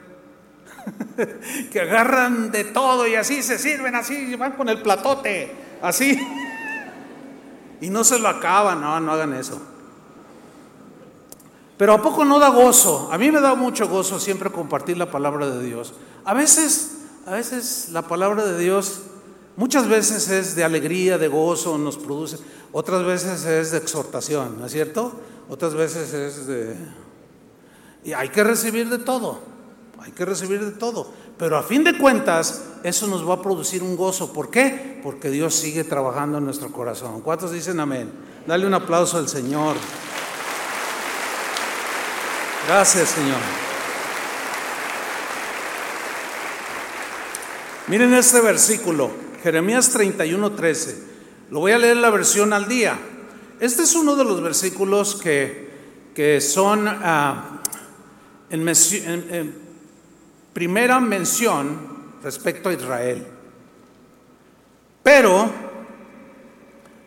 que 1.71 1.81
agarran 1.81 2.51
de 2.51 2.63
todo 2.65 3.07
y 3.07 3.15
así 3.15 3.43
se 3.43 3.57
sirven, 3.57 3.95
así 3.95 4.35
van 4.35 4.53
con 4.53 4.69
el 4.69 4.81
platote, 4.81 5.53
así. 5.81 6.19
Y 7.79 7.91
no 7.91 8.03
se 8.03 8.17
lo 8.17 8.27
acaban, 8.27 8.81
no, 8.81 8.99
no 8.99 9.11
hagan 9.11 9.35
eso. 9.35 9.61
Pero 11.77 11.93
¿a 11.93 12.01
poco 12.01 12.25
no 12.25 12.39
da 12.39 12.49
gozo? 12.49 13.09
A 13.11 13.19
mí 13.19 13.31
me 13.31 13.39
da 13.39 13.53
mucho 13.53 13.87
gozo 13.87 14.19
siempre 14.19 14.49
compartir 14.49 14.97
la 14.97 15.11
palabra 15.11 15.47
de 15.47 15.63
Dios. 15.63 15.93
A 16.25 16.33
veces, 16.33 16.97
a 17.27 17.33
veces 17.33 17.89
la 17.91 18.01
palabra 18.01 18.43
de 18.45 18.57
Dios, 18.57 19.03
muchas 19.57 19.87
veces 19.87 20.27
es 20.29 20.55
de 20.55 20.63
alegría, 20.63 21.19
de 21.19 21.27
gozo, 21.27 21.77
nos 21.77 21.97
produce. 21.97 22.39
Otras 22.71 23.05
veces 23.05 23.45
es 23.45 23.71
de 23.71 23.77
exhortación, 23.77 24.59
¿no 24.59 24.65
es 24.65 24.71
cierto? 24.71 25.19
Otras 25.49 25.75
veces 25.75 26.11
es 26.13 26.47
de... 26.47 26.75
Y 28.03 28.13
hay 28.13 28.29
que 28.29 28.43
recibir 28.43 28.89
de 28.89 28.97
todo. 28.97 29.56
Hay 30.01 30.11
que 30.11 30.25
recibir 30.25 30.63
de 30.63 30.71
todo. 30.71 31.11
Pero 31.37 31.57
a 31.57 31.63
fin 31.63 31.83
de 31.83 31.97
cuentas, 31.97 32.63
eso 32.83 33.07
nos 33.07 33.27
va 33.27 33.35
a 33.35 33.41
producir 33.41 33.83
un 33.83 33.95
gozo. 33.95 34.33
¿Por 34.33 34.49
qué? 34.49 34.99
Porque 35.03 35.29
Dios 35.29 35.53
sigue 35.53 35.83
trabajando 35.83 36.37
en 36.37 36.45
nuestro 36.45 36.71
corazón. 36.71 37.21
¿Cuántos 37.21 37.51
dicen 37.51 37.79
amén? 37.79 38.09
Dale 38.47 38.65
un 38.65 38.73
aplauso 38.73 39.17
al 39.17 39.27
Señor. 39.27 39.75
Gracias, 42.67 43.09
Señor. 43.09 43.37
Miren 47.87 48.13
este 48.13 48.41
versículo, 48.41 49.11
Jeremías 49.43 49.89
31, 49.91 50.51
13. 50.53 51.03
Lo 51.51 51.59
voy 51.61 51.71
a 51.71 51.77
leer 51.77 51.97
la 51.97 52.09
versión 52.09 52.51
al 52.51 52.67
día. 52.67 52.99
Este 53.59 53.83
es 53.83 53.95
uno 53.95 54.15
de 54.15 54.25
los 54.25 54.41
versículos 54.41 55.15
que, 55.15 55.69
que 56.13 56.41
son 56.41 56.87
ah, 56.87 57.61
en, 58.49 58.67
en 58.67 59.66
primera 60.57 60.99
mención 60.99 61.77
respecto 62.23 62.69
a 62.69 62.73
Israel. 62.73 63.27
Pero 65.03 65.51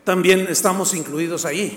también 0.05 0.47
estamos 0.49 0.95
incluidos 0.95 1.45
ahí. 1.45 1.77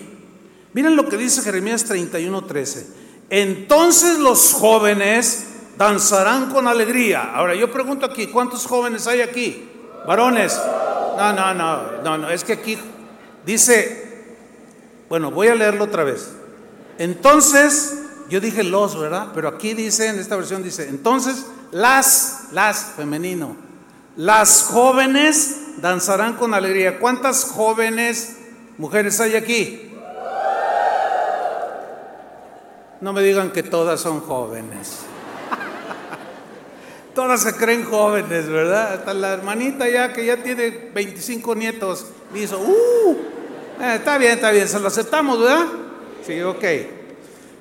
Miren 0.74 0.96
lo 0.96 1.10
que 1.10 1.18
dice 1.18 1.42
Jeremías 1.42 1.90
31:13. 1.90 2.86
Entonces 3.32 4.20
los 4.20 4.54
jóvenes 4.54 5.48
danzarán 5.76 6.52
con 6.52 6.68
alegría. 6.68 7.34
Ahora 7.34 7.56
yo 7.56 7.72
pregunto 7.72 8.06
aquí, 8.06 8.28
¿cuántos 8.28 8.68
jóvenes 8.68 9.08
hay 9.08 9.22
aquí? 9.22 9.68
Varones. 10.06 10.56
No, 11.18 11.34
no, 11.34 11.56
no, 11.56 12.02
no, 12.04 12.18
no, 12.20 12.30
es 12.30 12.44
que 12.44 12.54
aquí 12.54 12.78
dice, 13.48 14.28
bueno, 15.10 15.32
voy 15.32 15.48
a 15.48 15.56
leerlo 15.56 15.86
otra 15.86 16.04
vez. 16.04 16.34
Entonces, 17.00 17.98
yo 18.30 18.40
dije 18.40 18.64
los, 18.64 19.00
¿verdad? 19.00 19.30
Pero 19.34 19.48
aquí 19.48 19.74
dice, 19.74 20.10
en 20.10 20.20
esta 20.20 20.36
versión 20.36 20.62
dice, 20.62 20.88
entonces 20.88 21.48
las, 21.74 22.48
las, 22.52 22.94
femenino. 22.96 23.56
Las 24.16 24.64
jóvenes 24.64 25.58
danzarán 25.78 26.36
con 26.36 26.54
alegría. 26.54 27.00
¿Cuántas 27.00 27.46
jóvenes 27.46 28.38
mujeres 28.78 29.20
hay 29.20 29.36
aquí? 29.36 29.90
No 33.02 33.12
me 33.12 33.22
digan 33.22 33.52
que 33.52 33.64
todas 33.64 34.00
son 34.00 34.22
jóvenes. 34.22 35.00
todas 37.16 37.42
se 37.42 37.56
creen 37.56 37.84
jóvenes, 37.84 38.48
¿verdad? 38.48 38.94
Hasta 38.94 39.14
la 39.14 39.34
hermanita 39.34 39.90
ya 39.90 40.14
que 40.14 40.26
ya 40.26 40.38
tiene 40.38 40.92
25 40.94 41.56
nietos, 41.56 42.06
dice, 42.34 42.56
¡uh! 42.56 43.18
Eh, 43.82 43.96
está 43.96 44.18
bien, 44.18 44.34
está 44.34 44.52
bien, 44.52 44.68
se 44.68 44.80
lo 44.80 44.88
aceptamos, 44.88 45.40
¿verdad? 45.40 45.66
Sí, 46.26 46.40
ok. 46.42 46.64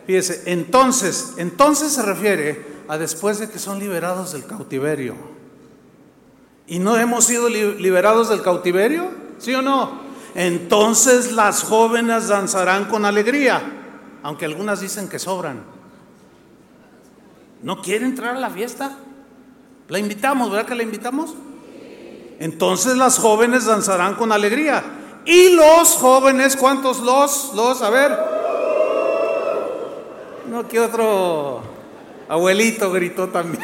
Fíjese, 0.07 0.43
entonces, 0.47 1.33
entonces 1.39 1.93
se 1.93 2.03
refiere 2.03 2.72
a 2.89 2.99
después 2.99 3.39
de 3.39 3.49
que 3.49 3.59
son 3.59 3.79
liberados 3.79 4.33
del 4.33 4.45
cautiverio. 4.45 5.15
¿Y 6.67 6.79
no 6.79 6.97
hemos 6.97 7.25
sido 7.25 7.49
liberados 7.49 8.29
del 8.29 8.43
cautiverio? 8.43 9.11
¿Sí 9.39 9.55
o 9.55 9.63
no? 9.63 10.01
Entonces 10.35 11.33
las 11.33 11.63
jóvenes 11.63 12.29
danzarán 12.29 12.87
con 12.87 13.05
alegría, 13.05 13.61
aunque 14.23 14.45
algunas 14.45 14.81
dicen 14.81 15.09
que 15.09 15.19
sobran. 15.19 15.63
¿No 17.63 17.83
quiere 17.83 18.07
entrar 18.07 18.37
a 18.37 18.41
la 18.41 18.51
fiesta? 18.51 18.97
La 19.89 19.99
invitamos, 19.99 20.51
¿verdad 20.51 20.67
que 20.67 20.75
la 20.75 20.83
invitamos? 20.83 21.35
Entonces 22.39 22.97
las 22.97 23.19
jóvenes 23.19 23.67
danzarán 23.67 24.15
con 24.15 24.33
alegría. 24.33 24.83
Y 25.25 25.51
los 25.51 25.95
jóvenes, 25.95 26.57
¿cuántos 26.57 27.01
los? 27.01 27.53
Los, 27.55 27.83
a 27.83 27.91
ver. 27.91 28.19
No, 30.49 30.67
que 30.67 30.81
otro 30.81 31.72
Abuelito 32.29 32.91
gritó 32.91 33.29
también. 33.29 33.63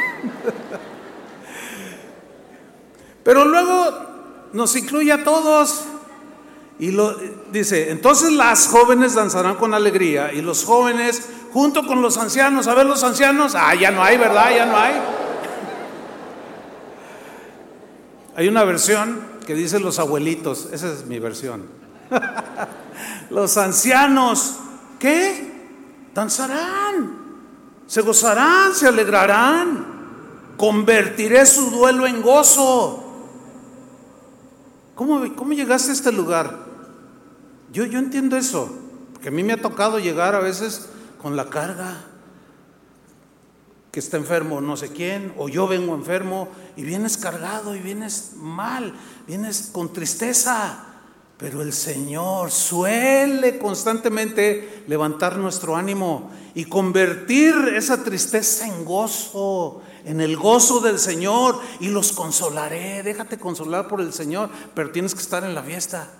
Pero 3.23 3.45
luego 3.45 4.09
nos 4.53 4.75
incluye 4.77 5.13
a 5.13 5.23
todos. 5.23 5.85
Y 6.79 6.93
lo, 6.93 7.15
dice, 7.51 7.91
entonces 7.91 8.33
las 8.33 8.69
jóvenes 8.69 9.15
danzarán 9.15 9.57
con 9.57 9.75
alegría 9.75 10.33
y 10.33 10.43
los 10.43 10.65
jóvenes 10.65 11.29
junto 11.53 11.87
con 11.87 12.01
los 12.03 12.17
ancianos, 12.19 12.69
a 12.69 12.75
ver 12.75 12.87
los 12.87 13.03
ancianos, 13.03 13.55
ah, 13.57 13.75
ya 13.75 13.91
no 13.91 14.03
hay, 14.03 14.17
¿verdad? 14.17 14.51
Ya 14.55 14.67
no 14.67 14.77
hay. 14.77 14.95
Hay 18.37 18.47
una 18.47 18.63
versión 18.63 19.21
que 19.45 19.55
dice 19.55 19.81
los 19.81 19.99
abuelitos, 19.99 20.69
esa 20.73 20.93
es 20.93 21.07
mi 21.07 21.19
versión. 21.19 21.67
los 23.31 23.57
ancianos, 23.57 24.57
¿qué? 25.01 25.53
Danzarán 26.15 27.18
se 27.89 28.03
gozarán, 28.03 28.75
se 28.75 28.87
alegrarán. 28.87 29.97
Convertiré 30.57 31.45
su 31.47 31.71
duelo 31.71 32.07
en 32.07 32.23
gozo. 32.23 33.05
¿Cómo, 34.95 35.35
cómo 35.35 35.53
llegaste 35.53 35.91
a 35.91 35.95
este 35.95 36.13
lugar? 36.13 36.59
Yo, 37.73 37.85
yo 37.87 37.99
entiendo 37.99 38.37
eso, 38.37 38.71
porque 39.13 39.29
a 39.29 39.33
mí 39.33 39.43
me 39.43 39.55
ha 39.55 39.63
tocado 39.63 39.99
llegar 39.99 40.35
a 40.35 40.41
veces 40.41 40.89
con 41.21 41.35
la 41.35 41.49
carga 41.49 42.05
que 43.91 44.01
está 44.01 44.17
enfermo 44.17 44.61
no 44.61 44.77
sé 44.77 44.93
quién, 44.93 45.33
o 45.39 45.49
yo 45.49 45.67
vengo 45.67 45.95
enfermo 45.95 46.49
y 46.77 46.83
vienes 46.83 47.17
cargado 47.17 47.75
y 47.75 47.81
vienes 47.81 48.33
mal, 48.37 48.93
vienes 49.27 49.71
con 49.73 49.93
tristeza. 49.93 50.88
Pero 51.39 51.63
el 51.63 51.73
Señor 51.73 52.51
suele 52.51 53.59
constantemente 53.59 54.83
levantar 54.89 55.37
nuestro 55.37 55.77
ánimo 55.77 56.33
y 56.57 56.65
convertir 56.65 57.55
esa 57.77 58.03
tristeza 58.03 58.67
en 58.67 58.85
gozo, 58.85 59.81
en 60.05 60.21
el 60.21 60.37
gozo 60.37 60.81
del 60.81 60.99
Señor 60.99 61.61
y 61.79 61.89
los 61.89 62.11
consolaré. 62.11 63.05
Déjate 63.05 63.39
consolar 63.39 63.87
por 63.87 64.01
el 64.01 64.13
Señor, 64.13 64.51
pero 64.75 64.91
tienes 64.91 65.15
que 65.15 65.21
estar 65.21 65.45
en 65.45 65.55
la 65.55 65.63
fiesta. 65.63 66.11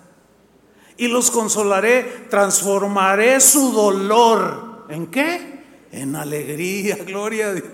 Y 0.95 1.09
los 1.09 1.31
consolaré, 1.31 2.27
transformaré 2.29 3.41
su 3.41 3.73
dolor. 3.73 4.85
¿En 4.87 5.07
qué? 5.07 5.65
En 5.91 6.15
alegría, 6.15 6.95
gloria 7.05 7.47
a 7.47 7.53
Dios. 7.55 7.67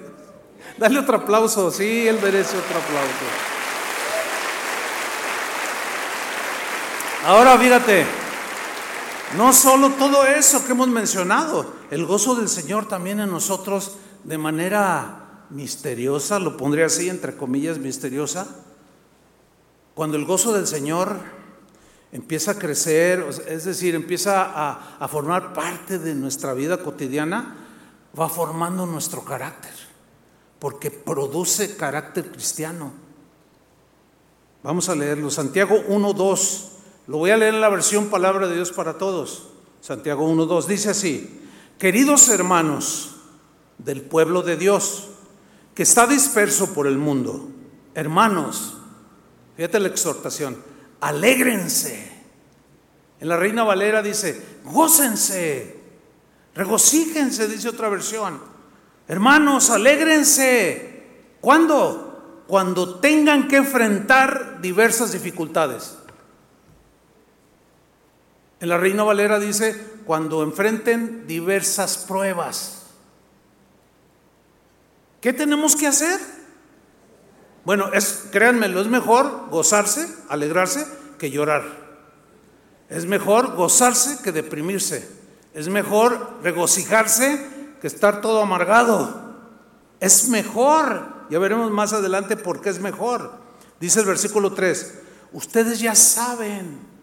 Dale 0.79 0.97
otro 0.97 1.17
aplauso, 1.17 1.69
sí, 1.69 2.07
él 2.07 2.17
merece 2.23 2.57
otro 2.57 2.79
aplauso. 2.79 3.54
Ahora 7.25 7.57
fíjate, 7.57 8.05
no 9.35 9.51
solo 9.51 9.93
todo 9.93 10.27
eso 10.27 10.63
que 10.63 10.73
hemos 10.73 10.89
mencionado, 10.89 11.73
el 11.89 12.05
gozo 12.05 12.35
del 12.35 12.47
Señor 12.47 12.87
también 12.87 13.19
en 13.19 13.31
nosotros 13.31 13.97
de 14.23 14.37
manera 14.37 15.47
misteriosa, 15.49 16.37
lo 16.37 16.55
pondría 16.55 16.85
así 16.85 17.09
entre 17.09 17.35
comillas 17.35 17.79
misteriosa, 17.79 18.45
Cuando 19.95 20.17
el 20.17 20.25
gozo 20.25 20.53
del 20.53 20.67
Señor 20.67 21.17
empieza 22.11 22.51
a 22.51 22.59
crecer, 22.59 23.25
es 23.47 23.65
decir, 23.65 23.95
empieza 23.95 24.43
a, 24.43 24.97
a 24.99 25.07
formar 25.07 25.51
parte 25.53 25.97
de 25.97 26.13
nuestra 26.13 26.53
vida 26.53 26.77
cotidiana, 26.77 27.55
va 28.17 28.29
formando 28.29 28.85
nuestro 28.85 29.25
carácter, 29.25 29.73
porque 30.59 30.91
produce 30.91 31.75
carácter 31.75 32.31
cristiano. 32.31 32.93
Vamos 34.61 34.89
a 34.89 34.95
leerlo. 34.95 35.31
Santiago 35.31 35.75
1.2. 35.89 36.74
Lo 37.07 37.17
voy 37.17 37.31
a 37.31 37.37
leer 37.37 37.53
en 37.53 37.61
la 37.61 37.69
versión 37.69 38.07
Palabra 38.07 38.47
de 38.47 38.55
Dios 38.55 38.71
para 38.71 38.97
Todos. 38.97 39.47
Santiago 39.81 40.27
1.2. 40.27 40.65
Dice 40.65 40.89
así. 40.89 41.41
Queridos 41.77 42.29
hermanos 42.29 43.15
del 43.77 44.01
pueblo 44.01 44.41
de 44.41 44.55
Dios, 44.55 45.09
que 45.73 45.83
está 45.83 46.07
disperso 46.07 46.73
por 46.73 46.87
el 46.87 46.97
mundo, 46.97 47.49
hermanos, 47.93 48.77
fíjate 49.57 49.79
la 49.81 49.89
exhortación, 49.89 50.57
alégrense. 51.01 52.13
En 53.19 53.27
la 53.27 53.35
Reina 53.35 53.63
Valera 53.63 54.01
dice, 54.01 54.41
gócense, 54.63 55.81
regocíjense, 56.53 57.47
dice 57.49 57.69
otra 57.69 57.89
versión. 57.89 58.39
Hermanos, 59.07 59.69
alégrense. 59.69 61.03
¿Cuándo? 61.41 62.43
Cuando 62.47 62.99
tengan 62.99 63.47
que 63.47 63.57
enfrentar 63.57 64.61
diversas 64.61 65.11
dificultades. 65.11 65.97
En 68.65 68.69
la 68.69 68.79
Reina 68.79 69.03
Valera 69.03 69.37
dice, 69.37 69.79
cuando 70.07 70.41
enfrenten 70.41 71.27
diversas 71.27 71.99
pruebas. 71.99 72.81
¿Qué 75.21 75.33
tenemos 75.33 75.75
que 75.75 75.85
hacer? 75.85 76.19
Bueno, 77.63 77.93
es, 77.93 78.25
créanmelo, 78.31 78.81
es 78.81 78.87
mejor 78.87 79.49
gozarse, 79.51 80.11
alegrarse, 80.29 80.83
que 81.19 81.29
llorar. 81.29 81.61
Es 82.89 83.05
mejor 83.05 83.55
gozarse 83.55 84.17
que 84.23 84.31
deprimirse. 84.31 85.07
Es 85.53 85.67
mejor 85.67 86.39
regocijarse 86.41 87.47
que 87.79 87.85
estar 87.85 88.19
todo 88.19 88.41
amargado. 88.41 89.35
Es 89.99 90.27
mejor. 90.29 91.27
Ya 91.29 91.37
veremos 91.37 91.69
más 91.69 91.93
adelante 91.93 92.35
por 92.35 92.61
qué 92.61 92.71
es 92.71 92.79
mejor. 92.79 93.31
Dice 93.79 93.99
el 93.99 94.07
versículo 94.07 94.53
3, 94.53 95.01
ustedes 95.33 95.79
ya 95.79 95.93
saben 95.93 96.94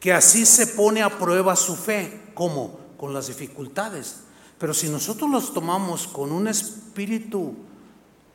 que 0.00 0.12
así 0.12 0.46
se 0.46 0.66
pone 0.66 1.02
a 1.02 1.18
prueba 1.18 1.54
su 1.54 1.76
fe. 1.76 2.32
¿Cómo? 2.34 2.80
Con 2.96 3.12
las 3.12 3.28
dificultades. 3.28 4.20
Pero 4.58 4.74
si 4.74 4.88
nosotros 4.88 5.30
los 5.30 5.54
tomamos 5.54 6.08
con 6.08 6.32
un 6.32 6.48
espíritu 6.48 7.54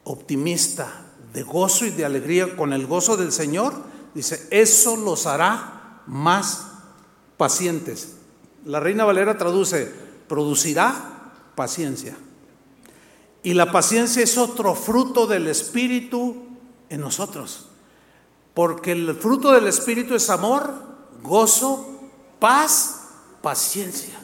optimista, 0.04 1.06
de 1.34 1.44
gozo 1.44 1.86
y 1.86 1.90
de 1.90 2.06
alegría, 2.06 2.56
con 2.56 2.72
el 2.72 2.88
gozo 2.88 3.18
del 3.18 3.34
Señor, 3.34 3.74
dice, 4.14 4.48
eso 4.52 4.96
los 4.96 5.26
hará 5.26 6.02
más 6.08 6.68
pacientes. 7.36 8.16
La 8.64 8.80
Reina 8.80 9.04
Valera 9.04 9.38
traduce, 9.38 9.92
producirá 10.30 11.34
paciencia. 11.56 12.16
Y 13.44 13.54
la 13.54 13.72
paciencia 13.72 14.24
es 14.24 14.38
otro 14.38 14.76
fruto 14.76 15.28
del 15.28 15.48
Espíritu 15.48 16.46
en 16.90 17.02
nosotros. 17.02 17.68
Porque 18.54 18.94
el 18.94 19.14
fruto 19.16 19.52
del 19.52 19.68
Espíritu 19.68 20.16
es 20.16 20.30
amor, 20.30 20.95
gozo, 21.26 21.86
paz, 22.40 23.10
paciencia. 23.42 24.20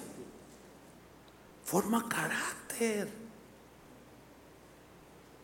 Forma 1.64 2.08
carácter. 2.08 3.10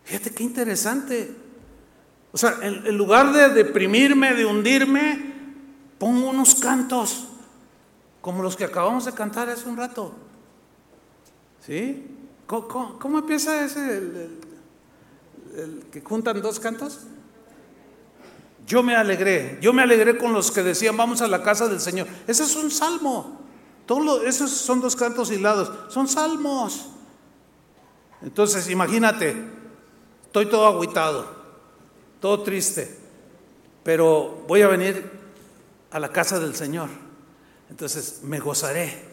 Fíjate 0.04 0.32
qué 0.32 0.44
interesante. 0.44 1.36
O 2.32 2.38
sea, 2.38 2.58
en, 2.62 2.98
lugar 2.98 3.34
de 3.34 3.50
deprimirme, 3.50 4.34
de 4.34 4.46
hundirme, 4.46 5.34
pongo 5.98 6.30
unos 6.30 6.56
cantos 6.56 7.28
como 8.22 8.44
los 8.44 8.56
que 8.56 8.66
acabamos 8.66 9.06
de 9.06 9.14
cantar 9.14 9.50
hace 9.50 9.68
un 9.68 9.78
rato. 9.78 10.14
¿Sí? 11.66 12.06
¿Cómo, 12.46 13.20
empieza 13.20 13.66
ese, 13.66 13.98
el 15.56 15.86
que 15.92 16.02
juntan 16.02 16.42
dos 16.42 16.60
cantos? 16.60 17.02
Yo 18.68 18.84
me 18.84 18.98
alegré, 18.98 19.58
yo 19.62 19.72
me 19.72 19.82
alegré 19.82 20.18
con 20.18 20.34
los 20.34 20.52
que 20.52 20.62
decían, 20.62 20.98
vamos 20.98 21.22
a 21.22 21.28
la 21.28 21.42
casa 21.42 21.70
del 21.70 21.80
Señor. 21.80 22.06
Ese 22.28 22.44
es 22.44 22.56
un 22.58 22.70
salmo. 22.70 23.40
Esos 24.26 24.52
son 24.52 24.82
dos 24.82 24.98
cantos 24.98 25.32
hilados, 25.32 25.72
son 25.88 26.10
salmos. 26.10 26.90
Entonces, 28.22 28.70
imagínate, 28.70 29.42
estoy 30.26 30.48
todo 30.48 30.68
agüitado, 30.68 31.26
todo 32.20 32.44
triste, 32.44 32.94
pero 33.84 34.44
voy 34.50 34.62
a 34.64 34.68
venir 34.68 35.12
a 35.92 36.00
la 36.00 36.10
casa 36.10 36.38
del 36.38 36.54
Señor. 36.54 36.90
Entonces, 37.70 38.20
me 38.24 38.42
gozaré. 38.42 39.08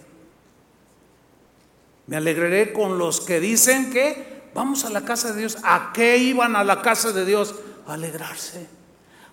Me 2.08 2.16
alegraré 2.16 2.72
con 2.72 2.98
los 2.98 3.20
que 3.20 3.38
dicen 3.38 3.92
que 3.92 4.50
vamos 4.52 4.84
a 4.84 4.90
la 4.90 5.04
casa 5.04 5.32
de 5.32 5.38
Dios. 5.38 5.58
¿A 5.62 5.92
qué 5.94 6.18
iban 6.18 6.56
a 6.56 6.64
la 6.64 6.82
casa 6.82 7.12
de 7.12 7.24
Dios? 7.24 7.54
A 7.86 7.92
alegrarse 7.92 8.83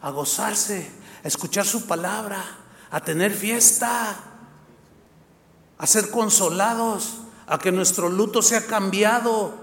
a 0.01 0.09
gozarse, 0.09 0.91
a 1.23 1.27
escuchar 1.27 1.65
su 1.65 1.85
palabra, 1.85 2.43
a 2.89 3.01
tener 3.01 3.31
fiesta, 3.31 4.15
a 5.77 5.87
ser 5.87 6.09
consolados, 6.09 7.21
a 7.47 7.57
que 7.59 7.71
nuestro 7.71 8.09
luto 8.09 8.41
sea 8.41 8.65
cambiado 8.65 9.53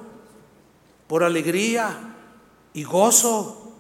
por 1.07 1.25
alegría 1.25 2.15
y 2.73 2.85
gozo, 2.85 3.73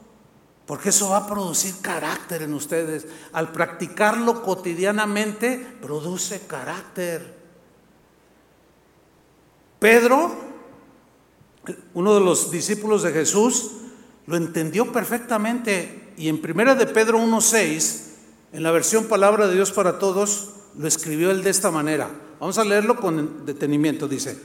porque 0.66 0.90
eso 0.90 1.10
va 1.10 1.18
a 1.18 1.26
producir 1.26 1.80
carácter 1.80 2.42
en 2.42 2.54
ustedes. 2.54 3.06
Al 3.32 3.52
practicarlo 3.52 4.42
cotidianamente, 4.42 5.58
produce 5.80 6.46
carácter. 6.46 7.38
Pedro, 9.78 10.34
uno 11.94 12.14
de 12.14 12.20
los 12.20 12.50
discípulos 12.50 13.02
de 13.02 13.12
Jesús, 13.12 13.72
lo 14.26 14.36
entendió 14.36 14.92
perfectamente 14.92 16.07
y 16.18 16.28
en 16.28 16.40
primera 16.40 16.74
de 16.74 16.86
Pedro 16.86 17.18
1.6, 17.18 18.00
en 18.52 18.62
la 18.62 18.72
versión 18.72 19.04
Palabra 19.04 19.46
de 19.46 19.54
Dios 19.54 19.70
para 19.70 19.98
Todos, 19.98 20.50
lo 20.76 20.88
escribió 20.88 21.30
él 21.30 21.44
de 21.44 21.50
esta 21.50 21.70
manera. 21.70 22.10
Vamos 22.40 22.58
a 22.58 22.64
leerlo 22.64 22.96
con 22.96 23.46
detenimiento. 23.46 24.08
Dice, 24.08 24.38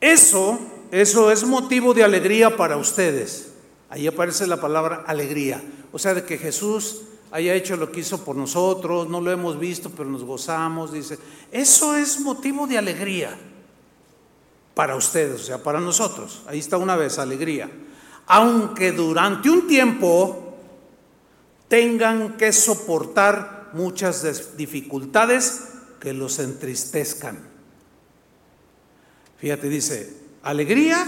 eso, 0.00 0.58
eso 0.90 1.30
es 1.30 1.44
motivo 1.44 1.94
de 1.94 2.02
alegría 2.02 2.56
para 2.56 2.76
ustedes. 2.76 3.52
Ahí 3.90 4.06
aparece 4.06 4.46
la 4.46 4.60
palabra 4.60 5.04
alegría. 5.06 5.62
O 5.92 5.98
sea, 5.98 6.14
de 6.14 6.24
que 6.24 6.36
Jesús 6.36 7.02
haya 7.30 7.54
hecho 7.54 7.76
lo 7.76 7.92
que 7.92 8.00
hizo 8.00 8.24
por 8.24 8.34
nosotros, 8.34 9.08
no 9.08 9.20
lo 9.20 9.30
hemos 9.30 9.58
visto, 9.58 9.90
pero 9.90 10.08
nos 10.08 10.24
gozamos. 10.24 10.92
Dice, 10.92 11.18
eso 11.52 11.96
es 11.96 12.20
motivo 12.20 12.66
de 12.66 12.78
alegría 12.78 13.38
para 14.74 14.96
ustedes, 14.96 15.42
o 15.42 15.44
sea, 15.44 15.62
para 15.62 15.80
nosotros. 15.80 16.42
Ahí 16.46 16.58
está 16.58 16.76
una 16.76 16.96
vez, 16.96 17.18
alegría. 17.18 17.70
Aunque 18.26 18.92
durante 18.92 19.48
un 19.48 19.66
tiempo 19.66 20.47
tengan 21.68 22.36
que 22.36 22.52
soportar 22.52 23.70
muchas 23.72 24.56
dificultades 24.56 25.68
que 26.00 26.12
los 26.12 26.38
entristezcan. 26.38 27.38
Fíjate, 29.38 29.68
dice, 29.68 30.16
alegría 30.42 31.06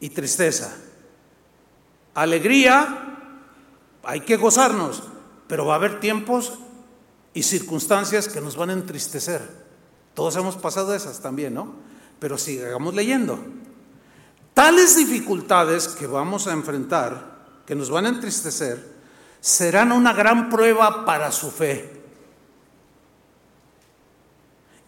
y 0.00 0.10
tristeza. 0.10 0.74
Alegría, 2.14 3.18
hay 4.02 4.20
que 4.20 4.36
gozarnos, 4.36 5.02
pero 5.48 5.66
va 5.66 5.74
a 5.74 5.76
haber 5.76 6.00
tiempos 6.00 6.58
y 7.34 7.42
circunstancias 7.42 8.28
que 8.28 8.40
nos 8.40 8.56
van 8.56 8.70
a 8.70 8.74
entristecer. 8.74 9.40
Todos 10.14 10.36
hemos 10.36 10.56
pasado 10.56 10.94
esas 10.94 11.20
también, 11.20 11.54
¿no? 11.54 11.74
Pero 12.18 12.36
sigamos 12.36 12.94
leyendo. 12.94 13.38
Tales 14.54 14.96
dificultades 14.96 15.88
que 15.88 16.06
vamos 16.06 16.46
a 16.46 16.52
enfrentar, 16.52 17.62
que 17.66 17.74
nos 17.74 17.88
van 17.88 18.06
a 18.06 18.10
entristecer, 18.10 18.91
serán 19.42 19.90
una 19.90 20.12
gran 20.12 20.48
prueba 20.48 21.04
para 21.04 21.32
su 21.32 21.50
fe. 21.50 21.90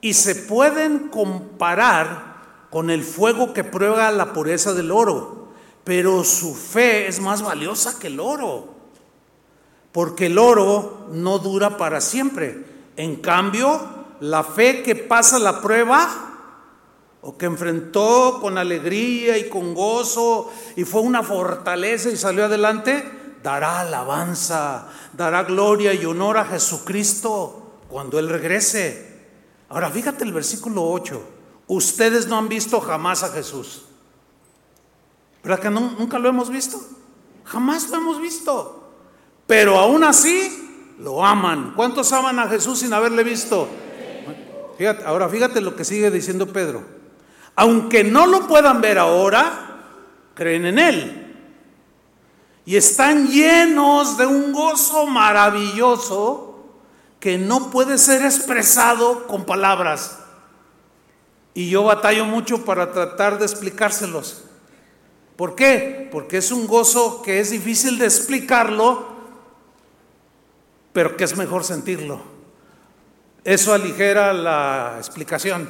Y 0.00 0.14
se 0.14 0.36
pueden 0.36 1.08
comparar 1.08 2.68
con 2.70 2.88
el 2.88 3.02
fuego 3.02 3.52
que 3.52 3.64
prueba 3.64 4.10
la 4.12 4.32
pureza 4.32 4.72
del 4.72 4.92
oro, 4.92 5.48
pero 5.82 6.22
su 6.22 6.54
fe 6.54 7.08
es 7.08 7.20
más 7.20 7.42
valiosa 7.42 7.98
que 7.98 8.06
el 8.06 8.20
oro, 8.20 8.68
porque 9.90 10.26
el 10.26 10.38
oro 10.38 11.08
no 11.10 11.40
dura 11.40 11.76
para 11.76 12.00
siempre. 12.00 12.64
En 12.96 13.16
cambio, 13.16 13.80
la 14.20 14.44
fe 14.44 14.84
que 14.84 14.94
pasa 14.94 15.40
la 15.40 15.60
prueba 15.60 16.08
o 17.22 17.36
que 17.36 17.46
enfrentó 17.46 18.38
con 18.40 18.56
alegría 18.56 19.36
y 19.36 19.48
con 19.48 19.74
gozo 19.74 20.52
y 20.76 20.84
fue 20.84 21.00
una 21.00 21.24
fortaleza 21.24 22.10
y 22.10 22.16
salió 22.16 22.44
adelante, 22.44 23.23
dará 23.44 23.80
alabanza, 23.80 24.88
dará 25.12 25.42
gloria 25.44 25.92
y 25.92 26.06
honor 26.06 26.38
a 26.38 26.46
Jesucristo 26.46 27.82
cuando 27.90 28.18
Él 28.18 28.30
regrese. 28.30 29.20
Ahora 29.68 29.90
fíjate 29.90 30.24
el 30.24 30.32
versículo 30.32 30.82
8. 30.82 31.22
Ustedes 31.66 32.26
no 32.26 32.38
han 32.38 32.48
visto 32.48 32.80
jamás 32.80 33.22
a 33.22 33.28
Jesús. 33.28 33.84
¿Verdad 35.42 35.60
que 35.60 35.68
nunca 35.68 36.18
lo 36.18 36.30
hemos 36.30 36.48
visto? 36.48 36.80
Jamás 37.44 37.90
lo 37.90 37.98
hemos 37.98 38.20
visto. 38.20 38.80
pero 39.46 39.78
aún 39.78 40.04
así 40.04 40.94
lo 40.98 41.22
aman. 41.22 41.74
¿Cuántos 41.76 42.10
aman 42.14 42.38
a 42.38 42.48
Jesús 42.48 42.78
sin 42.78 42.94
haberle 42.94 43.22
visto? 43.24 43.68
Fíjate, 44.78 45.04
ahora 45.04 45.28
fíjate 45.28 45.60
lo 45.60 45.76
que 45.76 45.84
sigue 45.84 46.10
diciendo 46.10 46.50
Pedro. 46.50 46.82
Aunque 47.56 48.04
no 48.04 48.26
lo 48.26 48.48
puedan 48.48 48.80
ver 48.80 48.98
ahora, 48.98 49.82
creen 50.34 50.64
en 50.64 50.78
Él. 50.78 51.23
Y 52.66 52.76
están 52.76 53.28
llenos 53.28 54.16
de 54.16 54.26
un 54.26 54.52
gozo 54.52 55.06
maravilloso 55.06 56.54
que 57.20 57.38
no 57.38 57.70
puede 57.70 57.98
ser 57.98 58.24
expresado 58.24 59.26
con 59.26 59.44
palabras. 59.44 60.18
Y 61.52 61.70
yo 61.70 61.84
batallo 61.84 62.24
mucho 62.24 62.64
para 62.64 62.92
tratar 62.92 63.38
de 63.38 63.44
explicárselos. 63.44 64.44
¿Por 65.36 65.54
qué? 65.54 66.08
Porque 66.10 66.38
es 66.38 66.52
un 66.52 66.66
gozo 66.66 67.22
que 67.22 67.40
es 67.40 67.50
difícil 67.50 67.98
de 67.98 68.06
explicarlo, 68.06 69.14
pero 70.92 71.16
que 71.16 71.24
es 71.24 71.36
mejor 71.36 71.64
sentirlo. 71.64 72.22
Eso 73.42 73.74
aligera 73.74 74.32
la 74.32 74.94
explicación. 74.98 75.68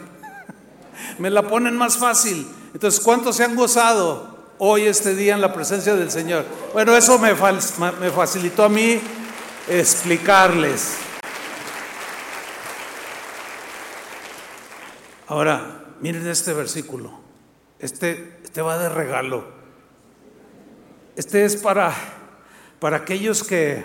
Me 1.18 1.28
la 1.28 1.48
ponen 1.48 1.76
más 1.76 1.96
fácil. 1.96 2.46
Entonces, 2.72 3.00
¿cuántos 3.00 3.36
se 3.36 3.44
han 3.44 3.56
gozado 3.56 4.33
hoy, 4.58 4.86
este 4.86 5.14
día, 5.14 5.34
en 5.34 5.40
la 5.40 5.52
presencia 5.52 5.94
del 5.94 6.10
Señor? 6.10 6.44
Bueno, 6.72 6.96
eso 6.96 7.18
me, 7.18 7.34
facilitó 7.34 8.64
a 8.64 8.68
mí 8.68 9.00
explicarles. 9.68 10.96
Ahora, 15.26 15.84
miren 16.00 16.26
este 16.26 16.52
versículo. 16.52 17.12
Este, 17.78 18.38
este 18.44 18.62
va 18.62 18.78
de 18.78 18.88
regalo. 18.88 19.44
Este 21.16 21.44
es 21.44 21.56
para, 21.56 21.94
para 22.78 22.98
aquellos 22.98 23.42
que, 23.42 23.84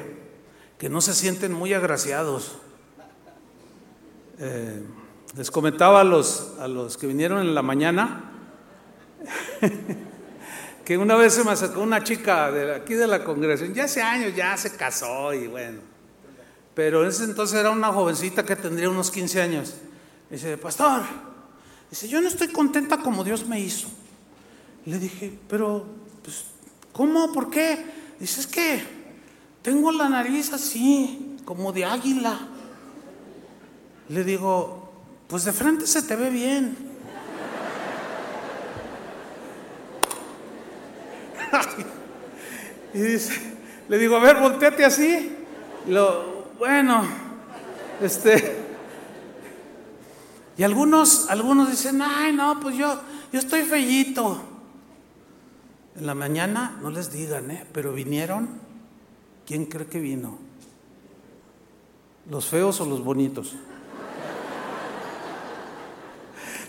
que 0.78 0.90
no 0.90 1.02
se 1.02 1.14
sienten 1.14 1.54
muy 1.54 1.74
agraciados. 1.74 2.58
Eh, 4.40 4.84
les 5.36 5.52
comentaba 5.52 6.02
a 6.02 6.04
los, 6.04 6.54
a 6.60 6.68
los 6.68 6.98
que 6.98 7.08
vinieron 7.08 7.42
en 7.42 7.54
la 7.54 7.62
mañana 7.62 8.32
que 10.90 10.98
una 10.98 11.16
vez 11.16 11.36
se 11.36 11.44
me 11.44 11.52
acercó 11.52 11.82
una 11.82 12.04
chica 12.04 12.52
de 12.52 12.74
aquí 12.74 12.96
de 12.96 13.06
la 13.06 13.24
congregación, 13.24 13.76
ya 13.76 13.84
hace 13.84 14.02
años 14.02 14.36
ya 14.36 14.58
se 14.58 14.76
casó 14.76 15.32
y 15.36 15.46
bueno, 15.46 15.82
pero 16.74 17.04
en 17.04 17.10
ese 17.10 17.26
entonces 17.26 17.60
era 17.60 17.70
una 17.70 17.94
jovencita 17.94 18.44
que 18.44 18.56
tendría 18.56 18.90
unos 18.90 19.12
15 19.12 19.40
años. 19.40 19.76
dice, 20.32 20.58
pastor, 20.58 21.04
dice, 21.92 22.08
yo 22.08 22.20
no 22.22 22.28
estoy 22.28 22.48
contenta 22.48 22.98
como 22.98 23.24
Dios 23.24 23.46
me 23.46 23.60
hizo. 23.60 23.88
Le 24.88 24.98
dije, 24.98 25.38
pero 25.48 25.86
pues, 26.24 26.46
¿Cómo? 26.92 27.32
¿Por 27.34 27.52
qué? 27.52 27.86
Dice, 28.20 28.42
es 28.42 28.48
que 28.48 28.82
tengo 29.62 29.92
la 29.92 30.10
nariz 30.10 30.52
así, 30.54 31.38
como 31.46 31.72
de 31.72 31.86
águila. 31.86 32.48
Le 34.08 34.24
digo, 34.24 34.92
pues 35.28 35.46
de 35.46 35.54
frente 35.54 35.86
se 35.86 36.02
te 36.02 36.16
ve 36.16 36.32
bien. 36.32 36.89
y 42.94 43.00
dice, 43.00 43.34
le 43.88 43.98
digo, 43.98 44.16
a 44.16 44.20
ver, 44.20 44.38
volteate 44.38 44.86
así. 44.86 45.36
Lo, 45.88 46.46
bueno, 46.58 47.04
este. 48.02 48.58
Y 50.58 50.64
algunos, 50.64 51.30
algunos 51.30 51.70
dicen, 51.70 52.02
ay, 52.02 52.34
no, 52.34 52.60
pues 52.60 52.76
yo, 52.76 53.00
yo 53.32 53.40
estoy 53.40 53.64
fellito. 53.64 54.42
En 55.96 56.06
la 56.06 56.16
mañana 56.16 56.78
no 56.82 56.92
les 56.92 57.12
digan, 57.12 57.50
¿eh? 57.52 57.66
pero 57.74 57.94
vinieron. 57.94 58.50
¿Quién 59.46 59.66
cree 59.66 59.88
que 59.88 60.00
vino? 60.00 60.38
¿Los 62.30 62.46
feos 62.46 62.80
o 62.82 62.86
los 62.86 63.04
bonitos? 63.04 63.56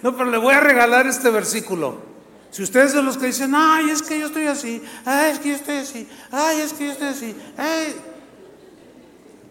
No, 0.03 0.17
pero 0.17 0.31
le 0.31 0.39
voy 0.39 0.55
a 0.55 0.61
regalar 0.61 1.07
este 1.07 1.29
versículo. 1.29 2.10
Si 2.51 2.63
ustedes 2.63 2.93
son 2.93 3.07
los 3.07 3.17
que 3.17 3.27
dicen, 3.27 3.55
ay, 3.55 3.91
es 3.91 4.03
que 4.03 4.19
yo 4.19 4.27
estoy 4.27 4.47
así, 4.47 4.83
ay, 5.05 5.33
es 5.33 5.39
que 5.39 5.51
yo 5.51 5.55
estoy 5.55 5.77
así, 5.77 6.09
ay, 6.33 6.61
es 6.61 6.73
que 6.73 6.87
yo 6.87 6.93
estoy 6.93 7.09
así, 7.09 7.37
ay. 7.57 7.95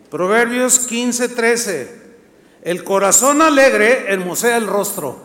Proverbios 0.10 0.80
15, 0.80 1.30
13. 1.30 2.00
El 2.62 2.84
corazón 2.84 3.41
alegre 3.41 4.12
hermosea 4.12 4.58
el 4.58 4.68
rostro 4.68 5.18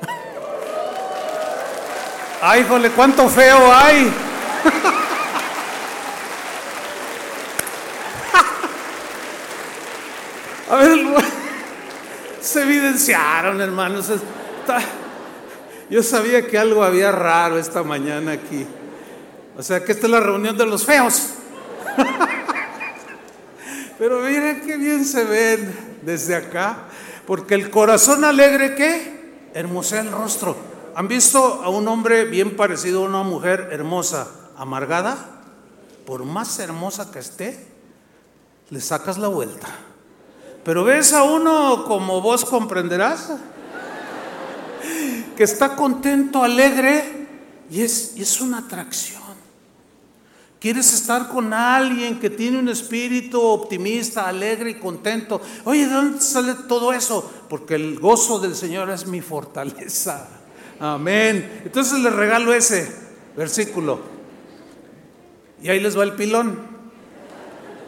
Ay, 2.42 2.62
híjole, 2.62 2.90
cuánto 2.90 3.28
feo 3.28 3.72
hay. 3.72 4.12
A 10.70 10.76
ver, 10.76 11.00
se 12.40 12.62
evidenciaron, 12.62 13.60
hermanos. 13.60 14.08
Yo 15.90 16.04
sabía 16.04 16.46
que 16.46 16.56
algo 16.56 16.84
había 16.84 17.10
raro 17.10 17.58
esta 17.58 17.82
mañana 17.82 18.32
aquí. 18.32 18.64
O 19.58 19.62
sea, 19.62 19.84
que 19.84 19.90
esta 19.90 20.06
es 20.06 20.12
la 20.12 20.20
reunión 20.20 20.56
de 20.56 20.64
los 20.64 20.86
feos. 20.86 21.30
Pero 23.98 24.20
miren 24.20 24.62
qué 24.64 24.76
bien 24.76 25.04
se 25.04 25.24
ven 25.24 25.98
desde 26.02 26.36
acá. 26.36 26.84
Porque 27.26 27.56
el 27.56 27.70
corazón 27.70 28.24
alegre, 28.24 28.76
¿qué? 28.76 29.50
Hermosea 29.52 30.02
el 30.02 30.12
rostro. 30.12 30.56
¿Han 30.94 31.08
visto 31.08 31.60
a 31.64 31.68
un 31.68 31.88
hombre 31.88 32.24
bien 32.24 32.56
parecido 32.56 33.04
a 33.04 33.08
una 33.08 33.22
mujer 33.24 33.68
hermosa, 33.72 34.28
amargada? 34.56 35.42
Por 36.06 36.24
más 36.24 36.56
hermosa 36.60 37.10
que 37.10 37.18
esté, 37.18 37.66
le 38.70 38.80
sacas 38.80 39.18
la 39.18 39.28
vuelta. 39.28 39.66
Pero 40.64 40.84
ves 40.84 41.12
a 41.12 41.24
uno 41.24 41.84
como 41.84 42.20
vos 42.20 42.44
comprenderás, 42.44 43.32
que 45.36 45.44
está 45.44 45.76
contento, 45.76 46.42
alegre, 46.42 47.28
y 47.70 47.82
es, 47.82 48.14
y 48.16 48.22
es 48.22 48.40
una 48.40 48.58
atracción. 48.58 49.20
Quieres 50.60 50.92
estar 50.92 51.28
con 51.28 51.54
alguien 51.54 52.20
que 52.20 52.28
tiene 52.28 52.58
un 52.58 52.68
espíritu 52.68 53.40
optimista, 53.40 54.28
alegre 54.28 54.70
y 54.70 54.74
contento. 54.74 55.40
Oye, 55.64 55.86
¿de 55.86 55.92
dónde 55.92 56.20
sale 56.20 56.54
todo 56.68 56.92
eso? 56.92 57.32
Porque 57.48 57.76
el 57.76 57.98
gozo 57.98 58.38
del 58.38 58.54
Señor 58.54 58.90
es 58.90 59.06
mi 59.06 59.22
fortaleza. 59.22 60.28
Amén. 60.78 61.62
Entonces 61.64 61.98
les 62.00 62.12
regalo 62.12 62.52
ese 62.52 62.94
versículo. 63.36 64.00
Y 65.62 65.70
ahí 65.70 65.80
les 65.80 65.98
va 65.98 66.04
el 66.04 66.12
pilón. 66.12 66.58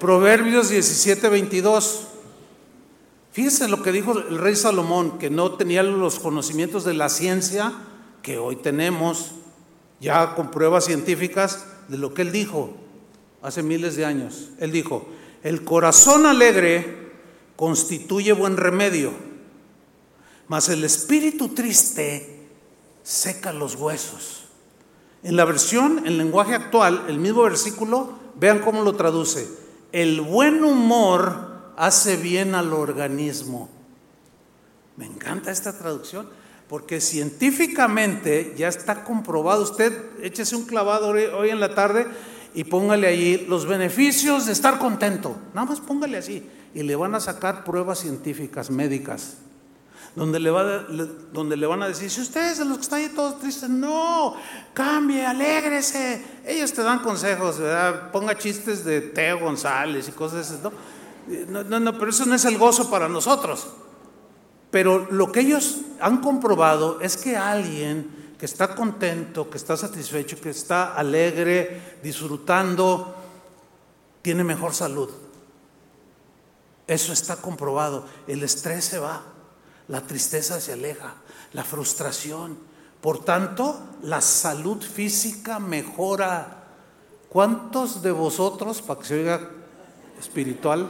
Proverbios 0.00 0.70
17, 0.70 1.28
22. 1.28 2.08
Fíjense 3.32 3.66
lo 3.66 3.82
que 3.82 3.92
dijo 3.92 4.18
el 4.18 4.38
rey 4.38 4.54
Salomón, 4.54 5.18
que 5.18 5.30
no 5.30 5.52
tenía 5.52 5.82
los 5.82 6.18
conocimientos 6.18 6.84
de 6.84 6.92
la 6.92 7.08
ciencia 7.08 7.72
que 8.22 8.36
hoy 8.36 8.56
tenemos, 8.56 9.32
ya 10.00 10.34
con 10.34 10.50
pruebas 10.50 10.84
científicas 10.84 11.66
de 11.88 11.96
lo 11.96 12.12
que 12.12 12.22
él 12.22 12.32
dijo 12.32 12.74
hace 13.40 13.62
miles 13.62 13.96
de 13.96 14.04
años. 14.04 14.50
Él 14.58 14.70
dijo, 14.70 15.08
el 15.42 15.64
corazón 15.64 16.26
alegre 16.26 17.10
constituye 17.56 18.32
buen 18.34 18.58
remedio, 18.58 19.12
mas 20.48 20.68
el 20.68 20.84
espíritu 20.84 21.48
triste 21.48 22.48
seca 23.02 23.54
los 23.54 23.76
huesos. 23.76 24.44
En 25.22 25.36
la 25.36 25.46
versión, 25.46 26.02
en 26.04 26.18
lenguaje 26.18 26.54
actual, 26.54 27.06
el 27.08 27.18
mismo 27.18 27.42
versículo, 27.42 28.18
vean 28.38 28.58
cómo 28.58 28.82
lo 28.82 28.94
traduce. 28.94 29.48
El 29.92 30.20
buen 30.20 30.64
humor 30.64 31.51
hace 31.76 32.16
bien 32.16 32.54
al 32.54 32.72
organismo. 32.72 33.68
Me 34.96 35.06
encanta 35.06 35.50
esta 35.50 35.76
traducción 35.76 36.28
porque 36.68 37.00
científicamente 37.00 38.54
ya 38.56 38.68
está 38.68 39.04
comprobado. 39.04 39.62
Usted 39.62 39.92
échese 40.22 40.56
un 40.56 40.64
clavado 40.64 41.08
hoy 41.08 41.50
en 41.50 41.60
la 41.60 41.74
tarde 41.74 42.06
y 42.54 42.64
póngale 42.64 43.06
allí 43.06 43.46
los 43.48 43.66
beneficios 43.66 44.46
de 44.46 44.52
estar 44.52 44.78
contento. 44.78 45.36
Nada 45.54 45.66
más 45.66 45.80
póngale 45.80 46.18
así 46.18 46.48
y 46.74 46.82
le 46.82 46.96
van 46.96 47.14
a 47.14 47.20
sacar 47.20 47.64
pruebas 47.64 48.00
científicas, 48.00 48.70
médicas 48.70 49.36
donde 50.14 50.38
le, 50.38 50.50
va, 50.50 50.84
donde 51.32 51.56
le 51.56 51.66
van 51.66 51.82
a 51.82 51.88
decir, 51.88 52.10
si 52.10 52.20
ustedes 52.20 52.58
de 52.58 52.66
los 52.66 52.76
que 52.76 52.82
están 52.82 52.98
ahí 53.00 53.08
todos 53.08 53.40
tristes, 53.40 53.68
no, 53.68 54.36
cambie, 54.74 55.24
alégrese. 55.24 56.22
Ellos 56.46 56.72
te 56.72 56.82
dan 56.82 56.98
consejos. 56.98 57.56
Ponga 58.12 58.36
chistes 58.36 58.84
de 58.84 59.00
Teo 59.00 59.40
González 59.40 60.08
y 60.08 60.12
cosas 60.12 60.50
de 60.50 60.68
¿no? 60.68 60.72
No, 61.48 61.62
no, 61.64 61.80
no, 61.80 61.98
pero 61.98 62.10
eso 62.10 62.26
no 62.26 62.34
es 62.34 62.44
el 62.44 62.58
gozo 62.58 62.90
para 62.90 63.08
nosotros. 63.08 63.68
Pero 64.70 65.10
lo 65.10 65.30
que 65.30 65.40
ellos 65.40 65.78
han 66.00 66.20
comprobado 66.20 67.00
es 67.00 67.16
que 67.16 67.36
alguien 67.36 68.34
que 68.38 68.46
está 68.46 68.74
contento, 68.74 69.48
que 69.48 69.58
está 69.58 69.76
satisfecho, 69.76 70.40
que 70.40 70.50
está 70.50 70.94
alegre, 70.94 71.98
disfrutando, 72.02 73.14
tiene 74.22 74.42
mejor 74.42 74.74
salud. 74.74 75.10
Eso 76.86 77.12
está 77.12 77.36
comprobado. 77.36 78.06
El 78.26 78.42
estrés 78.42 78.84
se 78.84 78.98
va 78.98 79.22
la 79.88 80.00
tristeza 80.00 80.60
se 80.60 80.72
aleja, 80.72 81.14
la 81.52 81.64
frustración. 81.64 82.56
Por 83.00 83.24
tanto, 83.24 83.80
la 84.02 84.20
salud 84.20 84.80
física 84.82 85.58
mejora 85.58 86.58
¿Cuántos 87.28 88.02
de 88.02 88.12
vosotros, 88.12 88.82
para 88.82 89.00
que 89.00 89.06
se 89.06 89.14
oiga 89.20 89.50
espiritual, 90.20 90.86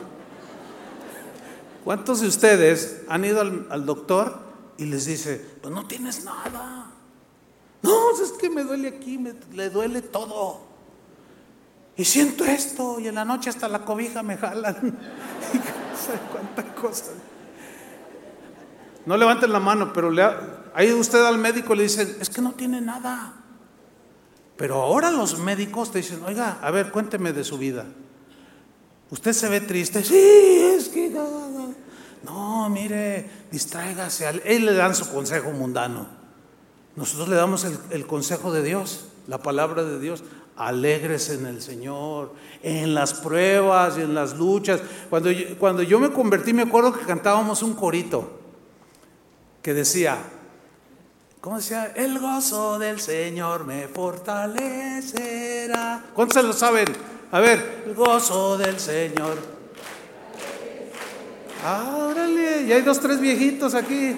cuántos 1.85 2.21
de 2.21 2.29
ustedes 2.29 3.03
han 3.09 3.25
ido 3.25 3.41
al, 3.41 3.87
doctor 3.87 4.41
y 4.79 4.87
les 4.87 5.07
dice, 5.07 5.45
pues 5.61 5.75
no 5.75 5.87
tienes 5.87 6.25
nada? 6.25 6.91
No, 7.83 8.11
es 8.23 8.33
que 8.33 8.49
me 8.49 8.65
duele 8.65 8.89
aquí, 8.89 9.19
le 9.53 9.71
duele 9.71 10.03
todo. 10.03 10.61
Y 11.97 12.05
siento 12.05 12.45
esto, 12.45 12.99
y 13.01 13.09
en 13.09 13.17
la 13.17 13.25
noche 13.25 13.51
hasta 13.51 13.69
la 13.69 13.85
cobija 13.85 14.23
me 14.23 14.37
jalan. 14.37 14.77
cuántas 16.33 16.65
cosas. 16.81 17.13
No 19.05 19.17
levanten 19.17 19.53
la 19.53 19.61
mano, 19.61 19.93
pero 19.93 20.11
le, 20.11 20.23
ahí 20.75 20.93
usted 20.93 21.25
al 21.25 21.39
médico 21.39 21.75
le 21.75 21.85
dice, 21.85 22.17
es 22.21 22.31
que 22.31 22.41
no 22.41 22.53
tiene 22.53 22.81
nada. 22.81 23.35
Pero 24.57 24.81
ahora 24.81 25.11
los 25.11 25.39
médicos 25.39 25.91
te 25.91 25.99
dicen, 25.99 26.23
oiga, 26.25 26.59
a 26.63 26.71
ver, 26.71 26.93
cuénteme 26.93 27.33
de 27.33 27.43
su 27.43 27.59
vida. 27.59 27.87
Usted 29.13 29.33
se 29.35 29.49
ve 29.51 29.61
triste, 29.61 30.03
sí, 30.03 30.17
es 30.17 30.89
que... 30.89 31.15
No, 32.25 32.69
mire, 32.71 33.29
distráigase. 33.51 34.41
Él 34.47 34.65
le 34.65 34.73
dan 34.73 34.95
su 34.95 35.13
consejo 35.13 35.51
mundano. 35.51 36.07
Nosotros 36.97 37.29
le 37.29 37.37
damos 37.37 37.67
el, 37.91 38.07
consejo 38.07 38.51
de 38.53 38.63
Dios, 38.63 39.09
la 39.27 39.37
palabra 39.37 39.85
de 39.85 40.01
Dios. 40.01 40.25
Alegres 40.57 41.29
en 41.29 41.45
el 41.45 41.61
Señor, 41.61 42.33
en 42.63 42.95
las 42.95 43.13
pruebas 43.13 43.99
y 43.99 44.01
en 44.01 44.15
las 44.15 44.39
luchas. 44.39 44.81
Cuando 45.11 45.29
cuando 45.59 45.83
yo 45.83 46.01
me 46.01 46.11
convertí, 46.11 46.55
me 46.55 46.63
acuerdo 46.63 46.95
que 46.95 47.05
cantábamos 47.05 47.63
un 47.63 47.75
corito 47.75 48.41
que 49.61 49.75
decía, 49.75 50.17
¿cómo 51.43 51.57
decía? 51.57 51.93
El 51.95 52.19
gozo 52.19 52.79
del 52.79 52.99
Señor 52.99 53.67
me 53.67 53.89
fortalecerá. 53.89 56.03
¿Cuántos 56.15 56.41
se 56.41 56.43
lo 56.43 56.55
saben? 56.55 56.87
A 57.33 57.41
ver, 57.41 57.83
el 57.87 57.95
gozo 57.95 58.59
del 58.59 58.79
Señor. 58.79 59.39
Ah, 61.65 62.09
órale, 62.11 62.67
ya 62.67 62.75
hay 62.75 62.83
dos, 62.83 63.01
tres 63.01 63.21
viejitos 63.21 63.75
aquí. 63.75 64.15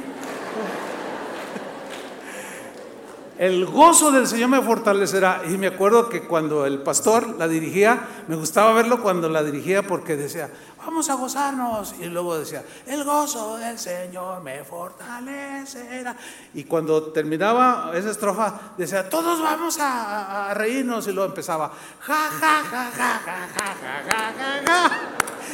El 3.37 3.67
gozo 3.67 4.13
del 4.13 4.29
Señor 4.29 4.49
me 4.49 4.63
fortalecerá. 4.63 5.43
Y 5.49 5.59
me 5.59 5.67
acuerdo 5.67 6.09
que 6.09 6.23
cuando 6.23 6.67
el 6.67 6.79
pastor 6.81 7.37
la 7.37 7.49
dirigía, 7.49 8.25
me 8.29 8.37
gustaba 8.37 8.73
verlo 8.73 9.03
cuando 9.03 9.29
la 9.29 9.43
dirigía 9.43 9.83
porque 9.83 10.17
decía, 10.17 10.49
vamos 10.79 11.11
a 11.11 11.15
gozarnos. 11.15 11.97
Y 12.01 12.07
luego 12.07 12.39
decía, 12.39 12.65
el 12.87 13.03
gozo 13.03 13.57
del 13.57 13.77
Señor 13.79 14.41
me 14.43 14.63
fortalecerá. 14.63 16.17
Y 16.55 16.63
cuando 16.65 17.11
terminaba 17.11 17.91
esa 17.95 18.11
estrofa, 18.11 18.55
decía, 18.79 19.09
todos 19.09 19.43
vamos 19.43 19.79
a, 19.81 20.55
reírnos. 20.55 21.09
Y 21.09 21.13
luego 21.13 21.31
empezaba, 21.31 21.73
ja, 22.01 22.15
ja, 22.15 22.63
ja, 22.71 22.91
ja, 22.93 23.21
ja, 23.25 23.49
ja, 23.53 23.75
ja, 24.09 24.33
ja, 24.39 24.63
ja. 24.65 24.91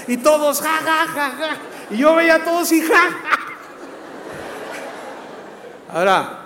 Y 0.07 0.19
todos, 0.19 0.61
ja, 0.61 0.81
ja, 0.85 1.07
ja, 1.07 1.31
ja. 1.31 1.57
Y 1.91 1.97
yo 1.97 2.15
veía 2.15 2.35
a 2.35 2.45
todos 2.45 2.71
y 2.73 2.83
ja, 2.83 2.95
ja. 2.95 3.39
Ahora, 5.93 6.40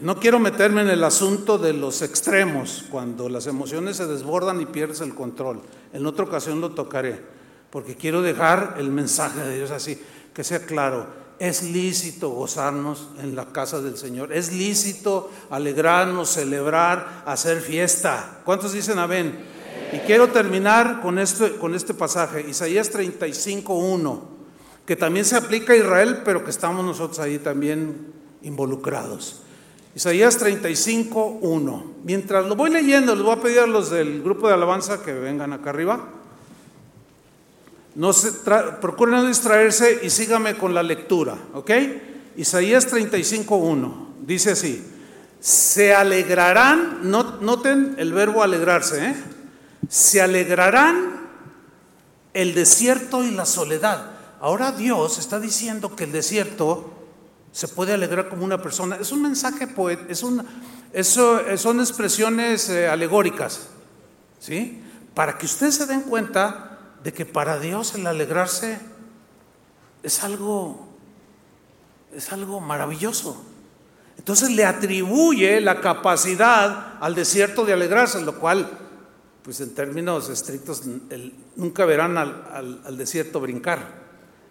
no 0.00 0.18
quiero 0.18 0.38
meterme 0.38 0.82
en 0.82 0.88
el 0.88 1.04
asunto 1.04 1.58
de 1.58 1.72
los 1.72 2.02
extremos, 2.02 2.84
cuando 2.90 3.28
las 3.28 3.46
emociones 3.46 3.96
se 3.96 4.06
desbordan 4.06 4.60
y 4.60 4.66
pierdes 4.66 5.00
el 5.00 5.14
control. 5.14 5.60
En 5.92 6.06
otra 6.06 6.24
ocasión 6.24 6.60
lo 6.60 6.70
tocaré, 6.70 7.20
porque 7.70 7.96
quiero 7.96 8.22
dejar 8.22 8.76
el 8.78 8.90
mensaje 8.90 9.40
de 9.40 9.56
Dios 9.56 9.70
así, 9.70 10.00
que 10.32 10.44
sea 10.44 10.66
claro. 10.66 11.06
Es 11.38 11.62
lícito 11.62 12.30
gozarnos 12.30 13.08
en 13.20 13.34
la 13.34 13.46
casa 13.46 13.80
del 13.80 13.96
Señor, 13.96 14.32
es 14.32 14.52
lícito 14.52 15.30
alegrarnos, 15.50 16.30
celebrar, 16.30 17.22
hacer 17.26 17.60
fiesta. 17.60 18.40
¿Cuántos 18.44 18.72
dicen 18.72 18.98
amén? 18.98 19.44
Y 19.92 19.98
quiero 19.98 20.28
terminar 20.28 21.00
con 21.02 21.18
este, 21.18 21.56
con 21.56 21.74
este 21.74 21.94
pasaje, 21.94 22.48
Isaías 22.48 22.92
35.1, 22.92 24.20
que 24.86 24.96
también 24.96 25.24
se 25.24 25.36
aplica 25.36 25.72
a 25.72 25.76
Israel, 25.76 26.22
pero 26.24 26.44
que 26.44 26.50
estamos 26.50 26.84
nosotros 26.84 27.18
ahí 27.20 27.38
también 27.38 28.12
involucrados. 28.42 29.43
Isaías 29.94 30.38
35, 30.38 31.38
1. 31.40 31.84
Mientras 32.02 32.46
lo 32.46 32.56
voy 32.56 32.70
leyendo, 32.70 33.14
les 33.14 33.24
voy 33.24 33.36
a 33.36 33.40
pedir 33.40 33.60
a 33.60 33.66
los 33.66 33.90
del 33.90 34.22
grupo 34.22 34.48
de 34.48 34.54
alabanza 34.54 35.02
que 35.02 35.12
vengan 35.12 35.52
acá 35.52 35.70
arriba. 35.70 36.08
No 37.94 38.12
se 38.12 38.32
procuren 38.32 39.14
no 39.14 39.26
distraerse 39.26 40.00
y 40.02 40.10
síganme 40.10 40.56
con 40.56 40.74
la 40.74 40.82
lectura, 40.82 41.36
¿ok? 41.54 41.70
Isaías 42.36 42.86
35, 42.86 43.54
1. 43.54 44.14
Dice 44.26 44.50
así, 44.50 44.84
se 45.38 45.94
alegrarán, 45.94 47.08
noten 47.08 47.94
el 47.98 48.12
verbo 48.12 48.42
alegrarse, 48.42 49.10
¿eh? 49.10 49.14
Se 49.88 50.20
alegrarán 50.20 51.20
el 52.32 52.52
desierto 52.54 53.22
y 53.22 53.30
la 53.30 53.46
soledad. 53.46 54.10
Ahora 54.40 54.72
Dios 54.72 55.18
está 55.20 55.38
diciendo 55.38 55.94
que 55.94 56.04
el 56.04 56.12
desierto 56.12 56.93
se 57.54 57.68
puede 57.68 57.94
alegrar 57.94 58.28
como 58.28 58.44
una 58.44 58.60
persona. 58.60 58.96
Es 58.96 59.12
un 59.12 59.22
mensaje 59.22 59.68
poético, 59.68 60.10
es 60.10 60.24
eso, 60.92 61.40
son 61.56 61.78
expresiones 61.78 62.68
eh, 62.68 62.88
alegóricas, 62.88 63.68
¿sí? 64.40 64.82
Para 65.14 65.38
que 65.38 65.46
ustedes 65.46 65.76
se 65.76 65.86
den 65.86 66.00
cuenta 66.00 66.80
de 67.04 67.12
que 67.12 67.24
para 67.24 67.60
Dios 67.60 67.94
el 67.94 68.08
alegrarse 68.08 68.80
es 70.02 70.24
algo, 70.24 70.88
es 72.12 72.32
algo 72.32 72.60
maravilloso. 72.60 73.40
Entonces 74.18 74.50
le 74.50 74.64
atribuye 74.64 75.60
la 75.60 75.80
capacidad 75.80 76.94
al 77.00 77.14
desierto 77.14 77.64
de 77.64 77.72
alegrarse, 77.72 78.20
lo 78.20 78.40
cual, 78.40 78.68
pues 79.44 79.60
en 79.60 79.72
términos 79.76 80.28
estrictos, 80.28 80.82
nunca 81.54 81.84
verán 81.84 82.18
al, 82.18 82.82
al 82.84 82.98
desierto 82.98 83.40
brincar. 83.40 84.02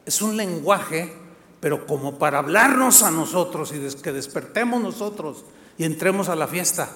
Es 0.05 0.21
un 0.21 0.37
lenguaje 0.37 1.22
pero 1.63 1.87
como 1.87 2.19
para 2.19 2.39
hablarnos 2.39 3.03
a 3.03 3.09
nosotros 3.09 3.71
y 3.73 4.01
que 4.01 4.11
despertemos 4.11 4.81
nosotros 4.81 5.45
y 5.77 5.85
entremos 5.85 6.27
a 6.27 6.35
la 6.35 6.45
fiesta. 6.45 6.89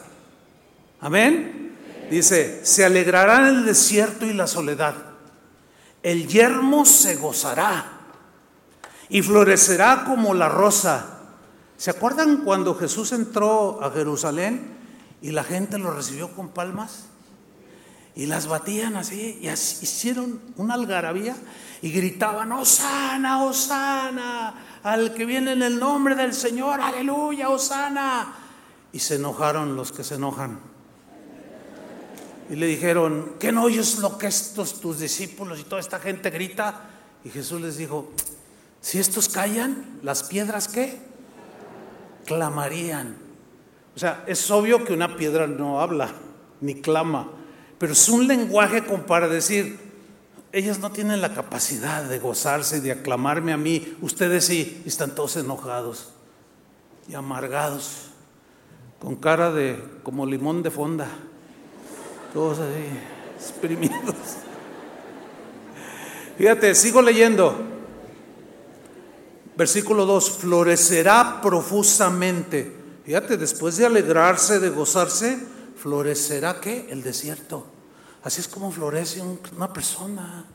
Amén. 1.00 1.78
Dice, 2.12 2.66
se 2.66 2.84
alegrará 2.84 3.48
el 3.48 3.66
desierto 3.66 4.26
y 4.26 4.34
la 4.34 4.46
soledad. 4.46 4.94
El 6.04 6.28
yermo 6.28 6.84
se 6.84 7.16
gozará 7.16 8.02
y 9.08 9.22
florecerá 9.22 10.04
como 10.04 10.34
la 10.34 10.50
rosa. 10.50 11.22
¿Se 11.78 11.90
acuerdan 11.90 12.44
cuando 12.44 12.76
Jesús 12.76 13.14
entró 13.14 13.82
a 13.82 13.90
Jerusalén 13.92 14.76
y 15.22 15.32
la 15.32 15.46
gente 15.46 15.78
lo 15.78 15.92
recibió 15.92 16.36
con 16.36 16.50
palmas? 16.50 17.06
Y 18.18 18.26
las 18.26 18.48
batían 18.48 18.96
así 18.96 19.38
y 19.44 19.48
hicieron 19.48 20.42
una 20.58 20.74
algarabía 20.74 21.36
y 21.84 21.92
gritaban, 21.92 22.52
Osana, 22.52 23.44
Osana, 23.44 24.80
al 24.82 25.14
que 25.14 25.24
viene 25.24 25.52
en 25.52 25.62
el 25.62 25.78
nombre 25.78 26.16
del 26.16 26.34
Señor, 26.34 26.82
aleluya, 26.82 27.50
Osana. 27.50 28.34
Y 28.92 28.98
se 28.98 29.18
enojaron 29.18 29.76
los 29.76 29.92
que 29.92 30.04
se 30.04 30.16
enojan. 30.16 30.60
Y 32.50 32.56
le 32.56 32.66
dijeron, 32.66 33.36
¿qué 33.40 33.52
no 33.52 33.66
oyes 33.66 34.00
lo 34.00 34.18
que 34.18 34.26
estos 34.26 34.82
tus 34.82 34.98
discípulos 34.98 35.60
y 35.60 35.66
toda 35.66 35.80
esta 35.80 36.00
gente 36.00 36.32
grita? 36.32 36.90
Y 37.24 37.30
Jesús 37.30 37.62
les 37.62 37.78
dijo, 37.78 38.12
si 38.82 38.98
estos 38.98 39.30
callan, 39.30 40.00
las 40.02 40.24
piedras 40.24 40.68
qué? 40.68 40.98
Clamarían. 42.26 43.16
O 43.96 44.00
sea, 44.00 44.24
es 44.26 44.50
obvio 44.50 44.84
que 44.84 44.94
una 44.94 45.16
piedra 45.16 45.46
no 45.46 45.82
habla 45.82 46.10
ni 46.62 46.82
clama, 46.82 47.37
pero 47.78 47.94
es 47.94 48.10
un 48.10 48.28
lenguaje 48.28 48.84
como 48.84 49.04
para 49.06 49.28
decir, 49.28 49.80
ellas 50.52 50.80
no 50.80 50.92
tienen 50.92 51.22
la 51.22 51.34
capacidad 51.34 52.04
de 52.04 52.20
gozarse, 52.20 52.82
de 52.82 52.92
aclamarme 52.92 53.54
a 53.54 53.58
mí. 53.58 53.96
Ustedes 54.02 54.46
sí, 54.46 54.82
están 54.86 55.14
todos 55.14 55.36
enojados 55.38 56.10
y 57.08 57.16
amargados, 57.16 58.08
con 59.00 59.16
cara 59.16 59.52
de 59.52 59.82
como 60.04 60.26
limón 60.26 60.64
de 60.64 60.72
fonda, 60.72 61.08
todos 62.34 62.60
así, 62.60 62.86
exprimidos. 63.38 64.16
Fíjate, 66.38 66.76
sigo 66.76 67.02
leyendo. 67.02 67.56
Versículo 69.56 70.06
2, 70.06 70.32
florecerá 70.32 71.42
profusamente. 71.42 72.76
Fíjate, 73.06 73.38
después 73.38 73.78
de 73.78 73.88
alegrarse, 73.88 74.60
de 74.60 74.70
gozarse, 74.70 75.40
florecerá 75.78 76.60
qué? 76.60 76.88
El 76.90 77.04
desierto. 77.04 77.66
Así 78.24 78.42
es 78.42 78.48
como 78.48 78.72
florece 78.72 79.22
una 79.56 79.72
persona, 79.72 80.46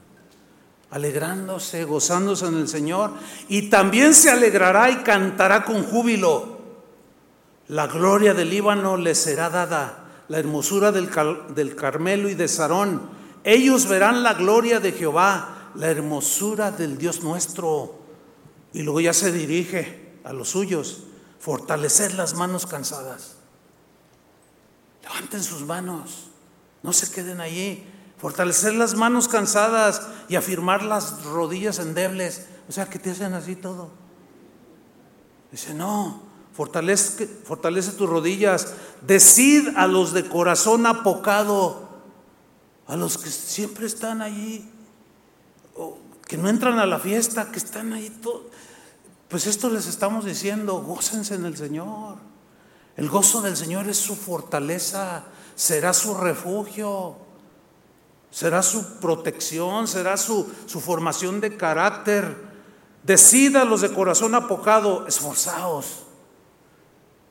alegrándose, 0.90 1.84
gozándose 1.84 2.46
en 2.46 2.56
el 2.56 2.68
Señor, 2.68 3.12
y 3.48 3.70
también 3.70 4.14
se 4.14 4.30
alegrará 4.30 4.90
y 4.90 4.96
cantará 4.96 5.64
con 5.64 5.84
júbilo. 5.84 6.60
La 7.68 7.86
gloria 7.86 8.34
del 8.34 8.50
Líbano 8.50 8.96
le 8.96 9.14
será 9.14 9.48
dada, 9.48 10.24
la 10.28 10.38
hermosura 10.38 10.92
del, 10.92 11.08
del 11.54 11.74
Carmelo 11.76 12.28
y 12.28 12.34
de 12.34 12.48
Sarón. 12.48 13.00
Ellos 13.44 13.88
verán 13.88 14.22
la 14.22 14.34
gloria 14.34 14.80
de 14.80 14.92
Jehová, 14.92 15.70
la 15.74 15.88
hermosura 15.88 16.70
del 16.72 16.98
Dios 16.98 17.22
nuestro. 17.22 18.00
Y 18.74 18.82
luego 18.82 19.00
ya 19.00 19.14
se 19.14 19.32
dirige 19.32 20.18
a 20.24 20.32
los 20.32 20.50
suyos, 20.50 21.04
fortalecer 21.38 22.14
las 22.14 22.34
manos 22.34 22.66
cansadas 22.66 23.41
Levanten 25.12 25.42
sus 25.42 25.62
manos, 25.62 26.28
no 26.82 26.92
se 26.92 27.10
queden 27.10 27.40
allí. 27.40 27.84
Fortalecer 28.16 28.74
las 28.74 28.94
manos 28.94 29.28
cansadas 29.28 30.02
y 30.28 30.36
afirmar 30.36 30.82
las 30.82 31.24
rodillas 31.24 31.78
endebles. 31.80 32.46
O 32.68 32.72
sea, 32.72 32.88
que 32.88 32.98
te 32.98 33.10
hacen 33.10 33.34
así 33.34 33.56
todo. 33.56 33.90
Dice, 35.50 35.74
no, 35.74 36.22
fortalece, 36.54 37.26
fortalece 37.26 37.92
tus 37.92 38.08
rodillas. 38.08 38.74
Decid 39.06 39.76
a 39.76 39.86
los 39.86 40.12
de 40.12 40.28
corazón 40.28 40.86
apocado, 40.86 41.88
a 42.86 42.96
los 42.96 43.18
que 43.18 43.28
siempre 43.28 43.86
están 43.86 44.22
allí, 44.22 44.70
o 45.74 45.98
que 46.26 46.38
no 46.38 46.48
entran 46.48 46.78
a 46.78 46.86
la 46.86 46.98
fiesta, 46.98 47.50
que 47.50 47.58
están 47.58 47.92
ahí 47.92 48.08
todos. 48.22 48.44
Pues 49.28 49.46
esto 49.46 49.68
les 49.68 49.86
estamos 49.86 50.24
diciendo, 50.24 50.80
gócense 50.80 51.34
en 51.34 51.44
el 51.44 51.56
Señor. 51.56 52.31
El 52.96 53.08
gozo 53.08 53.40
del 53.40 53.56
Señor 53.56 53.88
es 53.88 53.96
su 53.96 54.16
fortaleza, 54.16 55.24
será 55.54 55.94
su 55.94 56.14
refugio, 56.14 57.16
será 58.30 58.62
su 58.62 58.98
protección, 59.00 59.88
será 59.88 60.16
su, 60.16 60.50
su 60.66 60.80
formación 60.80 61.40
de 61.40 61.56
carácter. 61.56 62.52
Decida 63.02 63.64
los 63.64 63.80
de 63.80 63.92
corazón 63.92 64.34
apocado, 64.34 65.06
esforzaos, 65.06 66.04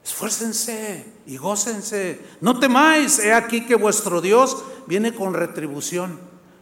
esfuércense 0.04 1.14
y 1.26 1.38
gócense. 1.38 2.20
No 2.42 2.60
temáis, 2.60 3.20
he 3.20 3.34
aquí 3.34 3.66
que 3.66 3.76
vuestro 3.76 4.20
Dios 4.20 4.58
viene 4.88 5.14
con 5.14 5.34
retribución, 5.34 6.20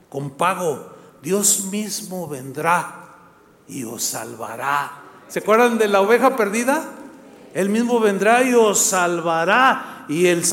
con 0.09 0.31
pago. 0.31 0.93
Dios 1.21 1.65
mismo 1.65 2.27
vendrá 2.27 3.15
y 3.67 3.83
os 3.83 4.03
salvará. 4.03 5.03
¿Se 5.27 5.39
acuerdan 5.39 5.77
de 5.77 5.87
la 5.87 6.01
oveja 6.01 6.35
perdida? 6.35 6.98
Él 7.53 7.69
mismo 7.69 7.99
vendrá 7.99 8.43
y 8.43 8.53
os 8.53 8.79
salvará. 8.79 10.05
Y 10.09 10.27
el 10.27 10.43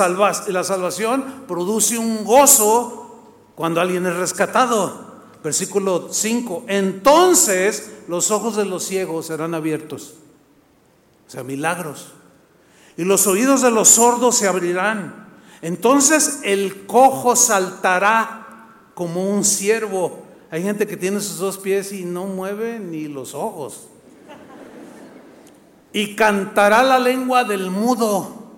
la 0.49 0.65
salvación 0.65 1.45
produce 1.47 1.99
un 1.99 2.25
gozo 2.25 3.07
cuando 3.55 3.81
alguien 3.81 4.07
es 4.07 4.17
rescatado. 4.17 5.07
Versículo 5.43 6.09
5. 6.11 6.65
Entonces 6.69 7.91
los 8.09 8.31
ojos 8.31 8.57
de 8.57 8.65
los 8.65 8.85
ciegos 8.85 9.27
serán 9.27 9.55
abiertos. 9.55 10.15
O 11.27 11.31
sea, 11.31 11.43
milagros. 11.43 12.13
Y 12.97 13.05
los 13.05 13.27
oídos 13.27 13.63
de 13.63 13.71
los 13.71 13.89
sordos 13.89 14.37
se 14.37 14.49
abrirán. 14.49 15.27
Entonces 15.63 16.41
el 16.45 16.87
cojo 16.87 17.37
saltará 17.37 18.47
como 18.95 19.31
un 19.31 19.45
ciervo. 19.45 20.23
Hay 20.51 20.63
gente 20.63 20.87
que 20.87 20.97
tiene 20.97 21.21
sus 21.21 21.39
dos 21.39 21.59
pies 21.59 21.93
y 21.93 22.05
no 22.05 22.25
mueve 22.27 22.79
ni 22.79 23.09
los 23.09 23.35
ojos. 23.35 23.89
Y 25.97 26.15
cantará 26.15 26.83
la 26.83 26.99
lengua 26.99 27.45
del 27.45 27.71
mudo. 27.71 28.51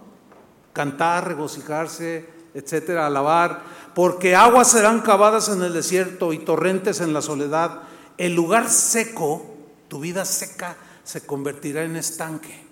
Cantar, 0.72 1.28
regocijarse, 1.28 2.28
etcétera, 2.52 3.06
alabar. 3.06 3.62
Porque 3.94 4.34
aguas 4.34 4.72
serán 4.72 5.02
cavadas 5.02 5.48
en 5.48 5.62
el 5.62 5.72
desierto 5.72 6.32
y 6.32 6.38
torrentes 6.38 7.00
en 7.00 7.12
la 7.12 7.22
soledad. 7.22 7.82
El 8.16 8.34
lugar 8.34 8.68
seco, 8.68 9.54
tu 9.86 10.00
vida 10.00 10.24
seca, 10.24 10.78
se 11.04 11.24
convertirá 11.26 11.84
en 11.84 11.94
estanque. 11.94 12.66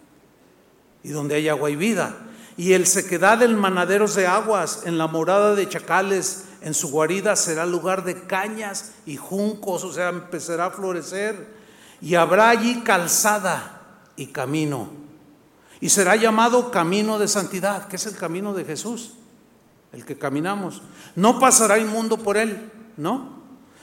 Y 1.04 1.10
donde 1.10 1.36
hay 1.36 1.48
agua 1.48 1.70
y 1.70 1.76
vida. 1.76 2.16
Y 2.56 2.72
el 2.72 2.88
sequedad 2.88 3.38
del 3.38 3.56
manaderos 3.56 4.16
de 4.16 4.26
aguas, 4.26 4.80
en 4.84 4.98
la 4.98 5.06
morada 5.06 5.54
de 5.54 5.68
chacales, 5.68 6.46
en 6.60 6.74
su 6.74 6.90
guarida 6.90 7.36
será 7.36 7.66
lugar 7.66 8.02
de 8.02 8.26
cañas 8.26 8.94
y 9.06 9.16
juncos, 9.16 9.84
o 9.84 9.92
sea, 9.92 10.08
empezará 10.08 10.64
a 10.64 10.70
florecer. 10.72 11.54
Y 12.00 12.16
habrá 12.16 12.48
allí 12.48 12.80
calzada 12.82 13.75
y 14.16 14.26
camino. 14.28 14.88
Y 15.80 15.90
será 15.90 16.16
llamado 16.16 16.70
camino 16.70 17.18
de 17.18 17.28
santidad, 17.28 17.86
que 17.88 17.96
es 17.96 18.06
el 18.06 18.16
camino 18.16 18.54
de 18.54 18.64
Jesús, 18.64 19.12
el 19.92 20.04
que 20.04 20.16
caminamos. 20.16 20.82
No 21.14 21.38
pasará 21.38 21.78
inmundo 21.78 22.18
por 22.18 22.36
él, 22.36 22.70
¿no? 22.96 23.36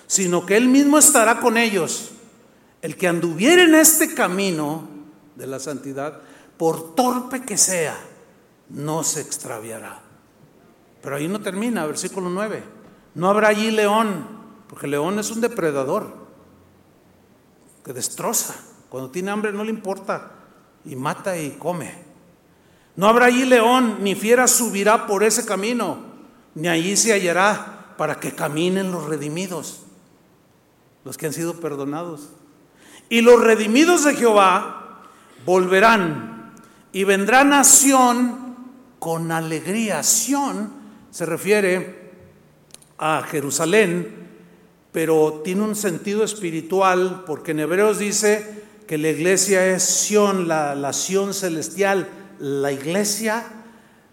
Sino 0.08 0.46
que 0.46 0.58
él 0.58 0.68
mismo 0.68 0.98
estará 0.98 1.40
con 1.40 1.58
ellos. 1.58 2.12
El 2.82 2.98
que 2.98 3.08
anduviera 3.08 3.64
en 3.64 3.76
este 3.76 4.14
camino 4.14 4.88
de 5.36 5.48
la 5.48 5.60
santidad, 5.60 6.20
por 6.58 6.96
torpe 6.96 7.44
que 7.44 7.58
sea, 7.58 7.98
no 8.70 9.04
se 9.04 9.22
extraviará. 9.22 10.02
Pero 11.02 11.16
ahí 11.16 11.28
no 11.28 11.42
termina, 11.42 11.86
versículo 11.86 12.30
9. 12.30 12.64
No 13.16 13.30
habrá 13.30 13.50
allí 13.50 13.72
león, 13.72 14.28
porque 14.68 14.88
león 14.88 15.20
es 15.20 15.30
un 15.32 15.42
depredador 15.42 16.14
que 17.84 17.94
destroza. 17.94 18.56
Cuando 18.94 19.10
tiene 19.10 19.32
hambre 19.32 19.52
no 19.52 19.64
le 19.64 19.72
importa 19.72 20.34
y 20.86 20.96
mata 20.96 21.36
y 21.36 21.54
come. 21.58 21.92
No 22.96 23.08
habrá 23.08 23.26
allí 23.26 23.44
león, 23.44 23.98
ni 24.02 24.14
fiera 24.14 24.48
subirá 24.48 25.08
por 25.08 25.24
ese 25.24 25.48
camino, 25.48 25.98
ni 26.54 26.68
allí 26.68 26.96
se 26.96 27.12
hallará 27.12 27.96
para 27.98 28.20
que 28.20 28.36
caminen 28.36 28.92
los 28.92 29.08
redimidos, 29.08 29.82
los 31.04 31.18
que 31.18 31.26
han 31.26 31.34
sido 31.34 31.60
perdonados. 31.60 32.30
Y 33.10 33.22
los 33.22 33.42
redimidos 33.42 34.04
de 34.04 34.14
Jehová 34.14 35.02
volverán 35.44 36.54
y 36.92 37.04
vendrá 37.04 37.44
nación 37.44 38.56
con 39.00 39.32
alegría. 39.32 40.04
Sión 40.04 40.72
se 41.10 41.26
refiere 41.26 42.12
a 43.00 43.24
Jerusalén, 43.24 44.30
pero 44.92 45.42
tiene 45.44 45.64
un 45.64 45.76
sentido 45.76 46.24
espiritual, 46.24 47.24
porque 47.26 47.54
en 47.54 47.62
Hebreos 47.62 47.98
dice 47.98 48.62
que 48.88 48.98
la 48.98 49.10
iglesia 49.10 49.66
es 49.68 49.84
Sión, 49.84 50.48
la, 50.48 50.76
la 50.76 50.94
Sión 50.94 51.34
celestial, 51.34 52.10
la 52.40 52.72
iglesia, 52.72 53.44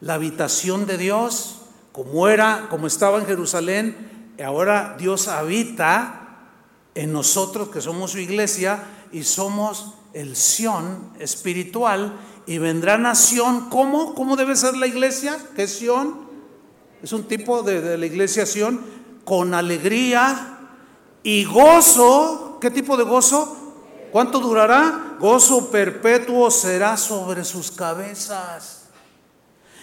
la 0.00 0.14
habitación 0.14 0.86
de 0.86 0.96
Dios, 0.98 1.62
como 1.92 2.28
era, 2.28 2.68
como 2.70 2.86
estaba 2.86 3.18
en 3.18 3.26
Jerusalén, 3.26 4.34
ahora 4.44 4.96
Dios 4.98 5.28
habita 5.28 6.46
en 6.94 7.12
nosotros 7.12 7.68
que 7.68 7.80
somos 7.80 8.12
su 8.12 8.18
iglesia 8.18 8.82
y 9.12 9.24
somos 9.24 9.94
el 10.12 10.36
Sión 10.36 11.12
espiritual 11.18 12.18
y 12.46 12.58
vendrá 12.58 12.98
nación, 12.98 13.68
¿cómo? 13.70 14.14
¿Cómo 14.14 14.36
debe 14.36 14.56
ser 14.56 14.76
la 14.76 14.86
iglesia? 14.86 15.36
¿Qué 15.54 15.64
es 15.64 15.78
Sión? 15.78 16.28
Es 17.02 17.12
un 17.12 17.24
tipo 17.24 17.62
de, 17.62 17.80
de 17.80 17.98
la 17.98 18.06
iglesia 18.06 18.46
Sión 18.46 18.80
con 19.24 19.54
alegría 19.54 20.58
y 21.22 21.44
gozo. 21.44 22.58
¿Qué 22.60 22.70
tipo 22.70 22.96
de 22.96 23.04
gozo? 23.04 23.59
¿Cuánto 24.10 24.40
durará? 24.40 25.16
Gozo 25.18 25.70
perpetuo 25.70 26.50
será 26.50 26.96
sobre 26.96 27.44
sus 27.44 27.70
cabezas. 27.70 28.84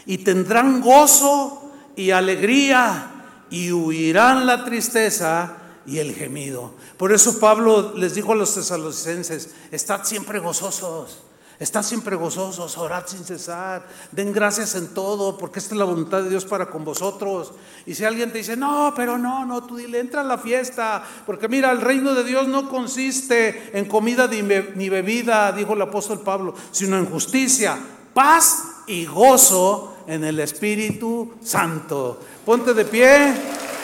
Y 0.06 0.20
tendrán 0.20 0.82
gozo 0.82 1.72
y 1.96 2.12
alegría 2.12 3.12
y 3.50 3.72
huirán 3.72 4.46
la 4.46 4.66
tristeza 4.66 5.58
y 5.86 6.00
el 6.00 6.14
gemido. 6.14 6.74
Por 6.98 7.12
eso 7.12 7.40
Pablo 7.40 7.94
les 7.96 8.16
dijo 8.16 8.34
a 8.34 8.36
los 8.36 8.54
tesalonicenses, 8.54 9.50
estad 9.72 10.04
siempre 10.04 10.40
gozosos. 10.40 11.20
Estad 11.60 11.82
siempre 11.82 12.16
gozosos, 12.16 12.78
orad 12.78 13.08
sin 13.08 13.26
cesar, 13.26 13.84
den 14.12 14.32
gracias 14.32 14.76
en 14.76 14.94
todo, 14.94 15.40
porque 15.40 15.58
esta 15.58 15.74
es 15.74 15.80
la 15.80 15.86
voluntad 15.86 16.22
de 16.22 16.30
Dios 16.30 16.46
para 16.46 16.68
con 16.68 16.86
vosotros. 16.86 17.52
Y 17.88 17.96
si 17.96 18.06
alguien 18.06 18.32
te 18.32 18.38
dice, 18.38 18.56
no, 18.56 18.94
pero 18.96 19.18
no, 19.18 19.44
no, 19.44 19.64
tú 19.64 19.78
dile, 19.78 20.00
entra 20.00 20.22
a 20.22 20.24
la 20.24 20.38
fiesta, 20.38 21.04
porque 21.26 21.48
mira, 21.48 21.72
el 21.72 21.82
reino 21.82 22.14
de 22.14 22.24
Dios 22.24 22.48
no 22.48 22.70
consiste 22.70 23.72
en 23.76 23.86
comida 23.86 24.28
ni 24.28 24.90
bebida, 24.90 25.52
dijo 25.52 25.74
el 25.74 25.82
apóstol 25.82 26.20
Pablo, 26.20 26.54
sino 26.72 26.96
en 26.96 27.08
justicia, 27.08 27.80
paz 28.14 28.64
y 28.86 29.08
gozo 29.08 29.98
en 30.06 30.24
el 30.24 30.40
Espíritu 30.40 31.34
Santo. 31.44 32.20
Ponte 32.46 32.76
de 32.76 32.86
pie, 32.86 33.34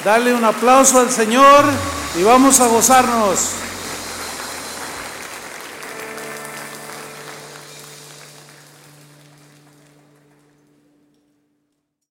dale 0.05 0.31
un 0.31 0.43
aplauso 0.45 0.99
al 0.99 1.09
Señor 1.09 1.65
y 2.19 2.23
vamos 2.23 2.59
a 2.59 2.67
gozarnos. 2.67 3.72